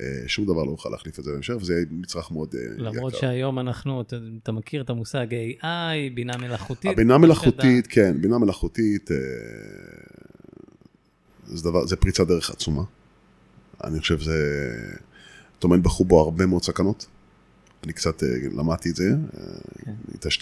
אה, 0.00 0.06
שום 0.26 0.44
דבר 0.44 0.64
לא 0.64 0.70
יוכל 0.70 0.88
להחליף 0.88 1.18
את 1.18 1.24
זה 1.24 1.32
בהמשך, 1.32 1.54
וזה 1.60 1.84
מצרך 1.90 2.30
מאוד 2.30 2.54
אה, 2.54 2.60
יקר. 2.74 2.82
למרות 2.82 3.14
שהיום 3.14 3.58
אנחנו, 3.58 4.00
אתה, 4.00 4.16
אתה 4.42 4.52
מכיר 4.52 4.82
את 4.82 4.90
המושג 4.90 5.26
AI, 5.30 6.14
בינה 6.14 6.36
מלאכותית. 6.36 6.90
הבינה 6.92 7.18
מלאכותית, 7.18 7.86
כן, 7.86 8.16
בינה 8.20 8.38
מלאכותית, 8.38 9.10
אה, 9.10 9.16
זה, 11.44 11.70
דבר, 11.70 11.86
זה 11.86 11.96
פריצת 11.96 12.26
דרך 12.26 12.50
עצומה. 12.50 12.82
אני 13.84 14.00
חושב 14.00 14.18
שזה 14.18 14.74
טומן 15.58 15.82
בחובו 15.82 16.20
הרבה 16.20 16.46
מאוד 16.46 16.62
סכנות, 16.62 17.06
אני 17.84 17.92
קצת 17.92 18.22
אה, 18.22 18.28
למדתי 18.52 18.90
את 18.90 18.96
זה, 18.96 19.10
כן. 19.84 19.92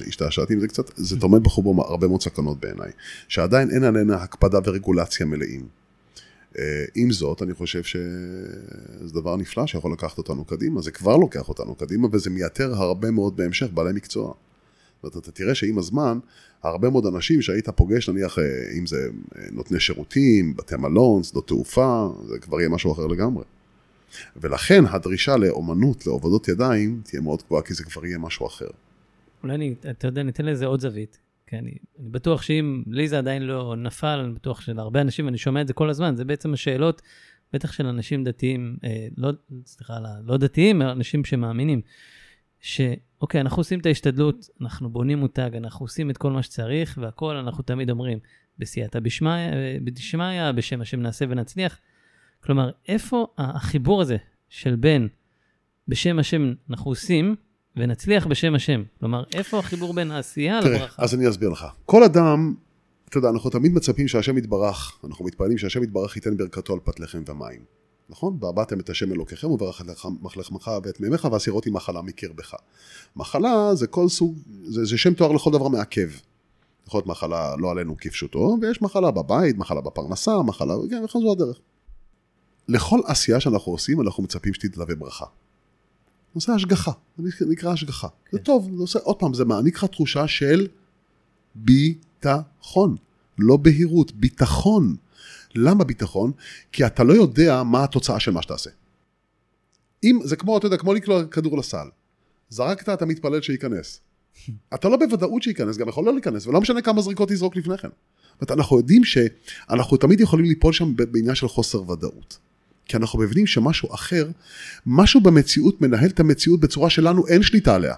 השתעשעתי 0.08 0.54
עם 0.54 0.60
זה 0.60 0.68
קצת, 0.68 0.90
זה 0.96 1.20
טומן 1.20 1.42
בחובו 1.42 1.82
הרבה 1.82 2.08
מאוד 2.08 2.22
סכנות 2.22 2.60
בעיניי, 2.60 2.90
שעדיין 3.28 3.70
אין 3.70 3.84
עלינו 3.84 4.14
הקפדה 4.14 4.58
ורגולציה 4.64 5.26
מלאים. 5.26 5.68
אה, 6.58 6.84
עם 6.94 7.10
זאת, 7.12 7.42
אני 7.42 7.54
חושב 7.54 7.82
שזה 7.82 9.12
דבר 9.12 9.36
נפלא 9.36 9.66
שיכול 9.66 9.92
לקחת 9.92 10.18
אותנו 10.18 10.44
קדימה, 10.44 10.82
זה 10.82 10.90
כבר 10.90 11.16
לוקח 11.16 11.48
אותנו 11.48 11.74
קדימה, 11.74 12.08
וזה 12.12 12.30
מייתר 12.30 12.74
הרבה 12.74 13.10
מאוד 13.10 13.36
בהמשך 13.36 13.66
בעלי 13.74 13.92
מקצוע. 13.92 14.34
זאת 15.02 15.14
אומרת, 15.14 15.24
אתה 15.24 15.32
תראה 15.32 15.54
שעם 15.54 15.78
הזמן, 15.78 16.18
הרבה 16.62 16.90
מאוד 16.90 17.06
אנשים 17.06 17.42
שהיית 17.42 17.68
פוגש, 17.68 18.08
נניח, 18.08 18.38
אה, 18.38 18.44
אם 18.78 18.86
זה 18.86 19.08
אה, 19.36 19.42
נותני 19.52 19.80
שירותים, 19.80 20.56
בתי 20.56 20.76
מלון, 20.76 21.22
שדות 21.22 21.46
תעופה, 21.46 22.08
זה 22.28 22.38
כבר 22.38 22.60
יהיה 22.60 22.68
משהו 22.68 22.92
אחר 22.92 23.06
לגמרי. 23.06 23.44
ולכן 24.36 24.84
הדרישה 24.86 25.36
לאומנות, 25.36 26.06
לעבודות 26.06 26.48
ידיים, 26.48 27.00
תהיה 27.04 27.22
מאוד 27.22 27.42
גבוהה, 27.46 27.62
כי 27.62 27.74
זה 27.74 27.84
כבר 27.84 28.06
יהיה 28.06 28.18
משהו 28.18 28.46
אחר. 28.46 28.68
אולי 29.42 29.54
אני, 29.54 29.74
אתה 29.90 30.06
יודע, 30.06 30.22
ניתן 30.22 30.44
לזה 30.44 30.66
עוד 30.66 30.80
זווית. 30.80 31.18
כי 31.46 31.58
אני, 31.58 31.70
אני 32.00 32.08
בטוח 32.08 32.42
שאם 32.42 32.82
לי 32.86 33.08
זה 33.08 33.18
עדיין 33.18 33.42
לא 33.42 33.74
נפל, 33.76 34.20
אני 34.24 34.32
בטוח 34.32 34.60
שלהרבה 34.60 35.00
אנשים, 35.00 35.28
אני 35.28 35.38
שומע 35.38 35.60
את 35.60 35.66
זה 35.66 35.72
כל 35.72 35.90
הזמן, 35.90 36.16
זה 36.16 36.24
בעצם 36.24 36.52
השאלות, 36.52 37.02
בטח 37.52 37.72
של 37.72 37.86
אנשים 37.86 38.24
דתיים, 38.24 38.76
אה, 38.84 39.06
לא, 39.16 39.30
סליחה, 39.66 40.00
לא, 40.00 40.08
לא 40.24 40.36
דתיים, 40.36 40.82
אנשים 40.82 41.24
שמאמינים, 41.24 41.80
שאוקיי, 42.60 43.40
אנחנו 43.40 43.60
עושים 43.60 43.80
את 43.80 43.86
ההשתדלות, 43.86 44.48
אנחנו 44.60 44.90
בונים 44.90 45.18
מותג, 45.18 45.50
אנחנו 45.56 45.84
עושים 45.84 46.10
את 46.10 46.18
כל 46.18 46.30
מה 46.30 46.42
שצריך, 46.42 46.98
והכל 47.02 47.36
אנחנו 47.36 47.64
תמיד 47.64 47.90
אומרים, 47.90 48.18
בסייעתא 48.58 48.98
דשמיא, 49.78 50.52
בשם 50.54 50.80
השם 50.80 51.00
נעשה 51.00 51.24
ונצליח. 51.28 51.78
כלומר, 52.44 52.70
איפה 52.88 53.26
החיבור 53.38 54.02
הזה 54.02 54.16
של 54.48 54.76
בין 54.76 55.08
בשם 55.88 56.18
השם 56.18 56.52
אנחנו 56.70 56.90
עושים, 56.90 57.34
ונצליח 57.76 58.26
בשם 58.26 58.54
השם. 58.54 58.82
כלומר, 59.00 59.24
איפה 59.34 59.58
החיבור 59.58 59.94
בין 59.94 60.10
העשייה 60.10 60.60
לברכה? 60.60 61.02
אז 61.02 61.14
אני 61.14 61.28
אסביר 61.28 61.48
לך. 61.48 61.66
כל 61.86 62.04
אדם, 62.04 62.54
אתה 63.08 63.18
יודע, 63.18 63.28
אנחנו 63.28 63.50
תמיד 63.50 63.72
מצפים 63.72 64.08
שהשם 64.08 64.38
יתברך, 64.38 64.98
אנחנו 65.04 65.24
מתפללים 65.24 65.58
שהשם 65.58 65.82
יתברך 65.82 66.16
ייתן 66.16 66.36
ברכתו 66.36 66.72
על 66.72 66.78
פת 66.84 67.00
לחם 67.00 67.22
ומים. 67.28 67.64
נכון? 68.08 68.38
והבאתם 68.40 68.80
את 68.80 68.90
השם 68.90 69.12
אלוקיכם 69.12 69.50
וברך 69.50 69.80
את 69.80 69.86
לחמך 70.36 70.70
ואת 70.84 71.00
מימיך 71.00 71.24
והסירותי 71.24 71.70
מחלה 71.70 72.02
מקרבך. 72.02 72.54
מחלה 73.16 73.74
זה 73.74 73.86
כל 73.86 74.08
סוג, 74.08 74.38
זה, 74.64 74.84
זה 74.84 74.98
שם 74.98 75.14
תואר 75.14 75.32
לכל 75.32 75.50
דבר 75.50 75.68
מעכב. 75.68 76.08
יכול 76.86 76.98
להיות 76.98 77.06
מחלה 77.06 77.56
לא 77.58 77.70
עלינו 77.70 77.96
כפשוטו, 77.98 78.56
ויש 78.62 78.82
מחלה 78.82 79.10
בבית, 79.10 79.58
מחלה 79.58 79.80
בפרנסה, 79.80 80.42
מחלה, 80.42 80.74
כן, 80.90 81.04
וכן 81.04 81.18
זו 81.20 81.32
הדרך. 81.32 81.60
לכל 82.68 83.00
עשייה 83.06 83.40
שאנחנו 83.40 83.72
עושים, 83.72 84.00
אנחנו 84.00 84.22
מצפים 84.22 84.54
שתתלווה 84.54 84.94
ברכה. 84.94 85.24
זה 85.24 86.32
עושה 86.34 86.54
השגחה, 86.54 86.92
זה 87.18 87.46
נקרא 87.46 87.72
השגחה. 87.72 88.08
כן. 88.08 88.36
זה 88.36 88.38
טוב, 88.38 88.70
זה 88.76 88.80
עושה, 88.82 88.98
עוד 88.98 89.16
פעם, 89.16 89.34
זה 89.34 89.44
מעניק 89.44 89.76
לך 89.76 89.84
תחושה 89.84 90.28
של 90.28 90.66
ביטחון, 91.54 92.96
לא 93.38 93.56
בהירות, 93.56 94.12
ביטחון. 94.12 94.96
למה 95.54 95.84
ביטחון? 95.84 96.32
כי 96.72 96.86
אתה 96.86 97.04
לא 97.04 97.12
יודע 97.12 97.62
מה 97.62 97.84
התוצאה 97.84 98.20
של 98.20 98.30
מה 98.30 98.42
שתעשה. 98.42 98.70
אם, 100.04 100.18
זה 100.24 100.36
כמו, 100.36 100.58
אתה 100.58 100.66
יודע, 100.66 100.76
כמו 100.76 100.94
לקלוע 100.94 101.24
כדור 101.26 101.58
לסל. 101.58 101.86
זרקת, 102.48 102.88
אתה 102.88 103.06
מתפלל 103.06 103.42
שייכנס. 103.42 104.00
אתה 104.74 104.88
לא 104.88 104.96
בוודאות 104.96 105.42
שייכנס, 105.42 105.76
גם 105.76 105.88
יכול 105.88 106.04
לא 106.04 106.12
להיכנס, 106.12 106.46
ולא 106.46 106.60
משנה 106.60 106.82
כמה 106.82 107.02
זריקות 107.02 107.28
תזרוק 107.28 107.56
לפני 107.56 107.78
כן. 107.78 107.88
זאת 107.88 108.50
אומרת, 108.50 108.58
אנחנו 108.58 108.76
יודעים 108.76 109.04
שאנחנו 109.04 109.96
תמיד 109.96 110.20
יכולים 110.20 110.44
ליפול 110.44 110.72
שם 110.72 110.96
בעניין 110.96 111.34
של 111.34 111.48
חוסר 111.48 111.90
ודאות. 111.90 112.38
כי 112.86 112.96
אנחנו 112.96 113.18
מבינים 113.18 113.46
שמשהו 113.46 113.94
אחר, 113.94 114.30
משהו 114.86 115.20
במציאות 115.20 115.80
מנהל 115.80 116.10
את 116.10 116.20
המציאות 116.20 116.60
בצורה 116.60 116.90
שלנו 116.90 117.26
אין 117.26 117.42
שליטה 117.42 117.74
עליה. 117.74 117.94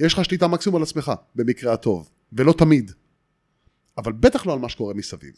יש 0.00 0.12
לך 0.12 0.24
שליטה 0.24 0.48
מקסימום 0.48 0.76
על 0.76 0.82
עצמך, 0.82 1.12
במקרה 1.34 1.72
הטוב, 1.72 2.08
ולא 2.32 2.52
תמיד. 2.52 2.92
אבל 3.98 4.12
בטח 4.12 4.46
לא 4.46 4.52
על 4.52 4.58
מה 4.58 4.68
שקורה 4.68 4.94
מסביב. 4.94 5.32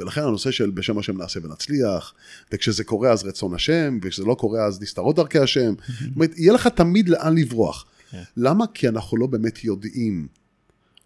ולכן 0.00 0.20
הנושא 0.22 0.50
של 0.50 0.70
בשם 0.70 0.98
השם 0.98 1.16
נעשה 1.16 1.40
ונצליח, 1.42 2.14
וכשזה 2.52 2.84
קורה 2.84 3.10
אז 3.12 3.24
רצון 3.24 3.54
השם, 3.54 3.98
וכשזה 4.02 4.24
לא 4.24 4.34
קורה 4.34 4.64
אז 4.64 4.82
נסתרות 4.82 5.16
דרכי 5.16 5.38
השם. 5.38 5.74
זאת 6.00 6.14
אומרת, 6.14 6.38
יהיה 6.38 6.52
לך 6.52 6.66
תמיד 6.66 7.08
לאן 7.08 7.38
לברוח. 7.38 7.86
כן. 8.10 8.22
למה? 8.36 8.64
כי 8.74 8.88
אנחנו 8.88 9.16
לא 9.16 9.26
באמת 9.26 9.64
יודעים. 9.64 10.28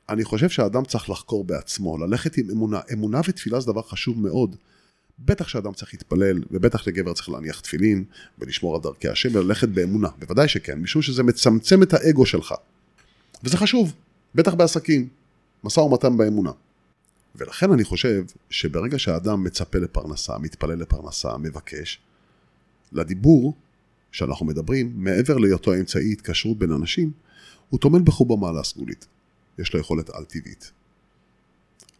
אני 0.09 0.25
חושב 0.25 0.49
שהאדם 0.49 0.85
צריך 0.85 1.11
לחקור 1.11 1.45
בעצמו, 1.45 1.99
ללכת 1.99 2.37
עם 2.37 2.51
אמונה. 2.51 2.81
אמונה 2.93 3.21
ותפילה 3.29 3.61
זה 3.61 3.67
דבר 3.67 3.83
חשוב 3.83 4.21
מאוד. 4.21 4.57
בטח 5.19 5.49
שאדם 5.49 5.73
צריך 5.73 5.95
להתפלל, 5.95 6.43
ובטח 6.51 6.87
לגבר 6.87 7.13
צריך 7.13 7.29
להניח 7.29 7.61
תפילין, 7.61 8.05
ולשמור 8.39 8.75
על 8.75 8.81
דרכי 8.81 9.09
השם, 9.09 9.29
וללכת 9.33 9.69
באמונה, 9.69 10.09
בוודאי 10.19 10.49
שכן, 10.49 10.81
משום 10.81 11.03
שזה 11.03 11.23
מצמצם 11.23 11.83
את 11.83 11.95
האגו 11.95 12.27
שלך. 12.27 12.55
וזה 13.45 13.57
חשוב, 13.57 13.95
בטח 14.35 14.55
בעסקים, 14.55 15.09
משא 15.65 15.81
ומתן 15.81 16.17
באמונה. 16.17 16.51
ולכן 17.37 17.73
אני 17.73 17.85
חושב 17.85 18.25
שברגע 18.51 18.99
שהאדם 18.99 19.45
מצפה 19.45 19.79
לפרנסה, 19.79 20.39
מתפלל 20.39 20.79
לפרנסה, 20.79 21.39
מבקש, 21.39 22.01
לדיבור 22.93 23.55
שאנחנו 24.13 24.47
מדברים, 24.47 24.93
מעבר 24.95 25.37
להיותו 25.37 25.75
אמצעי 25.75 26.13
התקשרות 26.13 26.59
בין 26.59 26.73
אנשים, 26.73 27.11
הוא 27.71 27.81
טומן 27.81 28.05
בחובו 28.05 28.37
מעלה 28.37 28.65
סגולית. 28.65 29.07
יש 29.59 29.75
לו 29.75 29.81
יכולת 29.81 30.11
על-טבעית. 30.11 30.73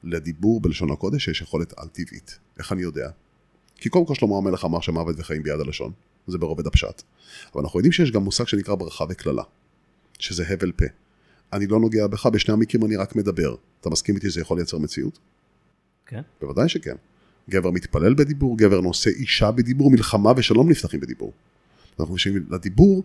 לדיבור 0.05 0.61
בלשון 0.61 0.91
הקודש 0.91 1.29
יש 1.29 1.43
יכולת 1.43 1.73
על-טבעית. 1.77 2.39
איך 2.59 2.73
אני 2.73 2.83
יודע? 2.83 3.11
כי 3.77 3.89
קודם 3.89 4.07
כל 4.07 4.15
שלמה 4.15 4.37
המלך 4.37 4.65
אמר 4.65 4.81
שמוות 4.81 5.17
וחיים 5.19 5.43
ביד 5.43 5.61
הלשון, 5.61 5.93
זה 6.27 6.39
ברובד 6.39 6.67
הפשט. 6.67 7.03
אבל 7.55 7.63
אנחנו 7.63 7.79
יודעים 7.79 7.93
שיש 7.93 8.11
גם 8.11 8.23
מושג 8.23 8.47
שנקרא 8.47 8.75
ברכה 8.75 9.05
וקללה, 9.09 9.43
שזה 10.19 10.45
הבל 10.49 10.73
פה. 10.73 10.85
אני 11.53 11.67
לא 11.67 11.81
נוגע 11.81 12.07
בך, 12.07 12.27
בשני 12.27 12.55
המקרים 12.55 12.85
אני 12.85 12.97
רק 12.97 13.17
מדבר. 13.17 13.55
אתה 13.81 13.91
מסכים 13.91 14.15
איתי 14.15 14.31
שזה 14.31 14.41
יכול 14.41 14.57
לייצר 14.57 14.79
מציאות? 14.79 15.19
כן. 16.07 16.21
בוודאי 16.41 16.69
שכן. 16.69 16.97
גבר 17.51 17.71
מתפלל 17.71 18.15
בדיבור, 18.15 18.59
גבר 18.59 18.81
נושא 18.81 19.11
אישה 19.11 19.51
בדיבור, 19.51 19.91
מלחמה 19.91 20.33
ושלום 20.37 20.71
נפתחים 20.71 21.01
בדיבור. 21.01 21.33
אנחנו 22.01 22.15
חושבים, 22.15 22.47
לדיבור 22.51 23.05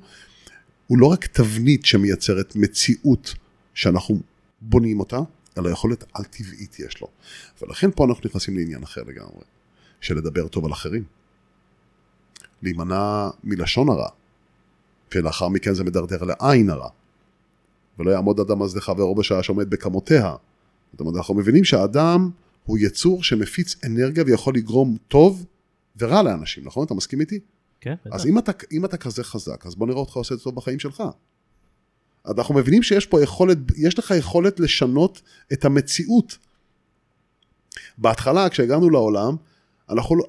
הוא 0.87 0.97
לא 0.97 1.05
רק 1.05 1.25
תבנית 1.25 1.85
שמייצרת 1.85 2.55
מציאות 2.55 3.33
שאנחנו 3.73 4.19
בונים 4.61 4.99
אותה, 4.99 5.19
אלא 5.57 5.69
יכולת 5.69 6.03
על-טבעית 6.13 6.79
יש 6.79 7.01
לו. 7.01 7.07
ולכן 7.61 7.91
פה 7.91 8.05
אנחנו 8.05 8.21
נכנסים 8.25 8.57
לעניין 8.57 8.83
אחר 8.83 9.01
לגמרי, 9.03 9.43
של 10.01 10.17
לדבר 10.17 10.47
טוב 10.47 10.65
על 10.65 10.71
אחרים. 10.71 11.03
להימנע 12.61 13.29
מלשון 13.43 13.89
הרע, 13.89 14.09
ולאחר 15.15 15.47
מכן 15.47 15.73
זה 15.73 15.83
מדרדר 15.83 16.23
לעין 16.23 16.69
הרע. 16.69 16.89
ולא 17.99 18.11
יעמוד 18.11 18.39
אדם 18.39 18.61
אז 18.61 18.77
לחברו 18.77 19.15
בשעה 19.15 19.43
שעומד 19.43 19.69
בכמותיה. 19.69 20.35
זאת 20.91 20.99
אומרת, 20.99 21.15
אנחנו 21.15 21.33
מבינים 21.33 21.63
שהאדם 21.63 22.29
הוא 22.63 22.77
יצור 22.81 23.23
שמפיץ 23.23 23.75
אנרגיה 23.85 24.23
ויכול 24.27 24.55
לגרום 24.55 24.97
טוב 25.07 25.45
ורע 25.97 26.23
לאנשים, 26.23 26.65
נכון? 26.65 26.85
אתה 26.85 26.93
מסכים 26.93 27.21
איתי? 27.21 27.39
כן, 27.81 27.95
בטח. 28.05 28.15
אז 28.15 28.25
אם 28.25 28.37
אתה, 28.37 28.51
אם 28.71 28.85
אתה 28.85 28.97
כזה 28.97 29.23
חזק, 29.23 29.65
אז 29.65 29.75
בוא 29.75 29.87
נראה 29.87 29.99
אותך 29.99 30.13
עושה 30.13 30.33
את 30.33 30.39
זה 30.39 30.43
טוב 30.43 30.55
בחיים 30.55 30.79
שלך. 30.79 31.03
אנחנו 32.27 32.55
מבינים 32.55 32.83
שיש 32.83 33.05
פה 33.05 33.21
יכולת, 33.21 33.57
יש 33.77 33.99
לך 33.99 34.13
יכולת 34.17 34.59
לשנות 34.59 35.21
את 35.53 35.65
המציאות. 35.65 36.37
בהתחלה, 37.97 38.49
כשהגענו 38.49 38.89
לעולם, 38.89 39.35
אנחנו, 39.89 40.15
לא, 40.15 40.23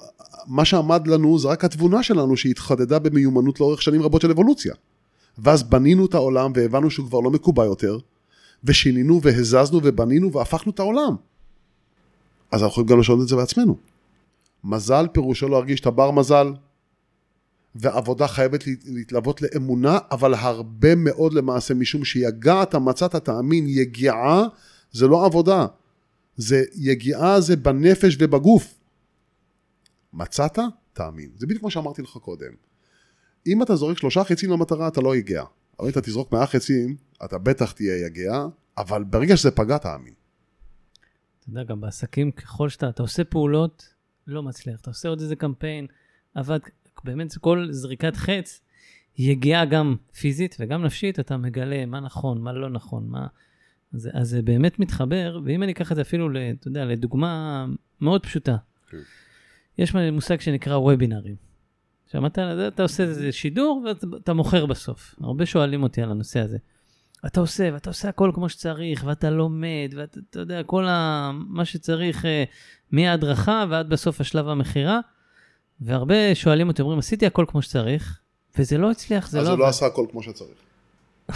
מה 0.47 0.65
שעמד 0.65 1.07
לנו 1.07 1.39
זה 1.39 1.47
רק 1.47 1.65
התבונה 1.65 2.03
שלנו 2.03 2.37
שהתחדדה 2.37 2.99
במיומנות 2.99 3.59
לאורך 3.59 3.81
שנים 3.81 4.01
רבות 4.01 4.21
של 4.21 4.31
אבולוציה. 4.31 4.73
ואז 5.37 5.63
בנינו 5.63 6.05
את 6.05 6.13
העולם 6.13 6.51
והבנו 6.55 6.91
שהוא 6.91 7.07
כבר 7.07 7.19
לא 7.19 7.31
מקובע 7.31 7.65
יותר, 7.65 7.97
ושינינו 8.63 9.21
והזזנו 9.21 9.79
ובנינו 9.83 10.33
והפכנו 10.33 10.71
את 10.71 10.79
העולם. 10.79 11.15
אז 12.51 12.63
אנחנו 12.63 12.71
יכולים 12.71 12.87
גם 12.87 12.99
לשנות 12.99 13.21
את 13.21 13.27
זה 13.27 13.35
בעצמנו. 13.35 13.77
מזל 14.63 15.07
פירושו 15.11 15.49
להרגיש 15.49 15.79
את 15.79 15.85
הבר 15.85 16.11
מזל, 16.11 16.53
ועבודה 17.75 18.27
חייבת 18.27 18.63
להתלוות 18.85 19.41
לאמונה, 19.41 19.97
אבל 20.11 20.33
הרבה 20.33 20.95
מאוד 20.95 21.33
למעשה, 21.33 21.73
משום 21.73 22.05
שיגעת 22.05 22.75
מצאת 22.75 23.15
תאמין, 23.15 23.65
יגיעה 23.67 24.43
זה 24.91 25.07
לא 25.07 25.25
עבודה, 25.25 25.65
זה 26.37 26.63
יגיעה 26.75 27.41
זה 27.41 27.55
בנפש 27.55 28.17
ובגוף. 28.19 28.79
מצאת? 30.13 30.59
תאמין. 30.93 31.29
זה 31.37 31.47
בדיוק 31.47 31.63
מה 31.63 31.69
שאמרתי 31.69 32.01
לך 32.01 32.17
קודם. 32.17 32.51
אם 33.47 33.63
אתה 33.63 33.75
זורק 33.75 33.97
שלושה 33.97 34.23
חצים 34.23 34.51
למטרה, 34.51 34.87
אתה 34.87 35.01
לא 35.01 35.15
יגיע. 35.15 35.43
אבל 35.79 35.87
אם 35.87 35.91
אתה 35.91 36.01
תזרוק 36.01 36.31
מאה 36.31 36.45
חצים, 36.45 36.95
אתה 37.25 37.37
בטח 37.37 37.71
תהיה 37.71 38.05
יגיע, 38.05 38.45
אבל 38.77 39.03
ברגע 39.03 39.37
שזה 39.37 39.51
פגע, 39.51 39.77
תאמין. 39.77 40.13
אתה 41.39 41.49
יודע, 41.49 41.63
גם 41.63 41.81
בעסקים, 41.81 42.31
ככל 42.31 42.69
שאתה, 42.69 42.89
אתה 42.89 43.03
עושה 43.03 43.23
פעולות, 43.23 43.93
לא 44.27 44.43
מצליח. 44.43 44.81
אתה 44.81 44.89
עושה 44.89 45.09
עוד 45.09 45.21
איזה 45.21 45.35
קמפיין, 45.35 45.87
עבד, 46.35 46.59
באמת 47.03 47.37
כל 47.37 47.67
זריקת 47.71 48.15
חץ 48.15 48.61
היא 49.15 49.31
יגיעה 49.31 49.65
גם 49.65 49.95
פיזית 50.19 50.57
וגם 50.59 50.83
נפשית, 50.83 51.19
אתה 51.19 51.37
מגלה 51.37 51.85
מה 51.85 51.99
נכון, 51.99 52.41
מה 52.41 52.53
לא 52.53 52.69
נכון, 52.69 53.07
מה... 53.07 53.27
אז, 53.93 54.09
אז 54.13 54.29
זה 54.29 54.41
באמת 54.41 54.79
מתחבר, 54.79 55.39
ואם 55.45 55.63
אני 55.63 55.71
אקח 55.71 55.91
את 55.91 55.95
זה 55.95 56.01
אפילו, 56.01 56.29
אתה 56.59 56.67
יודע, 56.67 56.85
לדוגמה 56.85 57.65
מאוד 58.01 58.23
פשוטה. 58.23 58.57
כן. 58.89 58.97
יש 59.77 59.95
מושג 59.95 60.39
שנקרא 60.39 60.77
וובינארים, 60.77 61.35
שמעת 62.11 62.37
על 62.37 62.55
זה? 62.55 62.67
אתה 62.67 62.83
עושה 62.83 63.03
איזה 63.03 63.31
שידור 63.31 63.85
ואתה 63.85 64.33
מוכר 64.33 64.65
בסוף. 64.65 65.15
הרבה 65.21 65.45
שואלים 65.45 65.83
אותי 65.83 66.01
על 66.01 66.11
הנושא 66.11 66.39
הזה. 66.39 66.57
אתה 67.25 67.39
עושה, 67.39 67.69
ואתה 67.73 67.89
עושה 67.89 68.09
הכל 68.09 68.31
כמו 68.33 68.49
שצריך, 68.49 69.03
ואתה 69.07 69.29
לומד, 69.29 69.93
ואתה 69.95 70.19
אתה 70.29 70.39
יודע, 70.39 70.63
כל 70.63 70.87
ה, 70.87 71.31
מה 71.33 71.65
שצריך, 71.65 72.25
אה, 72.25 72.43
מההדרכה 72.91 73.65
ועד 73.69 73.89
בסוף 73.89 74.21
השלב 74.21 74.47
המכירה. 74.47 74.99
והרבה 75.81 76.35
שואלים 76.35 76.67
אותי, 76.67 76.81
אומרים, 76.81 76.99
עשיתי 76.99 77.25
הכל 77.25 77.45
כמו 77.47 77.61
שצריך, 77.61 78.19
וזה 78.57 78.77
לא 78.77 78.91
הצליח, 78.91 79.29
זה 79.29 79.39
אז 79.39 79.45
לא... 79.45 79.49
הוא 79.51 79.59
לא 79.59 79.63
עבד." 79.63 79.73
עשה 79.73 79.85
הכל 79.85 80.05
כמו 80.11 80.23
שצריך. 80.23 80.57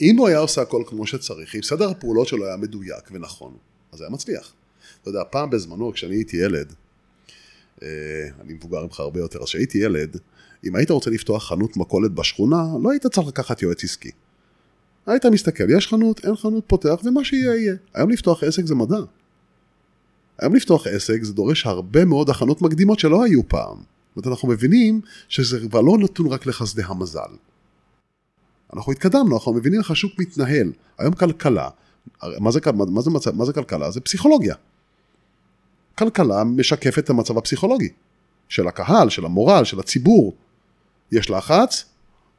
אם 0.00 0.16
הוא 0.18 0.28
היה 0.28 0.38
עושה 0.38 0.62
הכל 0.62 0.82
כמו 0.86 1.06
שצריך, 1.06 1.54
אם 1.54 1.62
סדר 1.62 1.90
הפעולות 1.90 2.28
שלו 2.28 2.46
היה 2.46 2.56
מדויק 2.56 3.10
ונכון, 3.12 3.56
אז 3.92 4.00
היה 4.00 4.10
מצליח. 4.10 4.52
אתה 5.02 5.10
יודע, 5.10 5.22
פעם 5.30 5.50
בזמנו, 5.50 5.92
כשאני 5.92 6.14
הייתי 6.14 6.36
ילד, 6.36 6.72
אה, 7.82 7.88
אני 8.40 8.52
מבוגר 8.52 8.82
ממך 8.84 9.00
הרבה 9.00 9.20
יותר, 9.20 9.38
אז 9.38 9.44
כשהייתי 9.44 9.78
ילד, 9.78 10.16
אם 10.64 10.76
היית 10.76 10.90
רוצה 10.90 11.10
לפתוח 11.10 11.48
חנות 11.48 11.76
מכולת 11.76 12.12
בשכונה, 12.12 12.64
לא 12.82 12.90
היית 12.90 13.06
צריך 13.06 13.28
לקחת 13.28 13.62
יועץ 13.62 13.84
עסקי. 13.84 14.10
היית 15.06 15.26
מסתכל, 15.26 15.64
יש 15.76 15.86
חנות, 15.86 16.24
אין 16.24 16.36
חנות, 16.36 16.64
פותח, 16.66 16.96
ומה 17.04 17.24
שיהיה 17.24 17.54
יהיה. 17.54 17.74
היום 17.94 18.10
לפתוח 18.10 18.44
עסק 18.44 18.66
זה 18.66 18.74
מדע. 18.74 18.96
היום 20.38 20.54
לפתוח 20.54 20.86
עסק 20.86 21.22
זה 21.22 21.32
דורש 21.32 21.66
הרבה 21.66 22.04
מאוד 22.04 22.30
הכנות 22.30 22.62
מקדימות 22.62 22.98
שלא 22.98 23.24
היו 23.24 23.48
פעם. 23.48 23.76
זאת 24.16 24.26
אומרת, 24.26 24.26
אנחנו 24.26 24.48
מבינים 24.48 25.00
שזה 25.28 25.60
כבר 25.60 25.80
לא 25.80 25.98
נתון 25.98 26.26
רק 26.26 26.46
לחסדי 26.46 26.82
המזל. 26.84 27.20
אנחנו 28.72 28.92
התקדמנו, 28.92 29.36
אנחנו 29.36 29.52
מבינים 29.52 29.80
איך 29.80 29.90
השוק 29.90 30.12
מתנהל. 30.18 30.72
היום 30.98 31.14
כלכלה, 31.14 31.68
מה 32.22 32.50
זה, 32.50 32.60
מה, 32.72 33.00
זה, 33.02 33.32
מה 33.32 33.44
זה 33.44 33.52
כלכלה? 33.52 33.90
זה 33.90 34.00
פסיכולוגיה. 34.00 34.54
כלכלה 35.98 36.44
משקפת 36.44 36.98
את 36.98 37.10
המצב 37.10 37.38
הפסיכולוגי 37.38 37.88
של 38.48 38.68
הקהל, 38.68 39.08
של 39.08 39.24
המורל, 39.24 39.64
של 39.64 39.80
הציבור. 39.80 40.36
יש 41.12 41.30
לחץ, 41.30 41.84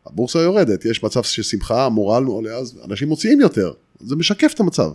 הבורסה 0.05 0.39
יורדת, 0.39 0.85
יש 0.85 1.03
מצב 1.03 1.23
של 1.23 1.43
שמחה, 1.43 1.85
המורל 1.85 2.25
עולה, 2.25 2.55
אז 2.55 2.79
אנשים 2.85 3.07
מוציאים 3.07 3.41
יותר. 3.41 3.73
זה 3.99 4.15
משקף 4.15 4.51
את 4.53 4.59
המצב. 4.59 4.91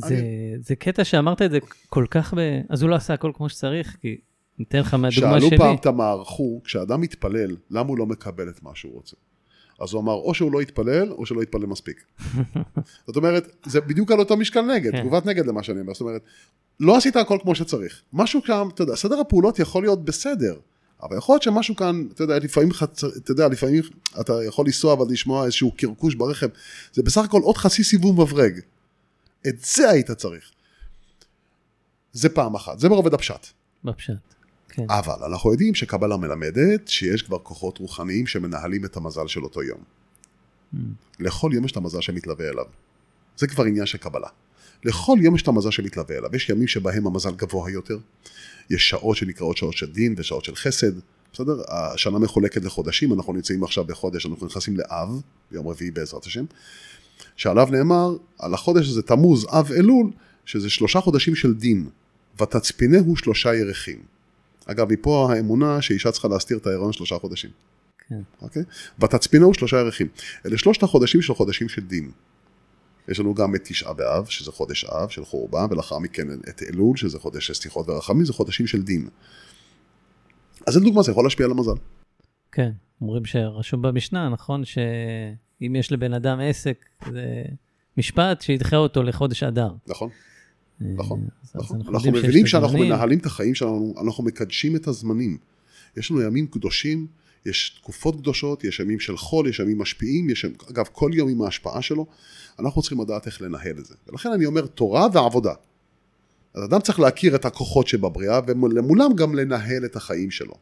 זה, 0.00 0.20
זה 0.60 0.76
קטע 0.76 1.04
שאמרת 1.04 1.42
את 1.42 1.50
זה 1.50 1.58
כל 1.88 2.06
כך 2.10 2.34
ב... 2.34 2.60
אז 2.68 2.82
הוא 2.82 2.90
לא 2.90 2.94
עשה 2.94 3.14
הכל 3.14 3.32
כמו 3.34 3.48
שצריך, 3.48 3.96
כי 4.00 4.16
ניתן 4.58 4.78
לך 4.78 4.94
מהדוגמה 4.94 5.40
שאלו 5.40 5.48
שלי. 5.48 5.58
פעם 5.58 5.74
את 5.74 5.86
המערכו, 5.86 6.60
כשאדם 6.64 7.00
מתפלל, 7.00 7.56
למה 7.70 7.88
הוא 7.88 7.98
לא 7.98 8.06
מקבל 8.06 8.48
את 8.48 8.62
מה 8.62 8.70
שהוא 8.74 8.94
רוצה? 8.94 9.16
אז 9.80 9.92
הוא 9.92 10.00
אמר, 10.00 10.12
או 10.12 10.34
שהוא 10.34 10.52
לא 10.52 10.62
יתפלל, 10.62 11.12
או 11.12 11.26
שלא 11.26 11.42
יתפלל 11.42 11.66
מספיק. 11.66 12.04
זאת 13.06 13.16
אומרת, 13.16 13.56
זה 13.66 13.80
בדיוק 13.80 14.10
על 14.10 14.18
אותו 14.18 14.36
משקל 14.36 14.60
נגד, 14.60 14.92
כן. 14.92 15.00
תגובת 15.00 15.26
נגד 15.26 15.46
למה 15.46 15.62
שאני 15.62 15.80
אומר. 15.80 15.92
זאת 15.92 16.00
אומרת, 16.00 16.22
לא 16.80 16.96
עשית 16.96 17.16
הכל 17.16 17.38
כמו 17.42 17.54
שצריך. 17.54 18.02
משהו 18.12 18.42
כאן, 18.42 18.68
אתה 18.74 18.82
יודע, 18.82 18.96
סדר 18.96 19.20
הפעולות 19.20 19.58
יכול 19.58 19.82
להיות 19.82 20.04
בסדר, 20.04 20.58
אבל 21.02 21.16
יכול 21.16 21.32
להיות 21.32 21.42
שמשהו 21.42 21.76
כאן, 21.76 22.04
אתה 22.14 22.22
יודע, 22.22 22.38
לפעמים. 22.38 22.68
אתה 23.16 23.30
יודע, 23.30 23.48
לפעמים 23.48 23.82
אתה 24.20 24.44
יכול 24.44 24.66
לנסוע 24.66 24.92
אבל 24.92 25.06
לשמוע 25.10 25.44
איזשהו 25.44 25.70
קרקוש 25.76 26.14
ברכב, 26.14 26.48
זה 26.92 27.02
בסך 27.02 27.24
הכל 27.24 27.40
עוד 27.42 27.56
חצי 27.56 27.84
סיבוב 27.84 28.20
מברג. 28.22 28.60
את 29.46 29.60
זה 29.60 29.90
היית 29.90 30.10
צריך. 30.10 30.50
זה 32.12 32.28
פעם 32.28 32.54
אחת, 32.54 32.78
זה 32.78 32.88
ברובד 32.88 33.14
הפשט. 33.14 33.46
בפשט. 33.84 34.12
כן. 34.68 34.86
אבל 34.88 35.24
אנחנו 35.24 35.52
יודעים 35.52 35.74
שקבלה 35.74 36.16
מלמדת 36.16 36.88
שיש 36.88 37.22
כבר 37.22 37.38
כוחות 37.38 37.78
רוחניים 37.78 38.26
שמנהלים 38.26 38.84
את 38.84 38.96
המזל 38.96 39.26
של 39.26 39.44
אותו 39.44 39.62
יום. 39.62 39.80
לכל 41.20 41.50
יום 41.54 41.64
יש 41.64 41.72
את 41.72 41.76
המזל 41.76 42.00
שמתלווה 42.00 42.48
אליו. 42.48 42.64
זה 43.36 43.46
כבר 43.46 43.64
עניין 43.64 43.86
של 43.86 43.98
קבלה. 43.98 44.28
לכל 44.84 45.18
יום 45.20 45.34
יש 45.34 45.42
את 45.42 45.48
המזל 45.48 45.70
שמתלווה 45.70 46.18
אליו. 46.18 46.36
יש 46.36 46.48
ימים 46.48 46.66
שבהם 46.66 47.06
המזל 47.06 47.34
גבוה 47.34 47.70
יותר, 47.70 47.98
יש 48.70 48.88
שעות 48.88 49.16
שנקראות 49.16 49.56
שעות 49.56 49.76
של 49.76 49.92
דין 49.92 50.14
ושעות 50.16 50.44
של 50.44 50.56
חסד. 50.56 50.92
בסדר? 51.32 51.62
השנה 51.68 52.18
מחולקת 52.18 52.64
לחודשים, 52.64 53.12
אנחנו 53.12 53.32
נמצאים 53.32 53.64
עכשיו 53.64 53.84
בחודש, 53.84 54.26
אנחנו 54.26 54.46
נכנסים 54.46 54.76
לאב, 54.76 55.22
ביום 55.50 55.68
רביעי 55.68 55.90
בעזרת 55.90 56.24
השם, 56.24 56.44
שעליו 57.36 57.68
נאמר, 57.70 58.16
על 58.38 58.54
החודש 58.54 58.88
הזה 58.88 59.02
תמוז, 59.02 59.46
אב 59.50 59.72
אלול, 59.72 60.10
שזה 60.44 60.70
שלושה 60.70 61.00
חודשים 61.00 61.34
של 61.34 61.54
דין, 61.54 61.88
ותצפינהו 62.40 63.16
שלושה 63.16 63.54
ירחים. 63.54 63.98
אגב, 64.66 64.92
מפה 64.92 65.28
האמונה 65.32 65.82
שאישה 65.82 66.10
צריכה 66.12 66.28
להסתיר 66.28 66.58
את 66.58 66.66
ההיריון 66.66 66.92
שלושה 66.92 67.18
חודשים. 67.18 67.50
כן. 68.08 68.20
אוקיי? 68.42 68.62
ותצפינהו 68.98 69.54
שלושה 69.54 69.76
ירחים. 69.76 70.06
אלה 70.46 70.58
שלושת 70.58 70.82
החודשים 70.82 71.22
של 71.22 71.34
חודשים 71.34 71.68
של 71.68 71.82
דין. 71.82 72.10
יש 73.08 73.20
לנו 73.20 73.34
גם 73.34 73.54
את 73.54 73.60
תשעה 73.64 73.92
באב, 73.92 74.26
שזה 74.26 74.52
חודש 74.52 74.84
אב 74.84 75.08
של 75.08 75.24
חורבן, 75.24 75.66
ולאחר 75.70 75.98
מכן 75.98 76.28
את 76.48 76.62
אלול, 76.62 76.96
שזה 76.96 77.18
חודש 77.18 77.46
של 77.46 77.54
סליחות 77.54 77.88
ורחמים, 77.88 78.24
זה 78.24 78.32
חודשים 78.32 78.66
של 78.66 78.82
דין. 78.82 79.08
אז 80.66 80.76
לדוגמה, 80.76 81.02
זה 81.02 81.12
יכול 81.12 81.24
להשפיע 81.24 81.46
על 81.46 81.52
המזל. 81.52 81.72
כן, 82.52 82.70
אומרים 83.00 83.24
שרשום 83.24 83.82
במשנה, 83.82 84.28
נכון, 84.28 84.62
שאם 85.58 85.76
יש 85.76 85.92
לבן 85.92 86.12
אדם 86.12 86.40
עסק, 86.40 86.84
זה 87.12 87.42
משפט 87.96 88.40
שידחה 88.40 88.76
אותו 88.76 89.02
לחודש 89.02 89.42
אדר. 89.42 89.70
נכון? 89.86 90.10
אה, 90.82 90.86
נכון, 90.96 91.26
נכון. 91.54 91.80
אנחנו 91.80 92.00
שיש 92.00 92.24
מבינים 92.24 92.46
שאנחנו. 92.46 92.78
מנהלים 92.78 93.18
את 93.18 93.26
החיים 93.26 93.54
שלנו, 93.54 93.94
אנחנו 94.02 94.24
מקדשים 94.24 94.76
את 94.76 94.86
הזמנים. 94.86 95.38
יש 95.96 96.10
לנו 96.10 96.20
ימים 96.22 96.46
קדושים, 96.46 97.06
יש 97.46 97.70
תקופות 97.70 98.16
קדושות, 98.16 98.64
יש 98.64 98.80
ימים 98.80 99.00
של 99.00 99.16
חול, 99.16 99.48
יש 99.48 99.58
ימים 99.58 99.78
משפיעים, 99.78 100.30
יש, 100.30 100.46
אגב, 100.70 100.84
כל 100.92 101.10
יום 101.14 101.28
עם 101.28 101.42
ההשפעה 101.42 101.82
שלו, 101.82 102.06
אנחנו 102.58 102.82
צריכים 102.82 103.00
לדעת 103.00 103.26
איך 103.26 103.42
לנהל 103.42 103.78
את 103.78 103.86
זה. 103.86 103.94
ולכן 104.08 104.32
אני 104.32 104.46
אומר, 104.46 104.66
תורה 104.66 105.06
ועבודה. 105.12 105.52
אז 106.54 106.64
אדם 106.64 106.80
צריך 106.80 107.00
להכיר 107.00 107.34
את 107.34 107.44
הכוחות 107.44 107.88
שבבריאה, 107.88 108.40
ולמולם 108.46 109.14
גם 109.14 109.34
לנהל 109.34 109.84
את 109.84 109.96
החיים 109.96 110.30
שלו. 110.30 110.54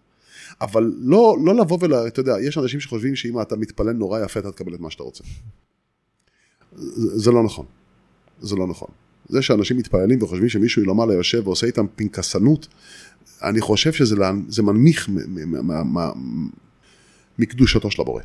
אבל 0.61 0.93
לא, 0.99 1.37
לא 1.45 1.55
לבוא 1.55 1.79
ול... 1.81 1.95
אתה 1.95 2.21
יודע, 2.21 2.35
יש 2.41 2.59
אנשים 2.59 2.81
שחושבים 2.81 3.17
שאם 3.17 3.41
אתה 3.41 3.57
מתפלל 3.57 3.93
נורא 3.93 4.21
יפה, 4.21 4.41
אתה 4.41 4.53
תקבל 4.53 4.75
את 4.75 4.81
מה 4.81 4.91
שאתה 4.91 5.03
רוצה. 5.03 5.25
זה, 6.77 7.19
זה 7.19 7.31
לא 7.31 7.43
נכון. 7.45 7.67
זה 8.41 8.57
לא 8.57 8.67
נכון. 8.67 8.89
זה 9.29 9.43
שאנשים 9.43 9.77
מתפללים 9.77 10.23
וחושבים 10.23 10.49
שמישהו 10.49 10.85
למעלה 10.85 11.15
יושב 11.15 11.47
ועושה 11.47 11.67
איתם 11.67 11.87
פנקסנות, 11.97 12.69
אני 13.43 13.61
חושב 13.61 13.93
שזה 13.93 14.17
מנמיך 14.63 15.09
מקדושתו 17.39 17.91
של 17.91 18.03
הבורא. 18.03 18.23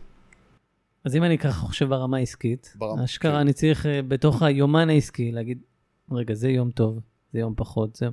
אז 1.06 1.16
אם 1.16 1.24
אני 1.24 1.38
ככה 1.38 1.60
חושב 1.60 1.86
ברמה 1.86 2.18
העסקית, 2.18 2.74
ברמה- 2.76 3.04
אשכרה 3.04 3.32
כן. 3.32 3.38
אני 3.38 3.54
צריך 3.54 3.86
אה, 3.86 4.02
בתוך 4.02 4.42
היומן 4.44 4.90
העסקי 4.90 5.32
להגיד, 5.32 5.58
רגע, 6.12 6.34
זה 6.34 6.50
יום 6.50 6.72
טוב, 6.72 7.00
זה 7.34 7.40
יום 7.40 7.54
פחות, 7.58 7.96
זה... 7.96 8.06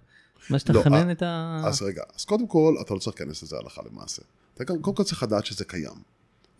מה 0.51 0.59
שתכנן 0.59 1.07
לא, 1.07 1.12
את 1.12 1.22
ה... 1.22 1.62
אז 1.64 1.82
רגע, 1.82 2.03
אז 2.16 2.24
קודם 2.24 2.47
כל, 2.47 2.74
אתה 2.80 2.95
לא 2.95 2.99
צריך 2.99 3.20
להיכנס 3.20 3.43
לזה 3.43 3.57
הלכה 3.57 3.82
למעשה. 3.91 4.22
אתה 4.55 4.64
קודם 4.64 4.97
כל 4.97 5.03
צריך 5.03 5.22
לדעת 5.22 5.47
שזה 5.47 5.64
קיים. 5.64 5.97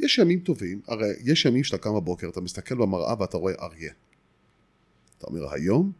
יש 0.01 0.19
ימים 0.19 0.41
טובים, 0.41 0.81
הרי 0.89 1.09
יש 1.21 1.45
ימים 1.45 1.65
שאתה 1.65 1.79
קם 1.79 1.95
בבוקר, 1.95 2.29
אתה 2.29 2.41
מסתכל 2.41 2.75
במראה 2.75 3.15
ואתה 3.21 3.37
רואה 3.37 3.55
אריה. 3.61 3.93
אתה 5.19 5.27
אומר, 5.27 5.53
היום 5.53 5.93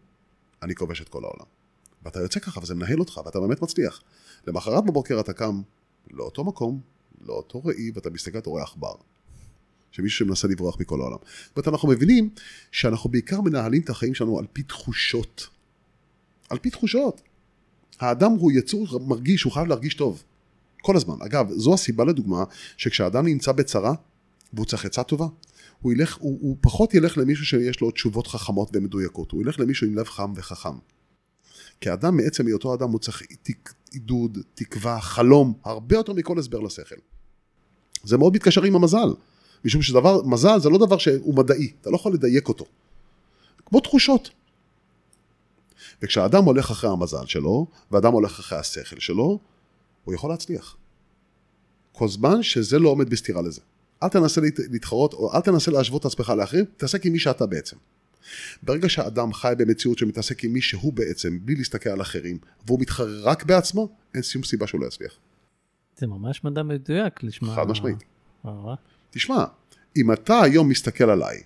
אני 0.63 0.75
כובש 0.75 1.03
את 1.03 1.09
כל 1.09 1.25
העולם. 1.25 1.47
ואתה 2.03 2.21
יוצא 2.21 2.41
ככה 2.41 2.61
וזה 2.61 2.75
מנהל 2.75 3.01
אותך 3.01 3.21
ואתה 3.25 3.41
באמת 3.41 3.63
מצליח. 3.63 4.03
למחרת 4.47 4.85
בבוקר 4.85 5.21
אתה 5.21 5.33
קם 5.33 5.63
לאותו 6.11 6.45
מקום, 6.45 6.81
לאותו 7.21 7.65
ראי, 7.65 7.91
ואתה 7.95 8.11
מסתכל, 8.11 8.39
אתה 8.39 8.51
רואה 8.51 8.63
עכבר. 8.63 8.95
שמישהו 9.91 10.27
שמנסה 10.27 10.49
לברוח 10.49 10.81
מכל 10.81 11.01
העולם. 11.01 11.17
זאת 11.47 11.57
אומרת, 11.57 11.69
אנחנו 11.69 11.89
מבינים 11.89 12.31
שאנחנו 12.73 13.11
בעיקר 13.11 13.41
מנהלים 13.41 13.83
את 13.83 13.91
החיים 13.91 14.15
שלנו 14.15 14.39
על 14.39 14.47
פי 14.53 14.63
תחושות. 14.63 15.49
על 16.51 16.59
פי 16.59 16.71
תחושות. 16.71 17.23
האדם 18.01 18.31
הוא 18.31 18.53
יצור 18.53 18.87
מרגיש, 19.07 19.43
הוא 19.43 19.53
חייב 19.53 19.67
להרגיש 19.67 19.95
טוב. 19.95 20.23
כל 20.83 20.97
הזמן. 20.97 21.15
אגב, 21.21 21.51
זו 21.53 21.75
הסיבה 21.75 22.05
לדוגמה, 22.05 22.45
שכשאדם 22.77 23.27
נמצא 23.27 23.53
בצרה, 23.53 23.95
והוא 24.53 24.67
צריך 24.67 24.85
עצה 24.85 25.03
טובה, 25.03 25.27
הוא, 25.83 25.93
ילך, 25.93 26.17
הוא, 26.17 26.39
הוא 26.41 26.57
פחות 26.61 26.95
ילך 26.95 27.19
למישהו 27.19 27.47
שיש 27.47 27.81
לו 27.81 27.91
תשובות 27.91 28.27
חכמות 28.27 28.71
ומדויקות, 28.73 29.31
הוא 29.31 29.43
ילך 29.43 29.61
למישהו 29.61 29.87
עם 29.87 29.95
לב 29.95 30.07
חם 30.07 30.33
וחכם. 30.37 30.79
כי 31.81 31.91
האדם 31.91 32.17
מעצם 32.17 32.47
היותו 32.47 32.75
אדם 32.75 32.91
הוא 32.91 32.99
צריך 32.99 33.23
תק, 33.43 33.73
עידוד, 33.93 34.39
תקווה, 34.55 35.01
חלום, 35.01 35.53
הרבה 35.65 35.97
יותר 35.97 36.13
מכל 36.13 36.39
הסבר 36.39 36.61
לשכל. 36.61 36.97
זה 38.05 38.17
מאוד 38.17 38.35
מתקשר 38.35 38.63
עם 38.63 38.75
המזל, 38.75 39.15
משום 39.65 39.83
שדבר, 39.83 40.23
מזל 40.23 40.61
זה 40.61 40.69
לא 40.69 40.79
דבר 40.79 40.99
שהוא 40.99 41.35
מדעי, 41.35 41.73
אתה 41.81 41.91
לא 41.91 41.97
יכול 41.97 42.15
לדייק 42.15 42.49
אותו. 42.49 42.65
כמו 43.67 43.81
תחושות. 43.81 44.31
וכשאדם 46.03 46.45
הולך 46.45 46.71
אחרי 46.71 46.91
המזל 46.91 47.27
שלו, 47.27 47.67
ואדם 47.91 48.13
הולך 48.13 48.39
אחרי 48.39 48.59
השכל 48.59 48.99
שלו, 49.01 49.39
הוא 50.05 50.15
יכול 50.15 50.31
להצליח. 50.31 50.77
כל 51.93 52.09
זמן 52.09 52.43
שזה 52.43 52.79
לא 52.79 52.89
עומד 52.89 53.11
בסתירה 53.11 53.43
לזה. 53.43 53.61
אל 54.03 54.09
תנסה 54.09 54.41
להת- 54.41 54.59
להתחרות, 54.71 55.13
או 55.13 55.35
אל 55.35 55.41
תנסה 55.41 55.71
להשוות 55.71 56.01
את 56.01 56.07
עצמך 56.07 56.33
לאחרים, 56.37 56.65
תתעסק 56.65 57.07
עם 57.07 57.13
מי 57.13 57.19
שאתה 57.19 57.47
בעצם. 57.47 57.77
ברגע 58.63 58.89
שהאדם 58.89 59.33
חי 59.33 59.53
במציאות 59.59 59.99
שמתעסק 59.99 60.45
עם 60.45 60.53
מי 60.53 60.61
שהוא 60.61 60.93
בעצם, 60.93 61.39
בלי 61.43 61.55
להסתכל 61.55 61.91
על 61.91 62.01
אחרים, 62.03 62.39
והוא 62.67 62.81
מתחרה 62.81 63.07
רק 63.23 63.45
בעצמו, 63.45 63.89
אין 64.15 64.23
שום 64.23 64.43
סיבה 64.43 64.67
שהוא 64.67 64.81
לא 64.81 64.87
יצליח. 64.87 65.13
זה 65.97 66.07
ממש 66.07 66.45
מדע 66.45 66.63
מדויק 66.63 67.23
לשמוע. 67.23 67.55
חד 67.57 67.69
משמעית. 67.69 67.97
תשמע, 69.11 69.45
אם 69.97 70.13
אתה 70.13 70.43
היום 70.43 70.69
מסתכל 70.69 71.11
עליי, 71.11 71.43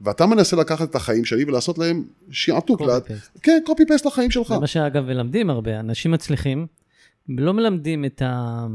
ואתה 0.00 0.26
מנסה 0.26 0.56
לקחת 0.56 0.90
את 0.90 0.94
החיים 0.94 1.24
שלי 1.24 1.44
ולעשות 1.44 1.78
להם 1.78 2.04
copy 2.30 2.86
לה... 2.86 2.98
paste. 2.98 3.40
כן, 3.42 3.58
קופי 3.66 3.86
פייסט 3.86 4.06
לחיים 4.06 4.30
שלך. 4.30 4.48
זה 4.48 4.58
מה 4.58 4.66
שאגב 4.66 5.04
מלמדים 5.04 5.50
הרבה, 5.50 5.80
אנשים 5.80 6.10
מצליחים, 6.10 6.66
לא 7.28 7.54
מלמדים 7.54 8.04
את, 8.04 8.22
ה, 8.22 8.66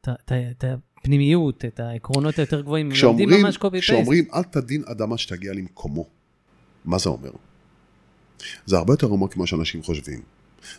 את, 0.00 0.08
ה, 0.08 0.12
את, 0.24 0.32
ה, 0.32 0.50
את 0.50 0.64
הפנימיות, 0.98 1.64
את 1.64 1.80
העקרונות 1.80 2.38
היותר 2.38 2.60
גבוהים, 2.60 2.88
מלמדים 2.88 2.98
כשאומרים, 2.98 3.42
ממש 3.42 3.56
copy 3.56 3.60
paste. 3.60 3.80
כשאומרים 3.80 4.24
אל 4.34 4.42
תדין 4.42 4.82
עד 4.86 5.02
שתגיע 5.16 5.52
למקומו, 5.52 6.06
מה 6.84 6.98
זה 6.98 7.08
אומר? 7.08 7.30
זה 8.66 8.76
הרבה 8.76 8.92
יותר 8.92 9.06
עמוק 9.06 9.36
ממה 9.36 9.46
שאנשים 9.46 9.82
חושבים. 9.82 10.20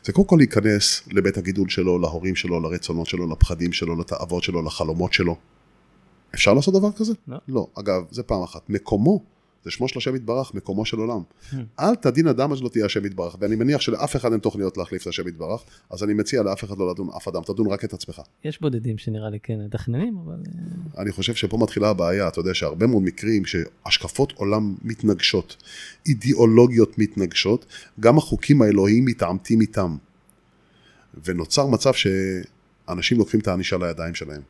זה 0.04 0.14
קודם 0.14 0.28
כל 0.28 0.36
להיכנס 0.40 1.08
לבית 1.12 1.38
הגידול 1.38 1.70
שלו, 1.70 2.00
להורים 2.00 2.36
שלו, 2.36 2.60
לרצונות 2.60 3.08
שלו, 3.08 3.32
לפחדים 3.32 3.74
שלו, 3.74 4.00
לתאוות 4.00 4.44
שלו, 4.44 4.62
לחלומות 4.62 5.14
שלו. 5.14 5.36
אפשר 6.34 6.54
לעשות 6.54 6.74
דבר 6.74 6.92
כזה? 6.92 7.14
לא. 7.28 7.38
לא. 7.48 7.68
אגב, 7.80 8.04
זה 8.12 8.24
פעם 8.24 8.44
אחת. 8.44 8.70
מקומו, 8.70 9.24
זה 9.66 9.72
שמו 9.72 9.88
של 9.88 10.00
השם 10.00 10.16
יתברך, 10.16 10.54
מקומו 10.54 10.86
של 10.86 10.98
עולם. 10.98 11.22
Hmm. 11.52 11.56
אל 11.80 11.96
תדין 11.96 12.28
אדם 12.28 12.52
עד 12.52 12.58
שלא 12.58 12.70
תהיה 12.70 12.86
השם 12.86 13.06
יתברך, 13.06 13.36
ואני 13.40 13.56
מניח 13.56 13.82
שלאף 13.82 14.16
אחד 14.16 14.32
אין 14.32 14.40
תוכניות 14.40 14.78
להחליף 14.78 15.02
את 15.02 15.08
השם 15.08 15.28
יתברך, 15.28 15.64
אז 15.90 16.04
אני 16.04 16.14
מציע 16.14 16.44
לאף 16.44 16.64
אחד 16.64 16.78
לא 16.78 16.92
לדון 16.92 17.10
אף 17.18 17.28
אדם, 17.28 17.42
תדון 17.44 17.68
רק 17.68 17.84
את 17.84 17.94
עצמך. 17.94 18.22
יש 18.44 18.62
בודדים 18.62 18.98
שנראה 18.98 19.30
לי 19.30 19.40
כן 19.44 19.60
מתכננים, 19.66 20.18
אבל... 20.26 20.34
אה, 20.34 21.02
אני 21.02 21.12
חושב 21.12 21.36
שפה 21.36 21.58
מתחילה 21.58 21.90
הבעיה, 21.90 22.28
אתה 22.28 22.40
יודע 22.40 22.54
שהרבה 22.54 22.88
מאוד 22.88 23.04
מקרים 23.04 23.44
שהשקפות 23.46 24.32
עולם 24.32 24.76
מתנגשות, 24.82 25.64
אידיאולוגיות 26.06 26.98
מתנגשות, 26.98 27.66
גם 28.00 28.18
החוקים 28.18 28.62
האלוהיים 28.62 29.06
מתעמתים 29.06 29.62
איתם. 29.62 29.98
ונוצר 31.24 31.68
מצב 31.68 31.92
שאנשים 31.94 33.18
לוקחים 33.18 33.40
את 33.40 33.48
הענישה 33.48 33.78
לידיים 33.78 34.16
שלהם, 34.16 34.42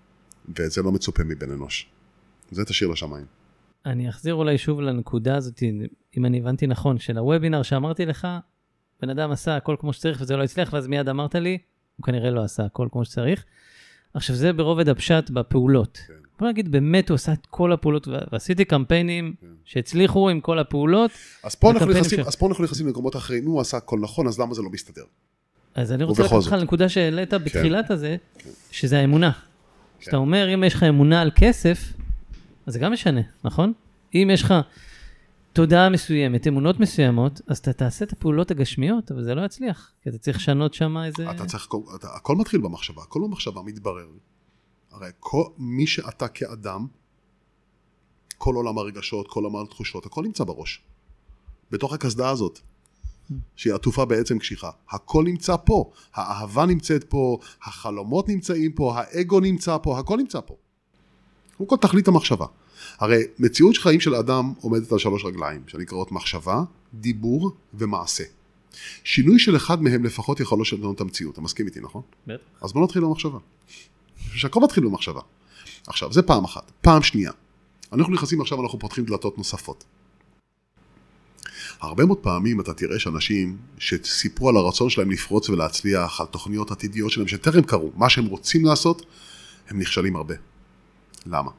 ואת 0.56 0.72
זה 0.72 0.82
לא 0.82 0.92
מצופה 0.92 1.24
מבן 1.24 1.52
אנוש. 1.52 1.88
זה 2.52 2.66
תשאיר 2.66 2.90
לשמיים. 2.90 3.26
אני 3.86 4.10
אחזיר 4.10 4.34
אולי 4.34 4.58
שוב 4.58 4.82
לנקודה 4.82 5.36
הזאת, 5.36 5.64
אם 6.18 6.26
אני 6.26 6.40
הבנתי 6.40 6.68
נכון, 6.68 7.00
של 7.00 7.18
הוובינר 7.18 7.64
שאמרתי 7.64 8.06
לך, 8.06 8.28
בן 9.02 9.10
אדם 9.10 9.32
עשה 9.32 9.56
הכל 9.56 9.76
כמו 9.80 9.94
שצריך 9.94 10.22
וזה 10.22 10.38
לא 10.38 10.44
הצליח, 10.44 10.74
ואז 10.74 10.88
מיד 10.88 11.10
אמרת 11.10 11.36
לי, 11.36 11.58
הוא 11.98 12.04
כנראה 12.04 12.30
לא 12.32 12.44
עשה 12.44 12.66
הכל 12.66 12.88
כמו 12.92 13.06
שצריך. 13.06 13.44
עכשיו, 14.14 14.36
זה 14.36 14.54
ברובד 14.54 14.90
הפשט 14.90 15.30
בפעולות. 15.30 15.98
כן. 16.08 16.14
בוא 16.40 16.48
נגיד, 16.48 16.72
באמת 16.72 17.10
הוא 17.10 17.16
עשה 17.16 17.34
את 17.34 17.46
כל 17.46 17.72
הפעולות, 17.72 18.08
ועשיתי 18.32 18.66
קמפיינים 18.66 19.34
כן. 19.42 19.48
שהצליחו 19.66 20.30
עם 20.30 20.42
כל 20.42 20.60
הפעולות, 20.60 21.12
אז 21.44 21.56
פה, 21.56 21.72
אנחנו 21.72 21.92
נכנסים, 21.92 22.24
ש- 22.24 22.28
אז 22.28 22.36
פה 22.36 22.48
אנחנו 22.48 22.64
נכנסים 22.64 22.88
למקומות 22.88 23.16
אחרים, 23.16 23.44
אם 23.44 23.50
הוא 23.50 23.62
עשה 23.62 23.78
הכל 23.78 24.00
נכון, 24.00 24.28
אז 24.28 24.40
למה 24.40 24.54
זה 24.54 24.62
לא 24.62 24.70
מסתדר? 24.70 25.04
אז 25.76 25.92
אני 25.92 26.04
רוצה 26.04 26.24
לקחת 26.24 26.34
אותך. 26.36 26.52
לנקודה 26.52 26.90
שהעלית 26.90 27.34
בתחילת 27.34 27.92
הזה, 27.92 28.16
כן. 28.40 28.50
שזה 28.72 29.00
האמונה. 29.00 29.32
כשאתה 30.00 30.18
אומר, 30.18 30.54
אם 30.54 30.64
יש 30.64 30.74
לך 30.76 30.84
אמונה 30.84 31.22
על 31.22 31.32
כסף, 31.36 31.94
אז 32.66 32.74
זה 32.74 32.80
גם 32.80 32.94
משנה, 32.94 33.22
נכון? 33.44 33.74
אם 34.14 34.30
יש 34.34 34.44
לך 34.44 34.54
תודעה 35.54 35.90
מסוימת, 35.90 36.48
אמונות 36.48 36.80
מסוימות, 36.80 37.42
אז 37.48 37.58
אתה 37.58 37.74
תעשה 37.74 38.06
את 38.06 38.14
הפעולות 38.14 38.52
הגשמיות, 38.52 39.12
אבל 39.12 39.24
זה 39.24 39.36
לא 39.36 39.46
יצליח, 39.46 39.92
כי 40.02 40.10
אתה 40.10 40.18
צריך 40.18 40.38
לשנות 40.38 40.74
שם 40.74 40.98
איזה... 40.98 41.32
אתה 41.32 41.46
צריך, 41.46 41.68
אתה, 41.96 42.08
הכל 42.16 42.36
מתחיל 42.36 42.62
במחשבה, 42.62 43.02
הכל 43.02 43.20
במחשבה 43.24 43.62
מתברר. 43.62 44.08
הרי 44.92 45.10
כל, 45.20 45.44
מי 45.58 45.88
שאתה 45.88 46.28
כאדם, 46.28 46.88
כל 48.38 48.56
עולם 48.56 48.78
הרגשות, 48.78 49.28
כל 49.28 49.44
עולם 49.44 49.66
התחושות, 49.66 50.06
הכל 50.06 50.24
נמצא 50.24 50.44
בראש. 50.44 50.82
בתוך 51.72 51.94
הקסדה 51.94 52.30
הזאת, 52.30 52.60
שהיא 53.56 53.74
עטופה 53.74 54.06
בעצם 54.06 54.40
קשיחה. 54.40 54.70
הכל 54.90 55.24
נמצא 55.24 55.56
פה. 55.66 55.92
האהבה 56.14 56.66
נמצאת 56.66 57.04
פה, 57.04 57.38
החלומות 57.64 58.30
נמצאים 58.30 58.72
פה, 58.72 59.00
האגו 59.00 59.40
נמצא 59.40 59.78
פה, 59.84 60.00
הכל 60.00 60.18
נמצא 60.18 60.40
פה. 60.46 60.56
קודם 61.58 61.70
כל 61.70 61.78
תכלית 61.88 62.08
המחשבה. 62.08 62.46
הרי 63.00 63.24
מציאות 63.40 63.78
חיים 63.78 64.00
של 64.00 64.16
אדם 64.16 64.54
עומדת 64.62 64.92
על 64.92 65.00
שלוש 65.00 65.26
רגליים, 65.26 65.62
שנקראות 65.68 66.12
מחשבה, 66.12 66.64
דיבור 66.94 67.52
ומעשה. 67.74 68.24
שינוי 69.04 69.40
של 69.40 69.56
אחד 69.56 69.84
מהם 69.84 70.06
לפחות 70.06 70.40
יכול 70.40 70.62
לשנות 70.62 70.96
את 70.96 71.02
המציאות, 71.02 71.34
אתה 71.34 71.42
מסכים 71.42 71.66
איתי, 71.66 71.80
נכון? 71.80 72.02
בטח. 72.28 72.44
אז 72.62 72.74
בוא 72.74 72.84
נתחיל 72.84 73.02
במחשבה. 73.02 73.40
שהכל 74.34 74.60
מתחיל 74.60 74.84
במחשבה. 74.84 75.22
עכשיו, 75.88 76.14
זה 76.14 76.22
פעם 76.22 76.44
אחת. 76.44 76.72
פעם 76.82 77.04
שנייה, 77.04 77.32
אנחנו 77.94 78.14
נכנסים 78.14 78.42
עכשיו, 78.42 78.64
אנחנו 78.64 78.80
פותחים 78.80 79.06
דלתות 79.06 79.38
נוספות. 79.38 79.84
הרבה 81.80 82.06
מאוד 82.06 82.18
פעמים 82.18 82.60
אתה 82.60 82.74
תראה 82.74 83.00
שאנשים 83.00 83.58
שסיפרו 83.78 84.50
על 84.50 84.58
הרצון 84.58 84.90
שלהם 84.90 85.12
לפרוץ 85.12 85.50
ולהצליח, 85.50 86.22
על 86.22 86.28
תוכניות 86.28 86.72
עתידיות 86.72 87.12
שלהם 87.12 87.28
שטרם 87.28 87.64
קרו, 87.64 87.92
מה 87.96 88.10
שהם 88.10 88.26
רוצים 88.26 88.66
לעשות, 88.66 89.06
הם 89.70 89.80
נכשלים 89.80 90.16
הרבה. 90.16 90.36
למה? 91.26 91.52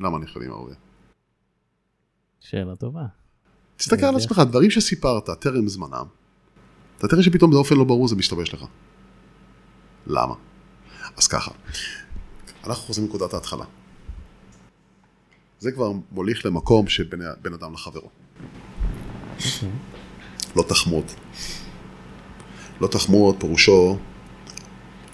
למה 0.00 0.18
נכשלים 0.18 0.50
הרבה? 0.50 0.72
שאלה 2.40 2.76
טובה. 2.76 3.06
תסתכל 3.76 4.06
על. 4.06 4.16
עצמך, 4.16 4.38
דברים 4.38 4.70
שסיפרת 4.70 5.30
טרם 5.40 5.68
זמנם, 5.68 6.06
אתה 6.98 7.08
תראה 7.08 7.22
שפתאום 7.22 7.50
באופן 7.50 7.76
לא 7.76 7.84
ברור 7.84 8.08
זה 8.08 8.16
משתבש 8.16 8.54
לך. 8.54 8.64
למה? 10.06 10.34
אז 11.16 11.28
ככה, 11.28 11.50
אנחנו 12.66 12.82
חוזרים 12.82 13.06
לנקודת 13.06 13.34
ההתחלה. 13.34 13.64
זה 15.58 15.72
כבר 15.72 15.92
מוליך 16.12 16.46
למקום 16.46 16.88
של 16.88 17.04
בין, 17.04 17.20
בין 17.42 17.52
אדם 17.52 17.72
לחברו. 17.72 18.08
לא 20.56 20.62
תחמוד. 20.68 21.04
לא 22.80 22.86
תחמוד 22.86 23.36
פירושו 23.40 23.98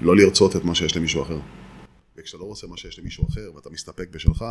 לא 0.00 0.16
לרצות 0.16 0.56
את 0.56 0.64
מה 0.64 0.74
שיש 0.74 0.96
למישהו 0.96 1.22
אחר. 1.22 1.38
וכשאתה 2.20 2.38
לא 2.38 2.44
רוצה 2.44 2.66
מה 2.66 2.76
שיש 2.76 2.98
למישהו 2.98 3.28
אחר 3.28 3.50
ואתה 3.54 3.70
מסתפק 3.70 4.08
בשלך, 4.10 4.44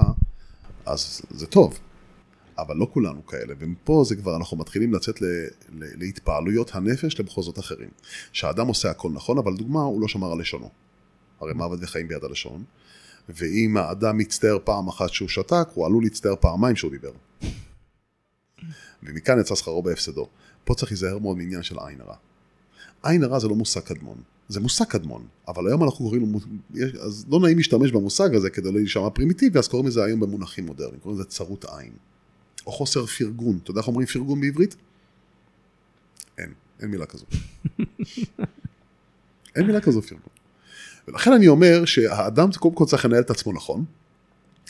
אז 0.86 1.22
זה 1.30 1.48
טוב. 1.48 1.80
אבל 2.58 2.76
לא 2.76 2.88
כולנו 2.94 3.26
כאלה, 3.26 3.54
ומפה 3.60 4.04
זה 4.06 4.16
כבר, 4.16 4.36
אנחנו 4.36 4.58
מתחילים 4.58 4.94
לצאת 4.94 5.22
ל, 5.22 5.26
ל, 5.26 5.84
להתפעלויות 6.00 6.76
הנפש 6.76 7.20
למחוזות 7.20 7.60
אחרים. 7.60 7.90
שהאדם 8.32 8.68
עושה 8.68 8.90
הכל 8.90 9.12
נכון, 9.12 9.38
אבל 9.38 9.56
דוגמה, 9.56 9.82
הוא 9.82 10.02
לא 10.02 10.08
שמר 10.08 10.32
על 10.32 10.40
לשונו. 10.40 10.70
הרי 11.40 11.54
מוות 11.54 11.80
וחיים 11.82 12.08
ביד 12.08 12.24
הלשון, 12.24 12.64
ואם 13.30 13.78
האדם 13.78 14.18
מצטער 14.18 14.58
פעם 14.64 14.88
אחת 14.88 15.10
שהוא 15.10 15.30
שתק, 15.30 15.68
הוא 15.74 15.86
עלול 15.86 16.04
להצטער 16.04 16.36
פעמיים 16.40 16.76
שהוא 16.76 16.92
דיבר. 16.92 17.12
ומכאן 19.04 19.40
יצא 19.40 19.56
שכרו 19.56 19.84
בהפסדו. 19.84 20.30
פה 20.64 20.76
צריך 20.76 20.92
להיזהר 20.92 21.20
מאוד 21.20 21.38
מעניין 21.38 21.64
של 21.64 21.80
עין 21.80 22.02
הרע. 22.02 22.16
עין 23.04 23.24
הרע 23.24 23.40
זה 23.40 23.48
לא 23.48 23.56
מושג 23.56 23.82
קדמון, 23.82 24.18
זה 24.50 24.60
מושג 24.60 24.86
קדמון, 24.86 25.28
אבל 25.48 25.68
היום 25.68 25.84
אנחנו 25.84 26.06
קוראים 26.06 26.34
לו, 26.34 26.40
אז 27.02 27.26
לא 27.30 27.40
נעים 27.40 27.58
להשתמש 27.58 27.92
במושג 27.92 28.36
הזה 28.36 28.50
כדי 28.50 28.72
לא 28.72 28.80
להישמע 28.80 29.10
פרימיטיבי, 29.10 29.60
אז 29.60 29.68
קוראים 29.68 29.88
לזה 29.88 30.04
היום 30.04 30.20
במונחים 30.20 30.66
מודרניים, 30.66 31.00
קוראים 31.00 31.20
לזה 31.20 31.30
צרות 31.30 31.66
עין. 31.66 31.92
או 32.66 32.72
חוסר 32.72 33.06
פרגון. 33.06 33.60
אתה 33.64 33.72
יודע 33.72 33.80
איך 33.80 33.88
אומרים 33.88 34.08
פרגון 34.08 34.42
בעברית? 34.42 34.76
אין, 36.38 36.54
אין 36.80 36.92
מילה 36.92 37.06
כזו. 37.06 37.26
אין 39.56 39.66
מילה 39.66 39.82
כזו 39.82 40.02
פרגון. 40.02 40.34
ולכן 41.08 41.34
אני 41.34 41.48
אומר 41.48 41.86
שהאדם 41.86 42.50
קודם 42.60 42.76
כל 42.76 42.86
צריך 42.86 43.06
לנהל 43.06 43.22
את 43.22 43.30
עצמו 43.30 43.54
נכון, 43.54 43.86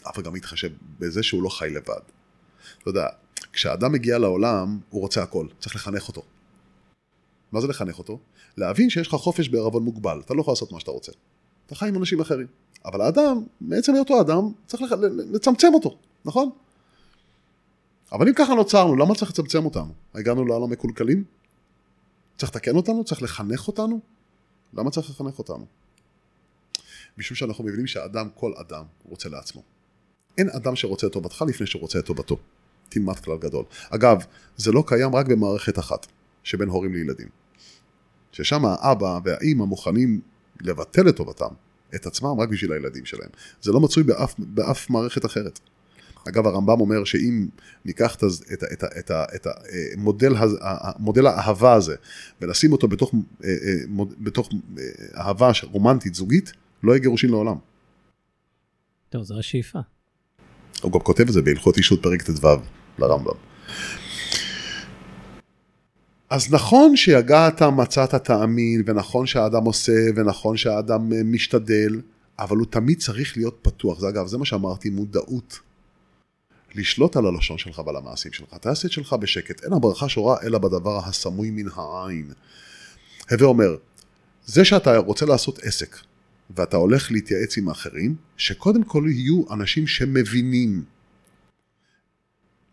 אבל 0.06 0.24
גם 0.24 0.34
להתחשב 0.34 0.70
בזה 1.00 1.24
שהוא 1.24 1.44
לא 1.44 1.50
חי 1.50 1.70
לבד. 1.70 2.02
אתה 2.80 2.90
יודע, 2.90 3.08
כשאדם 3.54 3.92
מגיע 3.92 4.18
לעולם, 4.18 4.80
הוא 4.90 5.02
רוצה 5.02 5.24
הכל, 5.24 5.48
צריך 5.60 5.76
לחנך 5.76 6.08
אותו. 6.08 6.24
מה 7.52 7.62
זה 7.62 7.68
לחנך 7.68 7.98
אותו? 7.98 8.20
להבין 8.60 8.90
שיש 8.90 9.08
לך 9.08 9.14
חופש 9.16 9.50
בערבון 9.50 9.84
מוגבל, 9.84 10.22
אתה 10.26 10.34
לא 10.34 10.42
יכול 10.42 10.52
לעשות 10.52 10.72
מה 10.72 10.80
שאתה 10.80 10.92
רוצה. 10.92 11.12
אתה 11.66 11.76
חי 11.76 11.88
עם 11.88 11.96
אנשים 11.98 12.20
אחרים. 12.20 12.48
אבל 12.86 13.02
האדם, 13.02 13.44
מעצם 13.62 13.96
היותו 13.96 14.22
אדם, 14.22 14.52
צריך 14.68 14.82
לח- 14.84 15.00
לצמצם 15.34 15.74
אותו, 15.74 15.98
נכון? 16.26 16.50
אבל 18.12 18.28
אם 18.28 18.34
ככה 18.34 18.54
נוצרנו, 18.54 18.96
למה 18.96 19.16
צריך 19.16 19.32
לצמצם 19.32 19.66
אותנו? 19.66 19.94
הגענו 20.16 20.46
לעולם 20.46 20.70
מקולקלים? 20.70 21.24
צריך 22.38 22.56
לתקן 22.56 22.76
אותנו? 22.76 23.04
צריך 23.04 23.22
לחנך 23.22 23.68
אותנו? 23.68 24.00
למה 24.74 24.92
צריך 24.92 25.10
לחנך 25.10 25.40
אותנו? 25.40 25.66
משום 27.18 27.36
שאנחנו 27.38 27.64
מבינים 27.64 27.88
שהאדם, 27.88 28.30
כל 28.36 28.54
אדם, 28.58 28.84
רוצה 29.10 29.30
לעצמו. 29.30 29.62
אין 30.38 30.50
אדם 30.50 30.76
שרוצה 30.76 31.08
את 31.08 31.12
טובתך 31.14 31.44
לפני 31.48 31.68
שהוא 31.68 31.82
רוצה 31.82 32.00
את 32.00 32.06
טובתו. 32.06 32.38
תלמד 32.90 33.20
כלל 33.20 33.38
גדול. 33.38 33.66
אגב, 33.90 34.24
זה 34.58 34.72
לא 34.72 34.84
קיים 34.88 35.16
רק 35.16 35.26
במערכת 35.26 35.80
אחת, 35.80 36.08
שבין 36.44 36.70
הורים 36.70 36.94
לילדים. 36.94 37.28
ששם 38.32 38.66
האבא 38.66 39.20
והאימא 39.24 39.66
מוכנים 39.66 40.22
לבטל 40.62 41.10
את 41.10 41.16
טובתם, 41.16 41.54
את 41.96 42.06
עצמם, 42.06 42.40
רק 42.40 42.50
בשביל 42.50 42.74
הילדים 42.74 43.06
שלהם. 43.06 43.30
זה 43.62 43.72
לא 43.72 43.80
מצוי 43.80 44.04
באף, 44.04 44.36
באף 44.38 44.90
מערכת 44.90 45.26
אחרת. 45.26 45.60
אגב, 46.28 46.48
הרמב"ם 46.48 46.82
אומר 46.82 47.04
שאם 47.04 47.48
ניקח 47.86 48.16
את, 48.16 48.24
את, 48.54 48.64
את, 48.64 48.84
את, 48.84 49.12
את 49.36 49.48
המודל, 49.96 50.36
הז- 50.36 50.58
ה- 50.62 50.88
ה- 50.88 50.92
מודל 51.00 51.28
האהבה 51.28 51.74
הזה 51.74 51.96
ונשים 52.42 52.72
אותו 52.72 52.88
בתוך, 52.88 53.14
אה, 53.44 53.50
אה, 53.50 54.06
בתוך 54.20 54.50
אה, 54.78 54.84
אהבה 55.22 55.52
רומנטית 55.64 56.16
זוגית, 56.16 56.54
לא 56.84 56.92
יהיה 56.92 57.02
גירושין 57.02 57.30
לעולם. 57.30 57.56
טוב, 59.10 59.24
זו 59.24 59.40
השאיפה. 59.40 59.80
הוא 60.82 60.92
גם 60.92 61.00
כותב 61.00 61.28
את 61.28 61.34
זה 61.34 61.42
בהלכות 61.42 61.78
אישות 61.78 62.04
פרק 62.04 62.22
ט"ו 62.22 62.48
לרמב"ם. 63.00 63.34
אז 66.30 66.54
נכון 66.54 66.96
שיגעת 66.96 67.62
מצאת 67.62 68.16
תאמין, 68.16 68.84
ונכון 68.86 69.26
שהאדם 69.26 69.64
עושה, 69.64 69.92
ונכון 70.16 70.58
שהאדם 70.58 71.14
אה, 71.14 71.24
משתדל, 71.24 72.02
אבל 72.40 72.58
הוא 72.58 72.68
תמיד 72.70 73.00
צריך 73.00 73.38
להיות 73.38 73.60
פתוח. 73.62 74.00
זה 74.00 74.10
אגב, 74.10 74.28
זה 74.28 74.38
מה 74.38 74.46
שאמרתי, 74.46 74.90
מודעות. 74.90 75.60
לשלוט 76.76 77.18
על 77.18 77.26
הלשון 77.26 77.58
שלך 77.58 77.82
ועל 77.86 77.96
המעשים 77.96 78.32
שלך. 78.32 78.54
תעשה 78.54 78.88
את 78.88 78.92
שלך 78.92 79.14
בשקט. 79.14 79.64
אין 79.64 79.74
הברכה 79.74 80.10
שורה 80.10 80.38
אלא 80.44 80.58
בדבר 80.58 81.00
הסמוי 81.06 81.50
מן 81.52 81.70
העין. 81.76 82.32
הווה 83.32 83.48
אומר, 83.48 83.76
זה 84.46 84.66
שאתה 84.66 84.98
רוצה 84.98 85.26
לעשות 85.26 85.60
עסק, 85.60 85.98
ואתה 86.56 86.78
הולך 86.78 87.12
להתייעץ 87.12 87.58
עם 87.58 87.70
האחרים, 87.70 88.16
שקודם 88.38 88.84
כל 88.84 89.04
יהיו 89.08 89.44
אנשים 89.52 89.88
שמבינים. 89.88 90.84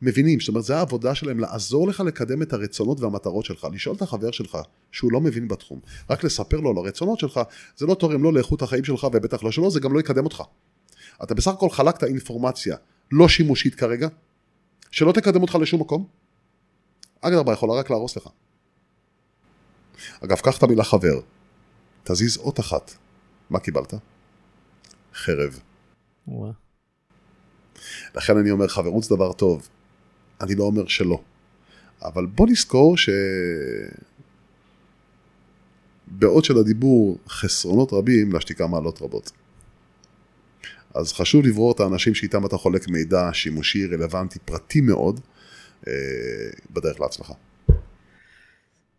מבינים, 0.07 0.41
זאת 0.41 0.49
אומרת, 0.49 0.65
זה 0.65 0.77
העבודה 0.77 1.15
שלהם, 1.15 1.41
לעזור 1.41 1.89
לך 1.89 2.01
לקדם 2.01 2.43
את 2.43 2.53
הרצונות 2.53 3.01
והמטרות 3.01 3.45
שלך, 3.45 3.67
לשאול 3.73 3.97
את 3.97 4.03
החבר 4.03 4.31
שלך 4.31 4.59
שהוא 4.93 5.13
לא 5.13 5.21
מבין 5.21 5.49
בתחום, 5.49 5.81
רק 6.11 6.25
לספר 6.25 6.61
לו 6.61 6.71
על 6.71 6.77
הרצונות 6.77 7.19
שלך, 7.19 7.41
זה 7.77 7.87
לא 7.87 7.95
תורם 7.95 8.23
לא 8.23 8.33
לאיכות 8.33 8.63
החיים 8.63 8.85
שלך 8.85 9.05
ובטח 9.13 9.43
לא 9.43 9.53
שלו, 9.53 9.71
זה 9.71 9.81
גם 9.81 9.95
לא 9.95 10.01
יקדם 10.01 10.25
אותך. 10.25 10.43
אתה 11.23 11.35
בסך 11.35 11.51
הכל 11.51 11.71
חלקת 11.71 12.05
אינפורמציה 12.05 12.77
לא 13.13 13.29
שימושית 13.29 13.75
כרגע, 13.75 14.09
שלא 14.91 15.13
תקדם 15.13 15.43
אותך 15.43 15.55
לשום 15.55 15.81
מקום, 15.81 16.07
אגב, 17.21 17.53
יכולה 17.53 17.75
רק 17.75 17.91
להרוס 17.91 18.17
לך. 18.17 18.29
אגב, 20.25 20.37
קח 20.37 20.59
את 20.59 20.63
המילה 20.63 20.85
חבר, 20.85 21.21
תזיז 22.05 22.37
אות 22.37 22.61
אחת, 22.61 22.95
מה 23.51 23.61
קיבלת? 23.61 23.95
חרב. 25.15 25.61
וואו. 26.29 26.53
לכן 28.15 28.37
אני 28.37 28.51
אומר, 28.51 28.69
חברות 28.69 29.05
זה 29.05 29.17
דבר 29.17 29.33
טוב. 29.33 29.69
אני 30.41 30.55
לא 30.55 30.65
אומר 30.65 30.87
שלא. 30.87 31.21
אבל 32.03 32.27
בוא 32.27 32.47
נזכור 32.51 32.97
ש... 32.97 33.11
בעוד 36.07 36.45
שלדיבור 36.45 37.19
חסרונות 37.29 37.93
רבים, 37.93 38.33
להשתיקה 38.33 38.67
מעלות 38.67 39.03
רבות. 39.03 39.33
אז 40.95 41.13
חשוב 41.13 41.47
לברור 41.47 41.73
את 41.73 41.81
האנשים 41.81 42.15
שאיתם 42.15 42.47
אתה 42.47 42.57
חולק 42.57 42.89
מידע 42.89 43.31
שימושי, 43.33 43.87
רלוונטי, 43.87 44.39
פרטי 44.39 44.81
מאוד, 44.81 45.21
אה, 45.89 45.93
בדרך 46.71 47.01
להצלחה. 47.01 47.35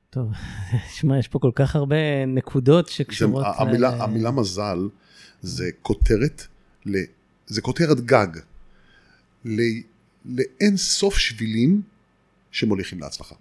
טוב, 0.09 0.31
שמע, 0.95 1.19
יש 1.19 1.27
פה 1.27 1.39
כל 1.39 1.51
כך 1.55 1.75
הרבה 1.75 2.25
נקודות 2.27 2.89
שקשורות... 2.89 3.43
זה, 3.43 3.63
המילה, 3.63 3.95
ל... 3.95 4.01
המילה 4.01 4.31
מזל 4.31 4.89
זה 5.41 5.69
כותרת, 5.81 6.43
ל, 6.85 6.97
זה 7.47 7.61
כותרת 7.61 8.01
גג 8.01 8.27
ל, 9.45 9.61
לאין 10.25 10.77
סוף 10.77 11.17
שבילים 11.17 11.81
שמוליכים 12.51 12.99
להצלחה. 12.99 13.35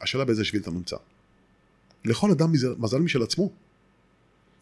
השאלה 0.00 0.24
באיזה 0.24 0.44
שביל 0.44 0.62
אתה 0.62 0.70
נמצא. 0.70 0.96
לכל 2.04 2.30
אדם 2.30 2.52
מזל 2.78 2.98
משל 2.98 3.22
עצמו. 3.22 3.50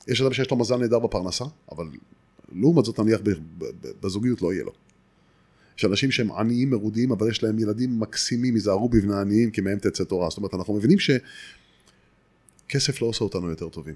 יש 0.09 0.21
אדם 0.21 0.33
שיש 0.33 0.51
לו 0.51 0.57
מזל 0.57 0.77
נהדר 0.77 0.99
בפרנסה, 0.99 1.45
אבל 1.73 1.89
לעומת 2.53 2.85
זאת 2.85 3.01
נניח 3.01 3.21
בזוגיות 4.01 4.43
לא 4.43 4.53
יהיה 4.53 4.65
לו. 4.65 4.73
יש 5.79 5.85
אנשים 5.85 6.11
שהם 6.11 6.33
עניים 6.33 6.71
מרודים, 6.71 7.13
אבל 7.13 7.31
יש 7.31 7.43
להם 7.43 7.59
ילדים 7.59 8.01
מקסימים, 8.01 8.55
ייזהרו 8.55 8.89
בבני 8.89 9.15
עניים, 9.15 9.51
כי 9.51 9.61
מהם 9.61 9.79
תצא 9.79 10.05
תורה. 10.05 10.31
זאת 10.31 10.39
אומרת, 10.39 10.55
אנחנו 10.55 10.75
מבינים 10.75 10.99
שכסף 10.99 13.03
לא 13.03 13.07
עושה 13.07 13.25
אותנו 13.25 13.51
יותר 13.51 13.69
טובים. 13.69 13.95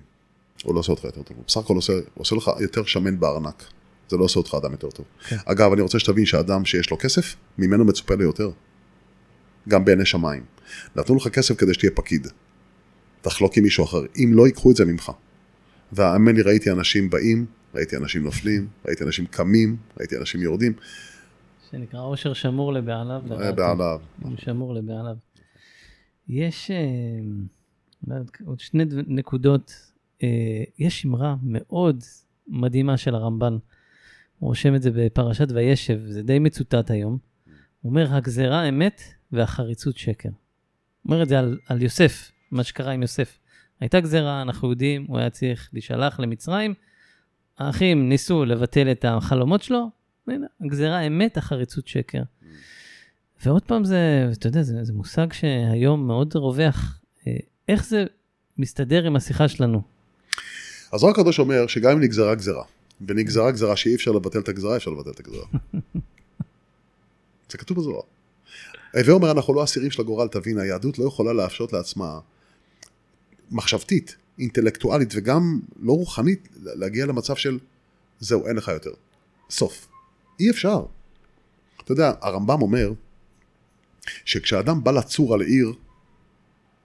הוא 0.64 0.74
לא 0.74 0.80
עושה 0.80 0.92
אותך 0.92 1.04
יותר 1.04 1.22
טוב, 1.22 1.36
בסך 1.46 1.60
הכל 1.60 1.74
עושה, 1.74 1.92
עושה 2.14 2.36
לך 2.36 2.50
יותר 2.60 2.84
שמן 2.84 3.20
בארנק. 3.20 3.64
זה 4.08 4.16
לא 4.16 4.24
עושה 4.24 4.40
אותך 4.40 4.54
אדם 4.54 4.72
יותר 4.72 4.90
טוב. 4.90 5.06
כן. 5.28 5.36
אגב, 5.44 5.72
אני 5.72 5.82
רוצה 5.82 5.98
שתבין 5.98 6.26
שאדם 6.26 6.64
שיש 6.64 6.90
לו 6.90 6.98
כסף, 7.00 7.36
ממנו 7.58 7.84
מצופה 7.84 8.14
ליותר. 8.14 8.50
גם 9.68 9.84
בעיני 9.84 10.04
שמיים. 10.04 10.44
נתנו 10.96 11.16
לך 11.16 11.28
כסף 11.28 11.54
כדי 11.58 11.74
שתהיה 11.74 11.92
פקיד. 11.94 12.26
תחלוק 13.20 13.56
עם 13.56 13.62
מישהו 13.62 13.84
אחר. 13.84 14.00
אם 14.16 14.30
לא, 14.34 14.46
ייקחו 14.46 14.70
את 14.70 14.76
זה 14.76 14.84
ממך. 14.84 15.12
והאמן 15.92 16.34
לי, 16.34 16.42
ראיתי 16.42 16.70
אנשים 16.70 17.10
באים, 17.10 17.46
ראיתי 17.74 17.96
אנשים 17.96 18.24
נופלים, 18.24 18.68
ראיתי 18.86 19.04
אנשים 19.04 19.26
קמים, 19.26 19.76
ראיתי 19.98 20.16
אנשים 20.16 20.40
יורדים. 20.40 20.72
שנקרא 21.70 22.00
עושר 22.00 22.32
שמור 22.32 22.72
לבעליו. 22.72 23.22
בעליו. 23.56 24.00
שמור 24.36 24.74
לבעליו. 24.74 25.16
יש 26.28 26.70
אה, 26.70 28.16
עוד 28.44 28.60
שני 28.60 28.84
נקודות. 29.06 29.72
אה, 30.22 30.28
יש 30.78 31.06
אמרה 31.06 31.34
מאוד 31.42 32.04
מדהימה 32.48 32.96
של 32.96 33.14
הרמב"ן. 33.14 33.56
הוא 34.38 34.48
רושם 34.48 34.74
את 34.74 34.82
זה 34.82 34.90
בפרשת 34.94 35.46
וישב, 35.54 36.00
זה 36.08 36.22
די 36.22 36.38
מצוטט 36.38 36.90
היום. 36.90 37.18
הוא 37.80 37.90
אומר, 37.90 38.14
הגזרה 38.14 38.68
אמת 38.68 39.02
והחריצות 39.32 39.96
שקר. 39.96 40.28
הוא 40.28 40.34
אומר 41.12 41.22
את 41.22 41.28
זה 41.28 41.38
על, 41.38 41.58
על 41.66 41.82
יוסף, 41.82 42.32
מה 42.50 42.64
שקרה 42.64 42.92
עם 42.92 43.02
יוסף. 43.02 43.38
הייתה 43.80 44.00
גזרה, 44.00 44.42
אנחנו 44.42 44.70
יודעים, 44.70 45.04
הוא 45.08 45.18
היה 45.18 45.30
צריך 45.30 45.70
להישלח 45.72 46.20
למצרים. 46.20 46.74
האחים 47.58 48.08
ניסו 48.08 48.44
לבטל 48.44 48.90
את 48.90 49.04
החלומות 49.08 49.62
שלו, 49.62 49.90
הנה, 50.28 50.46
הגזירה 50.60 51.00
אמת, 51.00 51.36
החריצות 51.36 51.88
שקר. 51.88 52.22
ועוד 53.44 53.62
פעם 53.62 53.84
זה, 53.84 54.28
אתה 54.32 54.46
יודע, 54.46 54.62
זה, 54.62 54.84
זה 54.84 54.92
מושג 54.92 55.32
שהיום 55.32 56.06
מאוד 56.06 56.34
רווח. 56.36 57.00
אה, 57.26 57.36
איך 57.68 57.84
זה 57.84 58.04
מסתדר 58.58 59.06
עם 59.06 59.16
השיחה 59.16 59.48
שלנו? 59.48 59.82
אז 60.92 61.04
רק 61.04 61.18
הקדוש 61.18 61.38
אומר 61.38 61.66
שגם 61.66 61.90
אם 61.90 62.00
נגזרה 62.00 62.34
גזרה, 62.34 62.64
ונגזרה 63.00 63.50
גזרה 63.50 63.76
שאי 63.76 63.94
אפשר 63.94 64.12
לבטל 64.12 64.38
את 64.38 64.48
הגזרה, 64.48 64.76
אפשר 64.76 64.90
לבטל 64.90 65.10
את 65.10 65.20
הגזרה. 65.20 65.46
זה 67.50 67.58
כתוב 67.58 67.78
בזוהר. 67.78 68.02
הווה 68.94 69.12
אומר, 69.12 69.30
אנחנו 69.30 69.54
לא 69.54 69.64
אסירים 69.64 69.90
של 69.90 70.02
הגורל, 70.02 70.28
תבין, 70.28 70.58
היהדות 70.58 70.98
לא 70.98 71.04
יכולה 71.04 71.32
להפשות 71.32 71.72
לעצמה 71.72 72.18
מחשבתית, 73.50 74.16
אינטלקטואלית 74.38 75.12
וגם 75.16 75.60
לא 75.80 75.92
רוחנית, 75.92 76.48
להגיע 76.62 77.06
למצב 77.06 77.36
של 77.36 77.58
זהו, 78.20 78.46
אין 78.46 78.56
לך 78.56 78.68
יותר. 78.68 78.90
סוף. 79.50 79.88
אי 80.40 80.50
אפשר. 80.50 80.84
אתה 81.84 81.92
יודע, 81.92 82.12
הרמב"ם 82.20 82.62
אומר 82.62 82.92
שכשאדם 84.24 84.84
בא 84.84 84.90
לצור 84.90 85.34
על 85.34 85.40
עיר, 85.40 85.72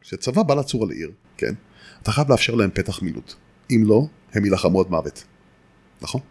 כשצבא 0.01 0.43
בא 0.43 0.55
לצור 0.55 0.83
על 0.83 0.91
עיר, 0.91 1.11
כן, 1.37 1.53
אתה 2.01 2.11
חייב 2.11 2.31
לאפשר 2.31 2.55
להם 2.55 2.69
פתח 2.73 3.01
מילוט. 3.01 3.33
אם 3.69 3.83
לא, 3.85 4.07
הם 4.33 4.45
יילחמו 4.45 4.81
עד 4.81 4.87
מוות. 4.89 5.23
נכון? 6.01 6.21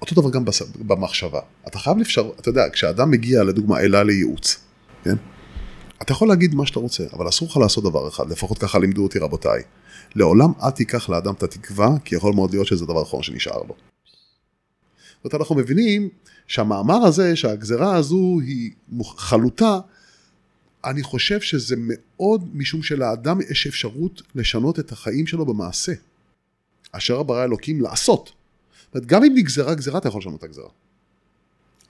אותו 0.00 0.14
דבר 0.14 0.30
גם 0.30 0.44
במחשבה. 0.78 1.40
אתה 1.66 1.78
חייב 1.78 1.98
לאפשר, 1.98 2.30
אתה 2.40 2.48
יודע, 2.48 2.64
כשאדם 2.72 3.10
מגיע 3.10 3.44
לדוגמה 3.44 3.80
אלה 3.80 4.02
לייעוץ, 4.02 4.58
כן? 5.04 5.16
אתה 6.02 6.12
יכול 6.12 6.28
להגיד 6.28 6.54
מה 6.54 6.66
שאתה 6.66 6.80
רוצה, 6.80 7.04
אבל 7.12 7.28
אסור 7.28 7.48
לך 7.48 7.56
לעשות 7.56 7.84
דבר 7.84 8.08
אחד, 8.08 8.30
לפחות 8.30 8.58
ככה 8.58 8.78
לימדו 8.78 9.02
אותי 9.02 9.18
רבותיי. 9.18 9.62
לעולם 10.14 10.52
אל 10.62 10.70
תיקח 10.70 11.08
לאדם 11.08 11.34
את 11.34 11.42
התקווה, 11.42 11.88
כי 12.04 12.14
יכול 12.14 12.34
מאוד 12.34 12.50
להיות 12.50 12.66
שזה 12.66 12.86
דבר 12.86 13.02
אחרון 13.02 13.22
שנשאר 13.22 13.62
לו. 13.62 13.74
זאת 15.22 15.24
אומרת, 15.24 15.34
אנחנו 15.34 15.54
מבינים 15.54 16.08
שהמאמר 16.46 17.06
הזה, 17.06 17.36
שהגזרה 17.36 17.96
הזו 17.96 18.40
היא 18.46 18.70
חלוטה, 19.16 19.78
אני 20.84 21.02
חושב 21.02 21.40
שזה 21.40 21.76
מאוד 21.78 22.48
משום 22.54 22.82
שלאדם 22.82 23.40
יש 23.50 23.66
אפשרות 23.66 24.22
לשנות 24.34 24.78
את 24.78 24.92
החיים 24.92 25.26
שלו 25.26 25.46
במעשה. 25.46 25.92
אשר 26.92 27.22
ברא 27.22 27.44
אלוקים 27.44 27.80
לעשות. 27.80 28.32
זאת 28.94 29.06
גם 29.06 29.24
אם 29.24 29.32
נגזרה 29.34 29.74
גזרה, 29.74 29.98
אתה 29.98 30.08
יכול 30.08 30.20
לשנות 30.20 30.38
את 30.38 30.44
הגזרה. 30.44 30.68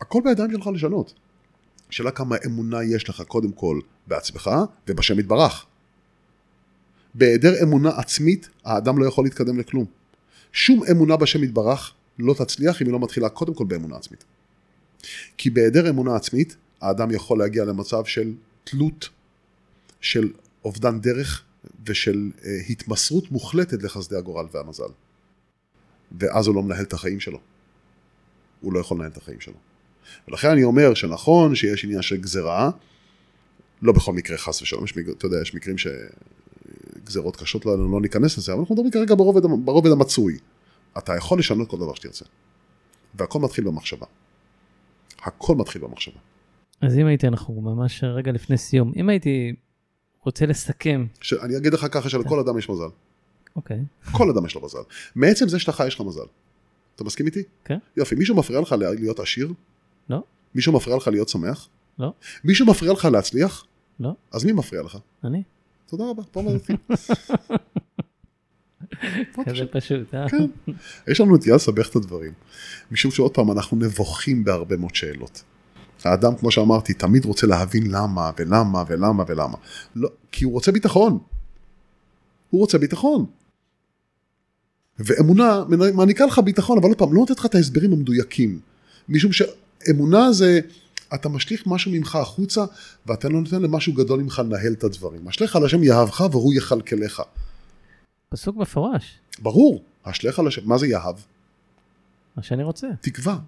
הכל 0.00 0.20
בידיים 0.24 0.50
שלך 0.52 0.66
לשנות. 0.66 1.14
שאלה 1.90 2.10
כמה 2.10 2.36
אמונה 2.46 2.84
יש 2.84 3.08
לך 3.08 3.22
קודם 3.22 3.52
כל 3.52 3.80
בעצמך 4.06 4.50
ובשם 4.88 5.18
יתברך. 5.18 5.66
בהיעדר 7.14 7.62
אמונה 7.62 7.90
עצמית, 7.96 8.48
האדם 8.64 8.98
לא 8.98 9.06
יכול 9.06 9.24
להתקדם 9.24 9.58
לכלום. 9.58 9.84
שום 10.52 10.82
אמונה 10.90 11.16
בשם 11.16 11.44
יתברך 11.44 11.92
לא 12.18 12.34
תצליח 12.34 12.82
אם 12.82 12.86
היא 12.86 12.92
לא 12.92 13.00
מתחילה 13.00 13.28
קודם 13.28 13.54
כל 13.54 13.64
באמונה 13.64 13.96
עצמית. 13.96 14.24
כי 15.36 15.50
בהיעדר 15.50 15.90
אמונה 15.90 16.16
עצמית, 16.16 16.56
האדם 16.80 17.10
יכול 17.10 17.38
להגיע 17.38 17.64
למצב 17.64 18.04
של 18.04 18.34
תלות, 18.64 19.08
של 20.00 20.32
אובדן 20.64 21.00
דרך 21.00 21.42
ושל 21.86 22.30
uh, 22.36 22.46
התמסרות 22.68 23.30
מוחלטת 23.30 23.82
לחסדי 23.82 24.16
הגורל 24.16 24.46
והמזל. 24.52 24.88
ואז 26.20 26.46
הוא 26.46 26.54
לא 26.54 26.62
מנהל 26.62 26.84
את 26.84 26.92
החיים 26.92 27.20
שלו. 27.20 27.38
הוא 28.60 28.72
לא 28.72 28.78
יכול 28.78 28.96
לנהל 28.96 29.10
את 29.10 29.16
החיים 29.16 29.40
שלו. 29.40 29.54
ולכן 30.28 30.50
אני 30.50 30.64
אומר 30.64 30.94
שנכון 30.94 31.54
שיש 31.54 31.84
עניין 31.84 32.02
של 32.02 32.16
גזרה, 32.16 32.70
לא 33.82 33.92
בכל 33.92 34.12
מקרה 34.12 34.36
חס 34.36 34.62
ושלום, 34.62 34.84
יש, 34.84 34.94
אתה 35.18 35.26
יודע, 35.26 35.42
יש 35.42 35.54
מקרים 35.54 35.76
שגזרות 35.78 37.36
קשות 37.36 37.66
לנו, 37.66 37.92
לא 37.92 38.00
ניכנס 38.00 38.38
לזה, 38.38 38.52
אבל 38.52 38.60
אנחנו 38.60 38.74
מדברים 38.74 38.90
כרגע 38.90 39.14
ברובד, 39.14 39.42
ברובד 39.64 39.90
המצוי. 39.90 40.38
אתה 40.98 41.16
יכול 41.16 41.38
לשנות 41.38 41.70
כל 41.70 41.76
דבר 41.76 41.94
שתרצה. 41.94 42.24
והכל 43.14 43.40
מתחיל 43.40 43.64
במחשבה. 43.64 44.06
הכל 45.22 45.56
מתחיל 45.56 45.82
במחשבה. 45.82 46.18
אז 46.80 46.98
אם 46.98 47.06
הייתי, 47.06 47.28
אנחנו 47.28 47.60
ממש 47.60 48.04
רגע 48.04 48.32
לפני 48.32 48.56
סיום, 48.56 48.92
אם 48.96 49.08
הייתי 49.08 49.52
רוצה 50.26 50.46
לסכם... 50.46 51.06
ש... 51.20 51.32
אני 51.32 51.56
אגיד 51.56 51.74
לך 51.74 51.86
ככה 51.90 52.08
שלכל 52.08 52.38
אדם 52.38 52.58
יש 52.58 52.68
מזל. 52.68 52.88
אוקיי. 53.56 53.80
כל 54.12 54.30
אדם 54.30 54.46
יש 54.46 54.54
לו 54.54 54.64
מזל. 54.64 54.78
מעצם 55.14 55.48
זה 55.48 55.58
שאתה 55.58 55.72
חי 55.72 55.86
יש 55.86 55.94
לך 55.94 56.00
מזל. 56.00 56.26
אתה 56.94 57.04
מסכים 57.04 57.26
איתי? 57.26 57.42
כן. 57.64 57.78
יופי, 57.96 58.14
מישהו 58.14 58.36
מפריע 58.36 58.60
לך 58.60 58.72
להיות 58.72 59.20
עשיר? 59.20 59.52
לא. 60.10 60.22
מישהו 60.54 60.72
מפריע 60.72 60.96
לך 60.96 61.08
להיות 61.08 61.28
שמח? 61.28 61.68
לא. 61.98 62.12
מישהו 62.44 62.66
מפריע 62.66 62.92
לך 62.92 63.04
להצליח? 63.04 63.66
לא. 64.00 64.12
אז 64.32 64.44
מי 64.44 64.52
מפריע 64.52 64.82
לך? 64.82 64.98
אני. 65.24 65.42
תודה 65.86 66.04
רבה, 66.10 66.22
פה 66.22 66.42
נתחיל. 66.42 66.76
כזה 69.46 69.66
פשוט, 69.72 70.14
אה? 70.14 70.28
כן. 70.28 70.72
יש 71.08 71.20
לנו 71.20 71.36
נטייה 71.36 71.56
לסבך 71.56 71.90
את 71.90 71.96
הדברים. 71.96 72.32
משום 72.90 73.10
שעוד 73.10 73.34
פעם, 73.34 73.52
אנחנו 73.52 73.76
נבוכים 73.76 74.44
בהרבה 74.44 74.76
מאוד 74.76 74.94
שאלות. 74.94 75.42
האדם, 76.04 76.36
כמו 76.36 76.50
שאמרתי, 76.50 76.94
תמיד 76.94 77.24
רוצה 77.24 77.46
להבין 77.46 77.90
למה, 77.90 78.30
ולמה, 78.38 78.84
ולמה, 78.88 79.24
ולמה. 79.28 79.56
לא, 79.94 80.08
כי 80.32 80.44
הוא 80.44 80.52
רוצה 80.52 80.72
ביטחון. 80.72 81.18
הוא 82.50 82.60
רוצה 82.60 82.78
ביטחון. 82.78 83.26
ואמונה 84.98 85.64
מעניקה 85.94 86.26
לך 86.26 86.38
ביטחון, 86.38 86.78
אבל 86.78 86.88
עוד 86.88 86.98
פעם, 86.98 87.12
לא 87.12 87.20
נותנת 87.20 87.38
לך 87.38 87.46
את 87.46 87.54
ההסברים 87.54 87.92
המדויקים. 87.92 88.60
משום 89.08 89.30
שאמונה 89.32 90.32
זה, 90.32 90.60
אתה 91.14 91.28
משליך 91.28 91.66
משהו 91.66 91.92
ממך 91.92 92.16
החוצה, 92.16 92.64
ואתה 93.06 93.28
לא 93.28 93.40
נותן 93.40 93.62
למשהו 93.62 93.92
גדול 93.92 94.20
ממך 94.20 94.42
לנהל 94.44 94.72
את 94.72 94.84
הדברים. 94.84 95.28
אשליך 95.28 95.56
על 95.56 95.64
השם 95.64 95.82
יאהבך 95.82 96.24
והוא 96.30 96.54
יכלכלך. 96.54 97.22
פסוק 98.28 98.56
מפורש. 98.56 99.18
ברור, 99.38 99.82
אשליך 100.02 100.38
על 100.38 100.46
השם, 100.46 100.68
מה 100.68 100.78
זה 100.78 100.86
יאהב? 100.86 101.16
מה 102.36 102.42
שאני 102.42 102.62
רוצה. 102.62 102.86
תקווה. 103.00 103.38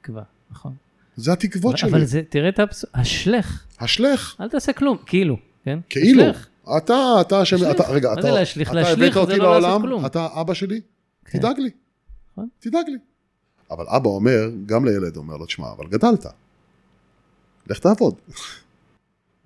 תקווה, 0.00 0.22
נכון. 0.50 0.74
זה 1.18 1.32
התקוות 1.32 1.64
אבל, 1.64 1.76
שלי. 1.76 1.90
אבל 1.90 2.04
זה, 2.04 2.22
תראה 2.28 2.48
את 2.48 2.58
הפסוק, 2.58 2.90
השלך, 2.94 3.64
השלך, 3.80 4.36
אל 4.40 4.48
תעשה 4.48 4.72
כלום, 4.72 4.96
כאילו, 5.06 5.36
כן? 5.64 5.78
כאילו. 5.88 6.22
השלך. 6.22 6.46
אתה, 6.76 7.20
אתה 7.20 7.38
להשליך. 7.38 7.70
אתה, 7.70 7.92
רגע, 7.92 8.12
אתה, 8.12 8.22
זה 8.22 8.30
להשליך? 8.30 8.68
אתה 8.68 8.76
להשליך 8.76 9.16
הבאת 9.16 9.28
אותי 9.28 9.40
לא 9.40 9.60
לעולם. 9.60 10.06
אתה 10.06 10.28
אבא 10.40 10.54
שלי, 10.54 10.80
כן. 11.24 11.38
תדאג 11.38 11.58
לי. 11.58 11.70
נכון. 12.32 12.48
תדאג 12.58 12.84
לי. 12.88 12.98
אבל 13.70 13.84
אבא 13.88 14.08
אומר, 14.08 14.50
גם 14.66 14.84
לילד 14.84 15.16
אומר 15.16 15.36
לו, 15.36 15.46
תשמע, 15.46 15.72
אבל 15.72 15.86
גדלת. 15.86 16.26
לך 17.66 17.78
תעבוד. 17.78 18.14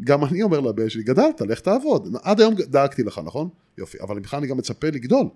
גם 0.04 0.24
אני 0.24 0.42
אומר 0.42 0.60
לבן 0.60 0.88
שלי, 0.88 1.02
גדלת, 1.02 1.40
לך 1.40 1.60
תעבוד. 1.60 2.16
עד 2.22 2.40
היום 2.40 2.54
דאגתי 2.54 3.02
לך, 3.02 3.20
נכון? 3.24 3.48
יופי. 3.78 3.98
אבל 4.00 4.16
ממך 4.16 4.34
אני 4.34 4.46
גם 4.46 4.56
מצפה 4.56 4.86
לגדול. 4.86 5.28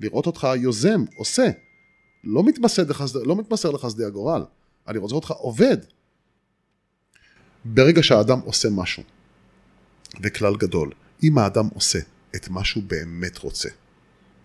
לראות 0.00 0.26
אותך 0.26 0.48
יוזם, 0.56 1.04
עושה. 1.16 1.50
לא 2.24 2.44
מתמסר 2.44 2.82
לך, 2.88 3.04
לא 3.24 3.36
מתמסר 3.36 3.70
לך 3.70 3.86
שדה 3.90 4.06
הגורל. 4.06 4.42
אני 4.88 4.98
רוצה 4.98 5.14
אותך 5.14 5.30
עובד. 5.30 5.76
ברגע 7.64 8.02
שהאדם 8.02 8.40
עושה 8.40 8.68
משהו, 8.70 9.02
וכלל 10.22 10.56
גדול, 10.56 10.90
אם 11.22 11.38
האדם 11.38 11.68
עושה 11.74 11.98
את 12.36 12.48
מה 12.48 12.64
שהוא 12.64 12.82
באמת 12.86 13.38
רוצה, 13.38 13.68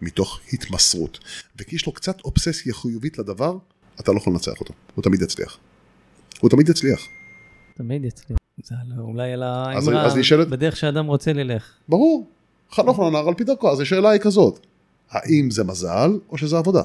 מתוך 0.02 0.40
התמסרות, 0.54 1.20
וכי 1.58 1.76
יש 1.76 1.86
לו 1.86 1.92
קצת 1.92 2.22
אובססיה 2.22 2.74
חיובית 2.74 3.18
לדבר, 3.20 3.58
אתה 4.00 4.12
לא 4.12 4.18
יכול 4.18 4.34
לנצח 4.34 4.60
אותו, 4.60 4.74
הוא 4.96 5.04
תמיד 5.04 5.22
יצליח. 5.22 5.58
הוא 6.40 6.50
תמיד 6.50 6.70
יצליח. 6.70 7.00
תמיד 7.74 8.04
יצליח. 8.06 8.38
זה 8.64 8.76
על- 8.82 9.00
אולי 9.00 9.34
על 9.34 9.44
אז- 9.44 9.88
האמרה, 9.88 10.16
נשאלת- 10.20 10.48
בדרך 10.50 10.76
שאדם 10.78 11.06
רוצה 11.06 11.34
ללך. 11.34 11.74
ברור, 11.90 12.30
חנוך 12.72 13.00
לנער 13.00 13.28
על 13.28 13.34
פי 13.34 13.44
דרכו, 13.44 13.72
אז 13.72 13.80
השאלה 13.80 14.10
היא 14.10 14.22
כזאת, 14.22 14.66
האם 15.10 15.52
זה 15.52 15.64
מזל 15.64 16.12
או 16.30 16.38
שזה 16.38 16.58
עבודה? 16.58 16.82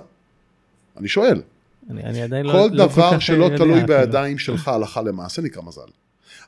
אני 0.97 1.09
שואל. 1.09 1.43
אני, 1.91 2.03
אני 2.05 2.23
עדיין 2.23 2.47
לא, 2.47 2.53
כל 2.53 2.59
לא 2.59 2.69
כל 2.69 2.77
דבר 2.77 3.13
כך 3.15 3.23
שלא 3.23 3.45
יודע, 3.45 3.57
תלוי 3.57 3.73
כאילו. 3.75 3.87
בידיים 3.87 4.39
שלך 4.39 4.69
הלכה 4.69 5.03
למעשה 5.03 5.43
נקרא 5.43 5.63
מזל. 5.63 5.81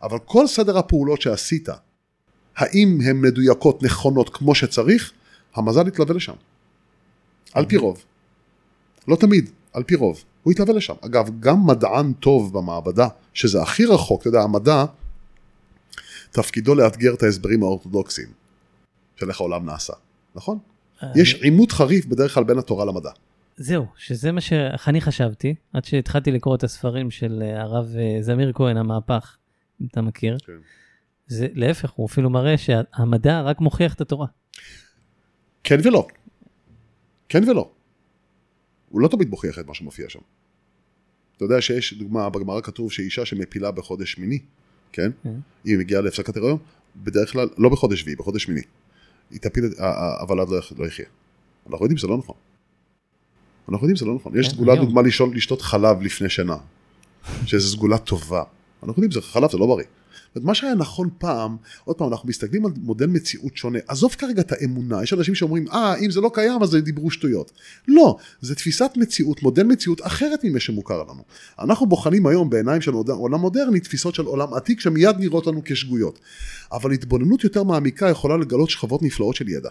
אבל 0.02 0.18
כל 0.24 0.46
סדר 0.46 0.78
הפעולות 0.78 1.22
שעשית, 1.22 1.68
האם 2.56 2.98
הן 3.04 3.20
מדויקות, 3.20 3.82
נכונות, 3.82 4.28
כמו 4.28 4.54
שצריך, 4.54 5.12
המזל 5.54 5.88
יתלווה 5.88 6.14
לשם. 6.14 6.32
על 7.54 7.66
פי 7.66 7.76
רוב. 7.76 8.04
לא 9.08 9.16
תמיד, 9.16 9.50
על 9.72 9.82
פי 9.82 9.94
רוב. 9.94 10.24
הוא 10.42 10.52
יתלווה 10.52 10.74
לשם. 10.74 10.94
אגב, 11.00 11.28
גם 11.40 11.66
מדען 11.66 12.12
טוב 12.12 12.52
במעבדה, 12.58 13.08
שזה 13.34 13.62
הכי 13.62 13.84
רחוק, 13.86 14.20
אתה 14.20 14.28
יודע, 14.28 14.40
המדע, 14.40 14.84
תפקידו 16.30 16.74
לאתגר 16.74 17.14
את 17.14 17.22
ההסברים 17.22 17.62
האורתודוקסיים 17.62 18.28
של 19.16 19.28
איך 19.28 19.40
העולם 19.40 19.66
נעשה, 19.66 19.92
נכון? 20.34 20.58
אני- 21.02 21.22
יש 21.22 21.34
עימות 21.34 21.72
חריף 21.72 22.06
בדרך 22.06 22.34
כלל 22.34 22.44
בין 22.44 22.58
התורה 22.58 22.84
למדע. 22.84 23.10
זהו, 23.56 23.86
שזה 23.96 24.32
מה 24.32 24.40
שאני 24.40 25.00
חשבתי, 25.00 25.54
עד 25.72 25.84
שהתחלתי 25.84 26.30
לקרוא 26.32 26.54
את 26.56 26.64
הספרים 26.64 27.10
של 27.10 27.42
אה, 27.42 27.62
הרב 27.62 27.86
אה, 27.98 28.22
זמיר 28.22 28.52
כהן, 28.54 28.76
המהפך, 28.76 29.36
אם 29.80 29.86
אתה 29.90 30.02
מכיר. 30.02 30.38
כן. 30.46 30.52
זה 31.26 31.48
להפך, 31.54 31.90
הוא 31.90 32.06
אפילו 32.06 32.30
מראה 32.30 32.58
שהמדע 32.58 33.40
רק 33.42 33.60
מוכיח 33.60 33.94
את 33.94 34.00
התורה. 34.00 34.26
כן 35.64 35.76
ולא. 35.84 36.06
כן 37.28 37.48
ולא. 37.48 37.70
הוא 38.90 39.00
לא 39.00 39.08
תמיד 39.08 39.28
מוכיח 39.30 39.58
את 39.58 39.66
מה 39.66 39.74
שמופיע 39.74 40.08
שם. 40.08 40.20
אתה 41.36 41.44
יודע 41.44 41.60
שיש 41.60 41.94
דוגמה, 41.94 42.30
בגמרא 42.30 42.60
כתוב 42.60 42.92
שאישה 42.92 43.24
שמפילה 43.24 43.70
בחודש 43.70 44.12
שמיני, 44.12 44.38
כן? 44.92 45.10
כן. 45.22 45.34
היא 45.64 45.78
מגיעה 45.78 46.00
להפסקת 46.02 46.36
הריון, 46.36 46.58
בדרך 46.96 47.32
כלל, 47.32 47.48
לא 47.58 47.68
בחודש 47.68 48.00
שביעי, 48.00 48.16
בחודש 48.16 48.42
שמיני. 48.42 48.62
היא 49.30 49.40
תפיל 49.40 49.64
את, 49.66 49.78
ה- 49.78 49.84
ה- 49.84 50.22
אבל 50.22 50.40
אז 50.40 50.52
לא 50.52 50.60
לא 50.78 50.86
יחיה. 50.86 51.06
אנחנו 51.70 51.84
יודעים 51.84 51.98
שזה 51.98 52.08
לא 52.08 52.18
נכון. 52.18 52.36
אנחנו 53.68 53.84
יודעים 53.84 53.96
שזה 53.96 54.06
לא 54.06 54.14
נכון. 54.14 54.38
יש 54.38 54.46
כן, 54.46 54.52
סגולה. 54.52 54.76
דוגמה, 54.76 55.02
לשאול, 55.02 55.36
לשתות 55.36 55.62
חלב 55.62 56.02
לפני 56.02 56.28
שינה. 56.28 56.56
שזו 57.46 57.68
סגולה 57.68 57.98
טובה. 57.98 58.42
אנחנו 58.82 59.02
יודעים 59.02 59.10
שזה 59.10 59.22
חלב, 59.22 59.50
זה 59.50 59.58
לא 59.58 59.66
בריא. 59.66 59.84
זאת 59.84 60.36
אומרת, 60.36 60.46
מה 60.46 60.54
שהיה 60.54 60.74
נכון 60.74 61.08
פעם, 61.18 61.56
עוד 61.84 61.96
פעם, 61.96 62.08
אנחנו 62.08 62.28
מסתכלים 62.28 62.66
על 62.66 62.72
מודל 62.76 63.06
מציאות 63.06 63.56
שונה. 63.56 63.78
עזוב 63.88 64.14
כרגע 64.18 64.40
את 64.40 64.52
האמונה, 64.52 65.02
יש 65.02 65.12
אנשים 65.12 65.34
שאומרים, 65.34 65.68
אה, 65.68 65.96
אם 65.96 66.10
זה 66.10 66.20
לא 66.20 66.30
קיים, 66.34 66.62
אז 66.62 66.68
זה 66.68 66.80
דיברו 66.80 67.10
שטויות. 67.10 67.52
לא, 67.88 68.16
זה 68.40 68.54
תפיסת 68.54 68.90
מציאות, 68.96 69.42
מודל 69.42 69.62
מציאות 69.62 70.06
אחרת 70.06 70.44
ממה 70.44 70.60
שמוכר 70.60 71.02
לנו. 71.02 71.22
אנחנו 71.58 71.86
בוחנים 71.86 72.26
היום 72.26 72.50
בעיניים 72.50 72.80
של 72.80 72.92
עולם 72.92 73.40
מודרני 73.40 73.80
תפיסות 73.80 74.14
של 74.14 74.24
עולם 74.24 74.54
עתיק 74.54 74.80
שמיד 74.80 75.16
נראות 75.18 75.46
לנו 75.46 75.62
כשגויות. 75.64 76.18
אבל 76.72 76.92
התבוננות 76.92 77.44
יותר 77.44 77.62
מעמיקה 77.62 78.08
יכולה 78.08 78.36
לגלות 78.36 78.70
שכבות 78.70 79.02
נפלאות 79.02 79.36
של 79.36 79.48
ידע. 79.48 79.70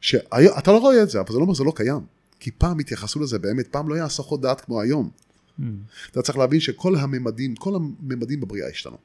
שאתה 0.00 0.72
לא 0.72 0.78
רואה 0.78 1.02
את 1.02 1.10
זה, 1.10 1.20
אבל 1.20 1.32
זה 1.32 1.38
לא 1.38 1.42
אומר 1.42 1.54
שזה 1.54 1.64
לא 1.64 1.72
קיים. 1.76 2.19
כי 2.40 2.50
פעם 2.50 2.78
התייחסו 2.78 3.20
לזה 3.20 3.38
באמת, 3.38 3.68
פעם 3.68 3.88
לא 3.88 3.94
היה 3.94 4.04
הסחות 4.04 4.40
דעת 4.40 4.60
כמו 4.60 4.80
היום. 4.80 5.10
Mm. 5.60 5.62
אתה 6.10 6.22
צריך 6.22 6.38
להבין 6.38 6.60
שכל 6.60 6.96
הממדים, 6.96 7.54
כל 7.54 7.74
הממדים 7.74 8.40
בבריאה 8.40 8.68
השתנו. 8.68 8.96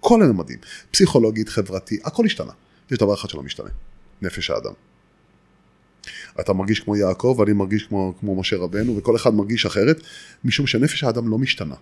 כל 0.00 0.22
הממדים, 0.22 0.58
פסיכולוגית, 0.90 1.48
חברתי, 1.48 1.98
הכל 2.04 2.26
השתנה. 2.26 2.52
יש 2.90 2.98
דבר 2.98 3.14
אחד 3.14 3.28
שלא 3.28 3.42
משתנה, 3.42 3.70
נפש 4.22 4.50
האדם. 4.50 4.72
אתה 6.40 6.52
מרגיש 6.52 6.80
כמו 6.80 6.96
יעקב, 6.96 7.36
ואני 7.38 7.52
מרגיש 7.52 7.86
כמו, 7.86 8.14
כמו 8.20 8.40
משה 8.40 8.56
רבנו, 8.56 8.96
וכל 8.96 9.16
אחד 9.16 9.34
מרגיש 9.34 9.66
אחרת, 9.66 10.00
משום 10.44 10.66
שנפש 10.66 11.04
האדם 11.04 11.28
לא 11.28 11.38
משתנה. 11.38 11.74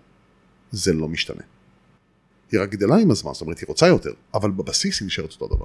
זה 0.70 0.92
לא 0.92 1.08
משתנה. 1.08 1.42
היא 2.52 2.60
רק 2.60 2.70
גדלה 2.70 2.96
עם 2.96 3.10
הזמן, 3.10 3.32
זאת 3.32 3.42
אומרת, 3.42 3.58
היא 3.58 3.66
רוצה 3.68 3.86
יותר, 3.86 4.12
אבל 4.34 4.50
בבסיס 4.50 5.00
היא 5.00 5.06
נשארת 5.06 5.32
אותו 5.32 5.56
דבר. 5.56 5.64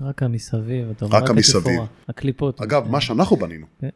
רק 0.00 0.22
המסביב, 0.22 0.90
אתה 0.90 1.04
אומר, 1.04 1.16
רק 1.16 1.30
המסביב. 1.30 1.66
התפאורה, 1.66 1.86
הקליפות. 2.08 2.60
אגב, 2.60 2.88
מה 2.88 3.00
שאנחנו 3.00 3.36
בנינו, 3.36 3.66
כן. 3.80 3.88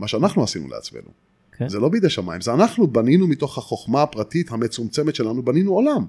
מה 0.00 0.08
שאנחנו 0.08 0.42
עשינו 0.42 0.68
לעצמנו, 0.68 1.08
כן. 1.52 1.68
זה 1.68 1.78
לא 1.78 1.88
בידי 1.88 2.10
שמיים, 2.10 2.40
זה 2.40 2.54
אנחנו 2.54 2.86
בנינו 2.86 3.26
מתוך 3.26 3.58
החוכמה 3.58 4.02
הפרטית 4.02 4.50
המצומצמת 4.50 5.14
שלנו, 5.14 5.42
בנינו 5.42 5.72
עולם. 5.72 6.06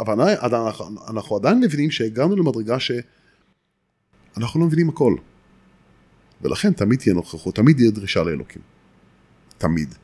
אבל 0.00 0.20
אנחנו, 0.20 0.84
אנחנו 1.10 1.36
עדיין 1.36 1.60
מבינים 1.60 1.90
שהגענו 1.90 2.36
למדרגה 2.36 2.76
שאנחנו 2.80 4.60
לא 4.60 4.66
מבינים 4.66 4.88
הכל. 4.88 5.14
ולכן 6.42 6.72
תמיד 6.72 6.98
תהיה 6.98 7.14
נוכחות, 7.14 7.54
תמיד 7.54 7.76
תהיה 7.76 7.90
דרישה 7.90 8.22
לאלוקים. 8.22 8.62
תמיד, 9.58 9.94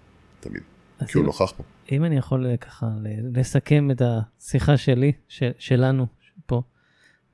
תמיד. 0.41 0.63
כי 1.07 1.19
הוא 1.19 1.25
נוכח 1.27 1.53
פה. 1.57 1.63
אם 1.93 2.05
אני 2.05 2.17
יכול 2.17 2.47
אה, 2.47 2.57
ככה 2.57 2.87
לסכם 3.35 3.91
את 3.91 4.03
השיחה 4.05 4.77
שלי, 4.77 5.13
ש- 5.29 5.43
שלנו 5.59 6.07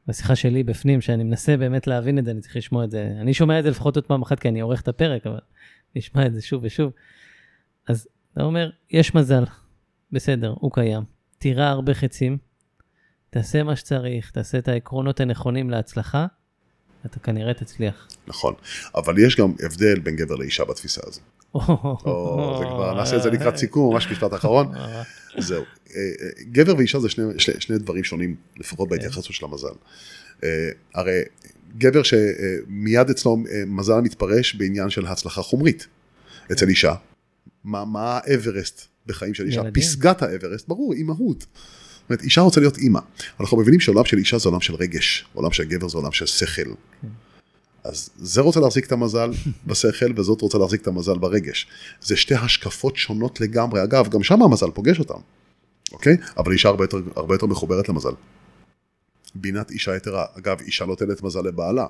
בשיחה 0.09 0.37
שלי 0.37 0.63
בפנים, 0.63 1.01
שאני 1.01 1.25
מנסה 1.25 1.57
באמת 1.57 1.87
להבין 1.87 2.19
את 2.19 2.25
זה, 2.25 2.31
אני 2.31 2.41
צריך 2.41 2.57
לשמוע 2.57 2.85
את 2.85 2.91
זה, 2.91 3.13
אני 3.21 3.35
שומע 3.35 3.59
את 3.59 3.65
זה 3.65 3.71
לפחות 3.71 3.97
עוד 3.97 4.07
פעם 4.07 4.23
אחת, 4.23 4.41
כי 4.41 4.49
אני 4.49 4.61
עורך 4.61 4.81
את 4.81 4.89
הפרק, 4.89 5.27
אבל 5.27 5.39
נשמע 5.97 6.27
את 6.27 6.35
זה 6.35 6.43
שוב 6.43 6.65
ושוב. 6.65 6.93
אז 7.89 8.09
אתה 8.33 8.43
אומר, 8.43 8.71
יש 8.91 9.15
מזל, 9.15 9.45
בסדר, 10.13 10.55
הוא 10.61 10.73
קיים. 10.73 11.03
תירה 11.39 11.69
הרבה 11.69 11.95
חצים, 11.95 12.39
תעשה 13.31 13.63
מה 13.63 13.77
שצריך, 13.77 14.31
תעשה 14.31 14.59
את 14.59 14.69
העקרונות 14.69 15.21
הנכונים 15.21 15.71
להצלחה, 15.71 16.27
אתה 17.07 17.19
כנראה 17.19 17.55
תצליח. 17.55 18.09
נכון. 18.27 18.55
אבל 18.95 19.19
יש 19.19 19.37
גם 19.37 19.55
הבדל 19.63 20.01
בין 20.01 20.17
גבר 20.17 20.35
לאישה 20.35 20.65
בתפיסה 20.65 21.01
הזו. 21.05 21.21
או, 22.05 22.57
זה 22.59 22.65
כבר, 22.65 22.95
נעשה 22.95 23.17
את 23.17 23.23
זה 23.23 23.31
לקראת 23.31 23.57
סיכום, 23.57 23.95
ממש 23.95 24.09
משפט 24.11 24.35
אחרון. 24.35 24.73
זהו. 25.39 25.63
אה, 25.97 26.01
אה, 26.01 26.29
גבר 26.53 26.77
ואישה 26.77 27.01
זה 27.01 27.09
שני, 27.09 27.25
שני, 27.39 27.55
שני 27.59 27.79
דברים 27.79 28.05
שונים, 28.05 28.35
לפחות 28.57 28.89
בהתייחסות 28.89 29.25
של 29.25 29.45
המזל. 29.45 29.69
אה, 30.45 30.71
הרי 30.95 31.23
גבר 31.79 32.03
שמיד 32.03 33.11
אצלו 33.11 33.37
אה, 33.51 33.63
מזל 33.67 34.01
מתפרש 34.01 34.55
בעניין 34.55 34.91
של 34.91 35.07
הצלחה 35.07 35.43
חומרית. 35.43 35.87
אצל 36.53 36.69
אישה, 36.69 36.95
מה, 37.65 37.85
מה 37.85 38.21
האברסט 38.25 38.87
בחיים 39.07 39.35
של 39.35 39.47
אישה? 39.47 39.63
פסגת 39.75 40.23
האברסט, 40.23 40.69
ברור, 40.69 40.93
אימהות. 40.93 41.41
זאת 41.41 42.11
אומרת, 42.11 42.23
אישה 42.23 42.41
רוצה 42.41 42.61
להיות 42.61 42.79
אימא. 42.79 43.01
אנחנו 43.41 43.57
מבינים 43.57 43.81
שעולם 43.81 44.05
של 44.05 44.19
אישה 44.19 44.39
זה 44.39 44.49
עולם 44.49 44.61
של 44.61 44.75
רגש, 44.75 45.25
עולם 45.35 45.53
של 45.53 45.65
גבר 45.65 45.89
זה 45.89 45.99
עולם 45.99 46.13
של 46.13 46.27
שכל. 46.27 46.71
אז 47.89 48.11
זה 48.16 48.41
רוצה 48.41 48.61
להחזיק 48.61 48.87
את 48.87 48.93
המזל 48.93 49.30
בשכל, 49.66 50.12
וזאת 50.16 50.41
רוצה 50.41 50.59
להחזיק 50.59 50.82
את 50.82 50.87
המזל 50.87 51.18
ברגש. 51.18 51.66
זה 52.01 52.16
שתי 52.16 52.34
השקפות 52.34 52.97
שונות 52.97 53.41
לגמרי. 53.41 53.82
אגב, 53.84 54.09
גם 54.09 54.22
שם 54.22 54.43
המזל 54.43 54.70
פוגש 54.70 54.99
אותם, 54.99 55.18
אוקיי? 55.93 56.16
אבל 56.37 56.53
אישה 56.53 56.68
הרבה 56.68 56.84
יותר, 56.84 56.99
הרבה 57.16 57.34
יותר 57.34 57.47
מחוברת 57.47 57.89
למזל. 57.89 58.12
בינת 59.34 59.70
אישה 59.70 59.97
יתרה. 59.97 60.24
אגב, 60.39 60.61
אישה 60.61 60.84
נותנת 60.84 61.22
מזל 61.22 61.41
לבעלה. 61.41 61.87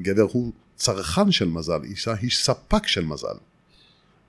גבר 0.00 0.26
הוא 0.32 0.52
צרכן 0.76 1.30
של 1.30 1.48
מזל, 1.48 1.80
אישה 1.84 2.14
היא 2.20 2.30
ספק 2.30 2.86
של 2.86 3.04
מזל. 3.04 3.34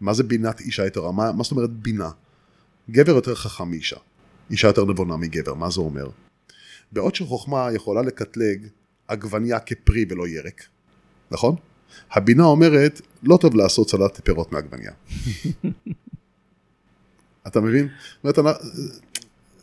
מה 0.01 0.13
זה 0.13 0.23
בינת 0.23 0.59
אישה 0.61 0.87
יתרה? 0.87 1.11
מה, 1.11 1.31
מה 1.31 1.43
זאת 1.43 1.51
אומרת 1.51 1.69
בינה? 1.69 2.09
גבר 2.89 3.11
יותר 3.11 3.35
חכם 3.35 3.69
מאישה. 3.69 3.97
אישה 4.51 4.67
יותר 4.67 4.85
נבונה 4.85 5.17
מגבר, 5.17 5.53
מה 5.53 5.69
זה 5.69 5.81
אומר? 5.81 6.09
בעוד 6.91 7.15
שחוכמה 7.15 7.69
יכולה 7.73 8.01
לקטלג 8.01 8.67
עגבניה 9.07 9.59
כפרי 9.59 10.05
ולא 10.09 10.27
ירק, 10.27 10.63
נכון? 11.31 11.55
הבינה 12.11 12.43
אומרת, 12.43 13.01
לא 13.23 13.37
טוב 13.37 13.55
לעשות 13.55 13.89
סלט 13.89 14.19
פירות 14.23 14.51
מעגבניה. 14.51 14.91
אתה 17.47 17.61
מבין? 17.61 17.87
זאת 18.23 18.37
אומרת, 18.37 18.55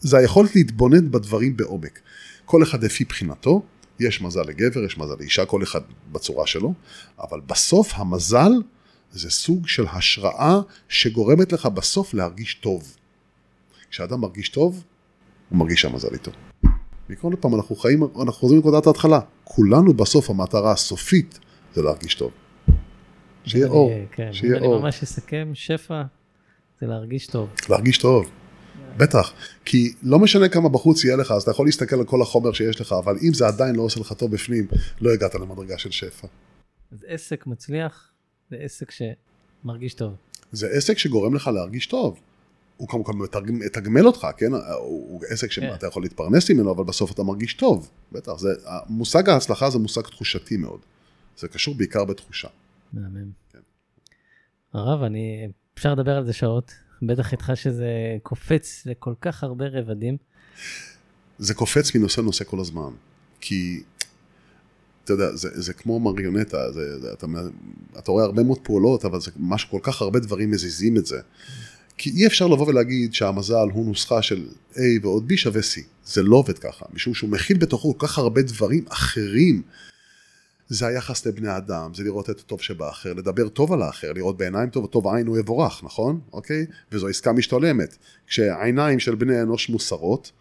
זה 0.01 0.19
היכולת 0.19 0.57
להתבונן 0.57 1.11
בדברים 1.11 1.57
בעומק. 1.57 2.01
כל 2.45 2.63
אחד 2.63 2.85
לפי 2.85 3.05
בחינתו, 3.05 3.63
יש 4.01 4.23
מזל 4.23 4.43
לגבר, 4.43 4.85
יש 4.85 4.99
מזל 4.99 5.15
לאישה, 5.19 5.47
כל 5.47 5.63
אחד 5.63 5.81
בצורה 6.13 6.47
שלו, 6.47 6.75
אבל 7.21 7.41
בסוף 7.47 7.93
המזל 7.95 8.53
זה 9.13 9.31
סוג 9.31 9.69
של 9.69 9.87
השראה 9.93 10.61
שגורמת 10.89 11.53
לך 11.53 11.67
בסוף 11.67 12.15
להרגיש 12.15 12.55
טוב. 12.55 12.97
כשאדם 13.91 14.21
מרגיש 14.21 14.49
טוב, 14.49 14.85
הוא 15.49 15.59
מרגיש 15.59 15.81
שהמזל 15.81 16.09
איתו. 16.13 16.31
עוד 17.21 17.35
פעם, 17.41 17.55
אנחנו 17.55 17.77
חיים, 17.77 18.03
אנחנו 18.03 18.33
חוזרים 18.33 18.59
לנקודת 18.59 18.87
ההתחלה. 18.87 19.21
כולנו 19.45 19.95
בסוף 19.95 20.31
המטרה 20.31 20.73
הסופית 20.73 21.39
זה 21.79 21.83
להרגיש 21.83 22.15
טוב. 22.15 22.31
שיהיה 23.45 23.67
אור, 23.67 23.91
כן, 24.13 24.33
שיהיה 24.33 24.59
אור. 24.61 24.75
אני 24.75 24.83
ממש 24.83 25.03
אסכם, 25.03 25.51
שפע 25.55 26.03
זה 26.81 26.87
להרגיש 26.87 27.27
טוב. 27.27 27.49
להרגיש 27.69 27.99
טוב. 27.99 28.31
בטח, 28.97 29.33
כי 29.65 29.93
לא 30.03 30.19
משנה 30.19 30.49
כמה 30.49 30.69
בחוץ 30.69 31.05
יהיה 31.05 31.17
לך, 31.17 31.31
אז 31.31 31.43
אתה 31.43 31.51
יכול 31.51 31.67
להסתכל 31.67 31.97
על 31.97 32.05
כל 32.05 32.23
החומר 32.23 32.53
שיש 32.53 32.81
לך, 32.81 32.93
אבל 32.93 33.17
אם 33.29 33.35
זה 33.35 33.47
עדיין 33.47 33.77
לא 33.77 33.83
עושה 33.83 34.01
לך 34.01 34.13
טוב 34.13 34.33
בפנים, 34.33 34.67
לא 35.01 35.13
הגעת 35.13 35.35
למדרגה 35.35 35.79
של 35.79 35.91
שפע. 35.91 36.27
אז 36.93 37.05
עסק 37.09 37.47
מצליח 37.47 38.11
זה 38.51 38.57
עסק 38.57 38.91
שמרגיש 38.91 39.95
טוב. 39.95 40.15
זה 40.53 40.69
עסק 40.69 40.99
שגורם 40.99 41.35
לך 41.35 41.51
להרגיש 41.55 41.87
טוב. 41.87 42.21
הוא 42.77 42.89
כמובן 42.89 43.13
מתגמל 43.53 44.07
אותך, 44.07 44.27
כן? 44.37 44.53
הוא 44.79 45.23
עסק 45.29 45.51
שאתה 45.51 45.79
כן. 45.81 45.87
יכול 45.87 46.03
להתפרנס 46.03 46.51
ממנו, 46.51 46.73
אבל 46.73 46.85
בסוף 46.85 47.13
אתה 47.13 47.23
מרגיש 47.23 47.55
טוב. 47.55 47.91
בטח, 48.13 48.39
זה, 48.39 48.49
מושג 48.89 49.29
ההצלחה 49.29 49.71
זה 49.71 49.79
מושג 49.79 50.03
תחושתי 50.03 50.57
מאוד. 50.57 50.81
זה 51.39 51.49
קשור 51.49 51.75
בעיקר 51.75 52.05
בתחושה. 52.05 52.49
מהמם. 52.93 53.31
כן. 53.53 53.59
הרב, 54.73 55.03
אני, 55.03 55.49
אפשר 55.75 55.95
לדבר 55.95 56.17
על 56.17 56.27
זה 56.27 56.33
שעות. 56.33 56.73
בטח 57.03 57.33
איתך 57.33 57.53
שזה 57.55 58.17
קופץ 58.23 58.83
לכל 58.87 59.15
כך 59.21 59.43
הרבה 59.43 59.65
רבדים. 59.69 60.17
זה 61.39 61.55
קופץ 61.55 61.95
מנושא 61.95 62.21
לנושא 62.21 62.45
כל 62.45 62.61
הזמן. 62.61 62.91
כי, 63.41 63.83
אתה 65.05 65.13
יודע, 65.13 65.37
זה, 65.37 65.49
זה 65.63 65.73
כמו 65.73 66.01
מריונטה, 66.01 66.73
זה, 66.73 67.01
זה, 67.01 67.13
אתה, 67.13 67.27
אתה 67.99 68.13
רואה 68.13 68.25
הרבה 68.25 68.43
מאוד 68.43 68.59
פעולות, 68.59 69.05
אבל 69.05 69.21
זה 69.21 69.31
משהו, 69.37 69.71
כל 69.71 69.81
כך 69.83 70.03
הרבה 70.03 70.19
דברים 70.19 70.51
מזיזים 70.51 70.97
את 70.97 71.07
זה. 71.07 71.21
כי 71.99 72.11
אי 72.11 72.27
אפשר 72.27 72.47
לבוא 72.47 72.67
ולהגיד 72.67 73.15
שהמזל 73.15 73.69
הוא 73.73 73.87
נוסחה 73.87 74.23
של 74.23 74.49
A 74.73 74.79
ועוד 75.03 75.33
B 75.33 75.37
שווה 75.37 75.61
C. 75.61 75.81
זה 76.05 76.23
לא 76.23 76.37
עובד 76.37 76.59
ככה, 76.59 76.87
משום 76.93 77.15
שהוא 77.15 77.31
מכיל 77.31 77.59
בתוכו 77.59 77.99
כל 77.99 78.07
כך 78.07 78.19
הרבה 78.19 78.43
דברים 78.43 78.85
אחרים. 78.89 79.63
זה 80.69 80.87
היחס 80.87 81.27
לבני 81.27 81.57
אדם, 81.57 81.95
זה 81.95 82.05
לראות 82.05 82.31
את 82.31 82.41
הטוב 82.41 82.61
שבאחר, 82.61 83.13
לדבר 83.13 83.49
טוב 83.49 83.73
על 83.73 83.83
האחר, 83.83 84.13
לראות 84.13 84.39
בעיניים 84.39 84.71
טוב, 84.71 84.87
טוב 84.87 85.07
עין 85.07 85.27
הוא 85.27 85.39
יבורך, 85.39 85.85
נכון? 85.85 86.21
אוקיי? 86.33 86.67
וזו 86.93 87.09
עסקה 87.09 87.33
משתולמת. 87.33 87.97
כשהעיניים 88.27 88.99
של 88.99 89.15
בני 89.15 89.43
אנוש 89.43 89.69
מוסרות, 89.69 90.33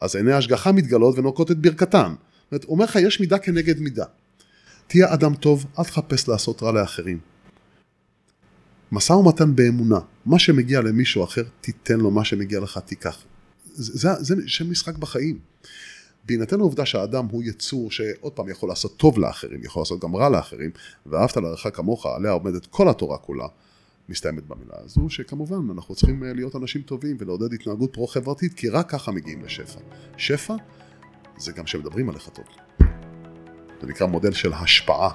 אז 0.00 0.16
עיני 0.16 0.32
השגחה 0.32 0.72
מתגלות 0.72 1.18
ונוקות 1.18 1.50
את 1.50 1.58
ברכתן. 1.58 2.14
זאת 2.44 2.52
אומרת, 2.52 2.64
אומר 2.64 2.84
לך, 2.84 2.96
יש 2.96 3.20
מידה 3.20 3.38
כנגד 3.38 3.80
מידה. 3.80 4.04
תהיה 4.86 5.14
אדם 5.14 5.34
טוב, 5.34 5.66
אל 5.78 5.84
תחפש 5.84 6.28
לעשות 6.28 6.62
רע 6.62 6.72
לאחרים. 6.72 7.18
משא 8.92 9.12
ומתן 9.12 9.56
באמונה, 9.56 9.98
מה 10.26 10.38
שמגיע 10.38 10.80
למישהו 10.80 11.24
אחר, 11.24 11.42
תיתן 11.60 12.00
לו, 12.00 12.10
מה 12.10 12.24
שמגיע 12.24 12.60
לך, 12.60 12.78
תיקח. 12.78 13.22
זה, 13.74 13.92
זה, 13.92 14.24
זה 14.24 14.42
שם 14.46 14.70
משחק 14.70 14.98
בחיים. 14.98 15.38
בהינתן 16.26 16.60
העובדה 16.60 16.86
שהאדם 16.86 17.26
הוא 17.30 17.42
יצור 17.42 17.90
שעוד 17.90 18.32
פעם 18.32 18.48
יכול 18.48 18.68
לעשות 18.68 18.96
טוב 18.96 19.18
לאחרים, 19.18 19.64
יכול 19.64 19.80
לעשות 19.80 20.00
גם 20.00 20.16
רע 20.16 20.28
לאחרים, 20.28 20.70
ואהבת 21.06 21.36
לרעך 21.36 21.66
כמוך, 21.72 22.06
עליה 22.06 22.30
עומדת 22.30 22.66
כל 22.66 22.88
התורה 22.88 23.18
כולה, 23.18 23.46
מסתיימת 24.08 24.46
במילה 24.46 24.74
הזו, 24.84 25.10
שכמובן 25.10 25.70
אנחנו 25.70 25.94
צריכים 25.94 26.24
אה, 26.24 26.32
להיות 26.32 26.56
אנשים 26.56 26.82
טובים 26.82 27.16
ולעודד 27.20 27.52
התנהגות 27.52 27.92
פרו-חברתית, 27.92 28.54
כי 28.54 28.68
רק 28.68 28.90
ככה 28.90 29.12
מגיעים 29.12 29.44
לשפע. 29.44 29.80
שפע 30.16 30.54
זה 31.36 31.52
גם 31.52 31.66
שמדברים 31.66 32.08
עליך 32.10 32.28
טוב. 32.28 32.44
זה 33.80 33.86
נקרא 33.86 34.06
מודל 34.06 34.32
של 34.32 34.52
השפעה. 34.52 35.10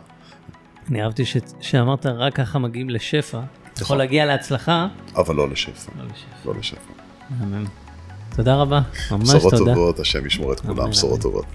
אני 0.89 1.03
אהבתי 1.03 1.25
ש... 1.25 1.37
שאמרת 1.59 2.05
רק 2.05 2.35
ככה 2.35 2.59
מגיעים 2.59 2.89
לשפע. 2.89 3.41
אתה 3.73 3.81
יכול 3.81 3.97
להגיע 3.97 4.25
להצלחה. 4.25 4.87
אבל 5.15 5.35
לא 5.35 5.49
לשפע. 5.49 5.91
לא 5.97 6.05
לשפע. 6.05 6.45
לא 6.45 6.55
לשפע. 6.55 6.93
תודה 8.39 8.55
רבה, 8.55 8.81
ממש 9.11 9.29
תודה. 9.31 9.37
בשורות 9.37 9.53
טובות, 9.67 9.99
השם 9.99 10.25
ישמור 10.25 10.53
את 10.53 10.59
כולם, 10.59 10.89
בשורות 10.89 11.21
טובות. 11.21 11.45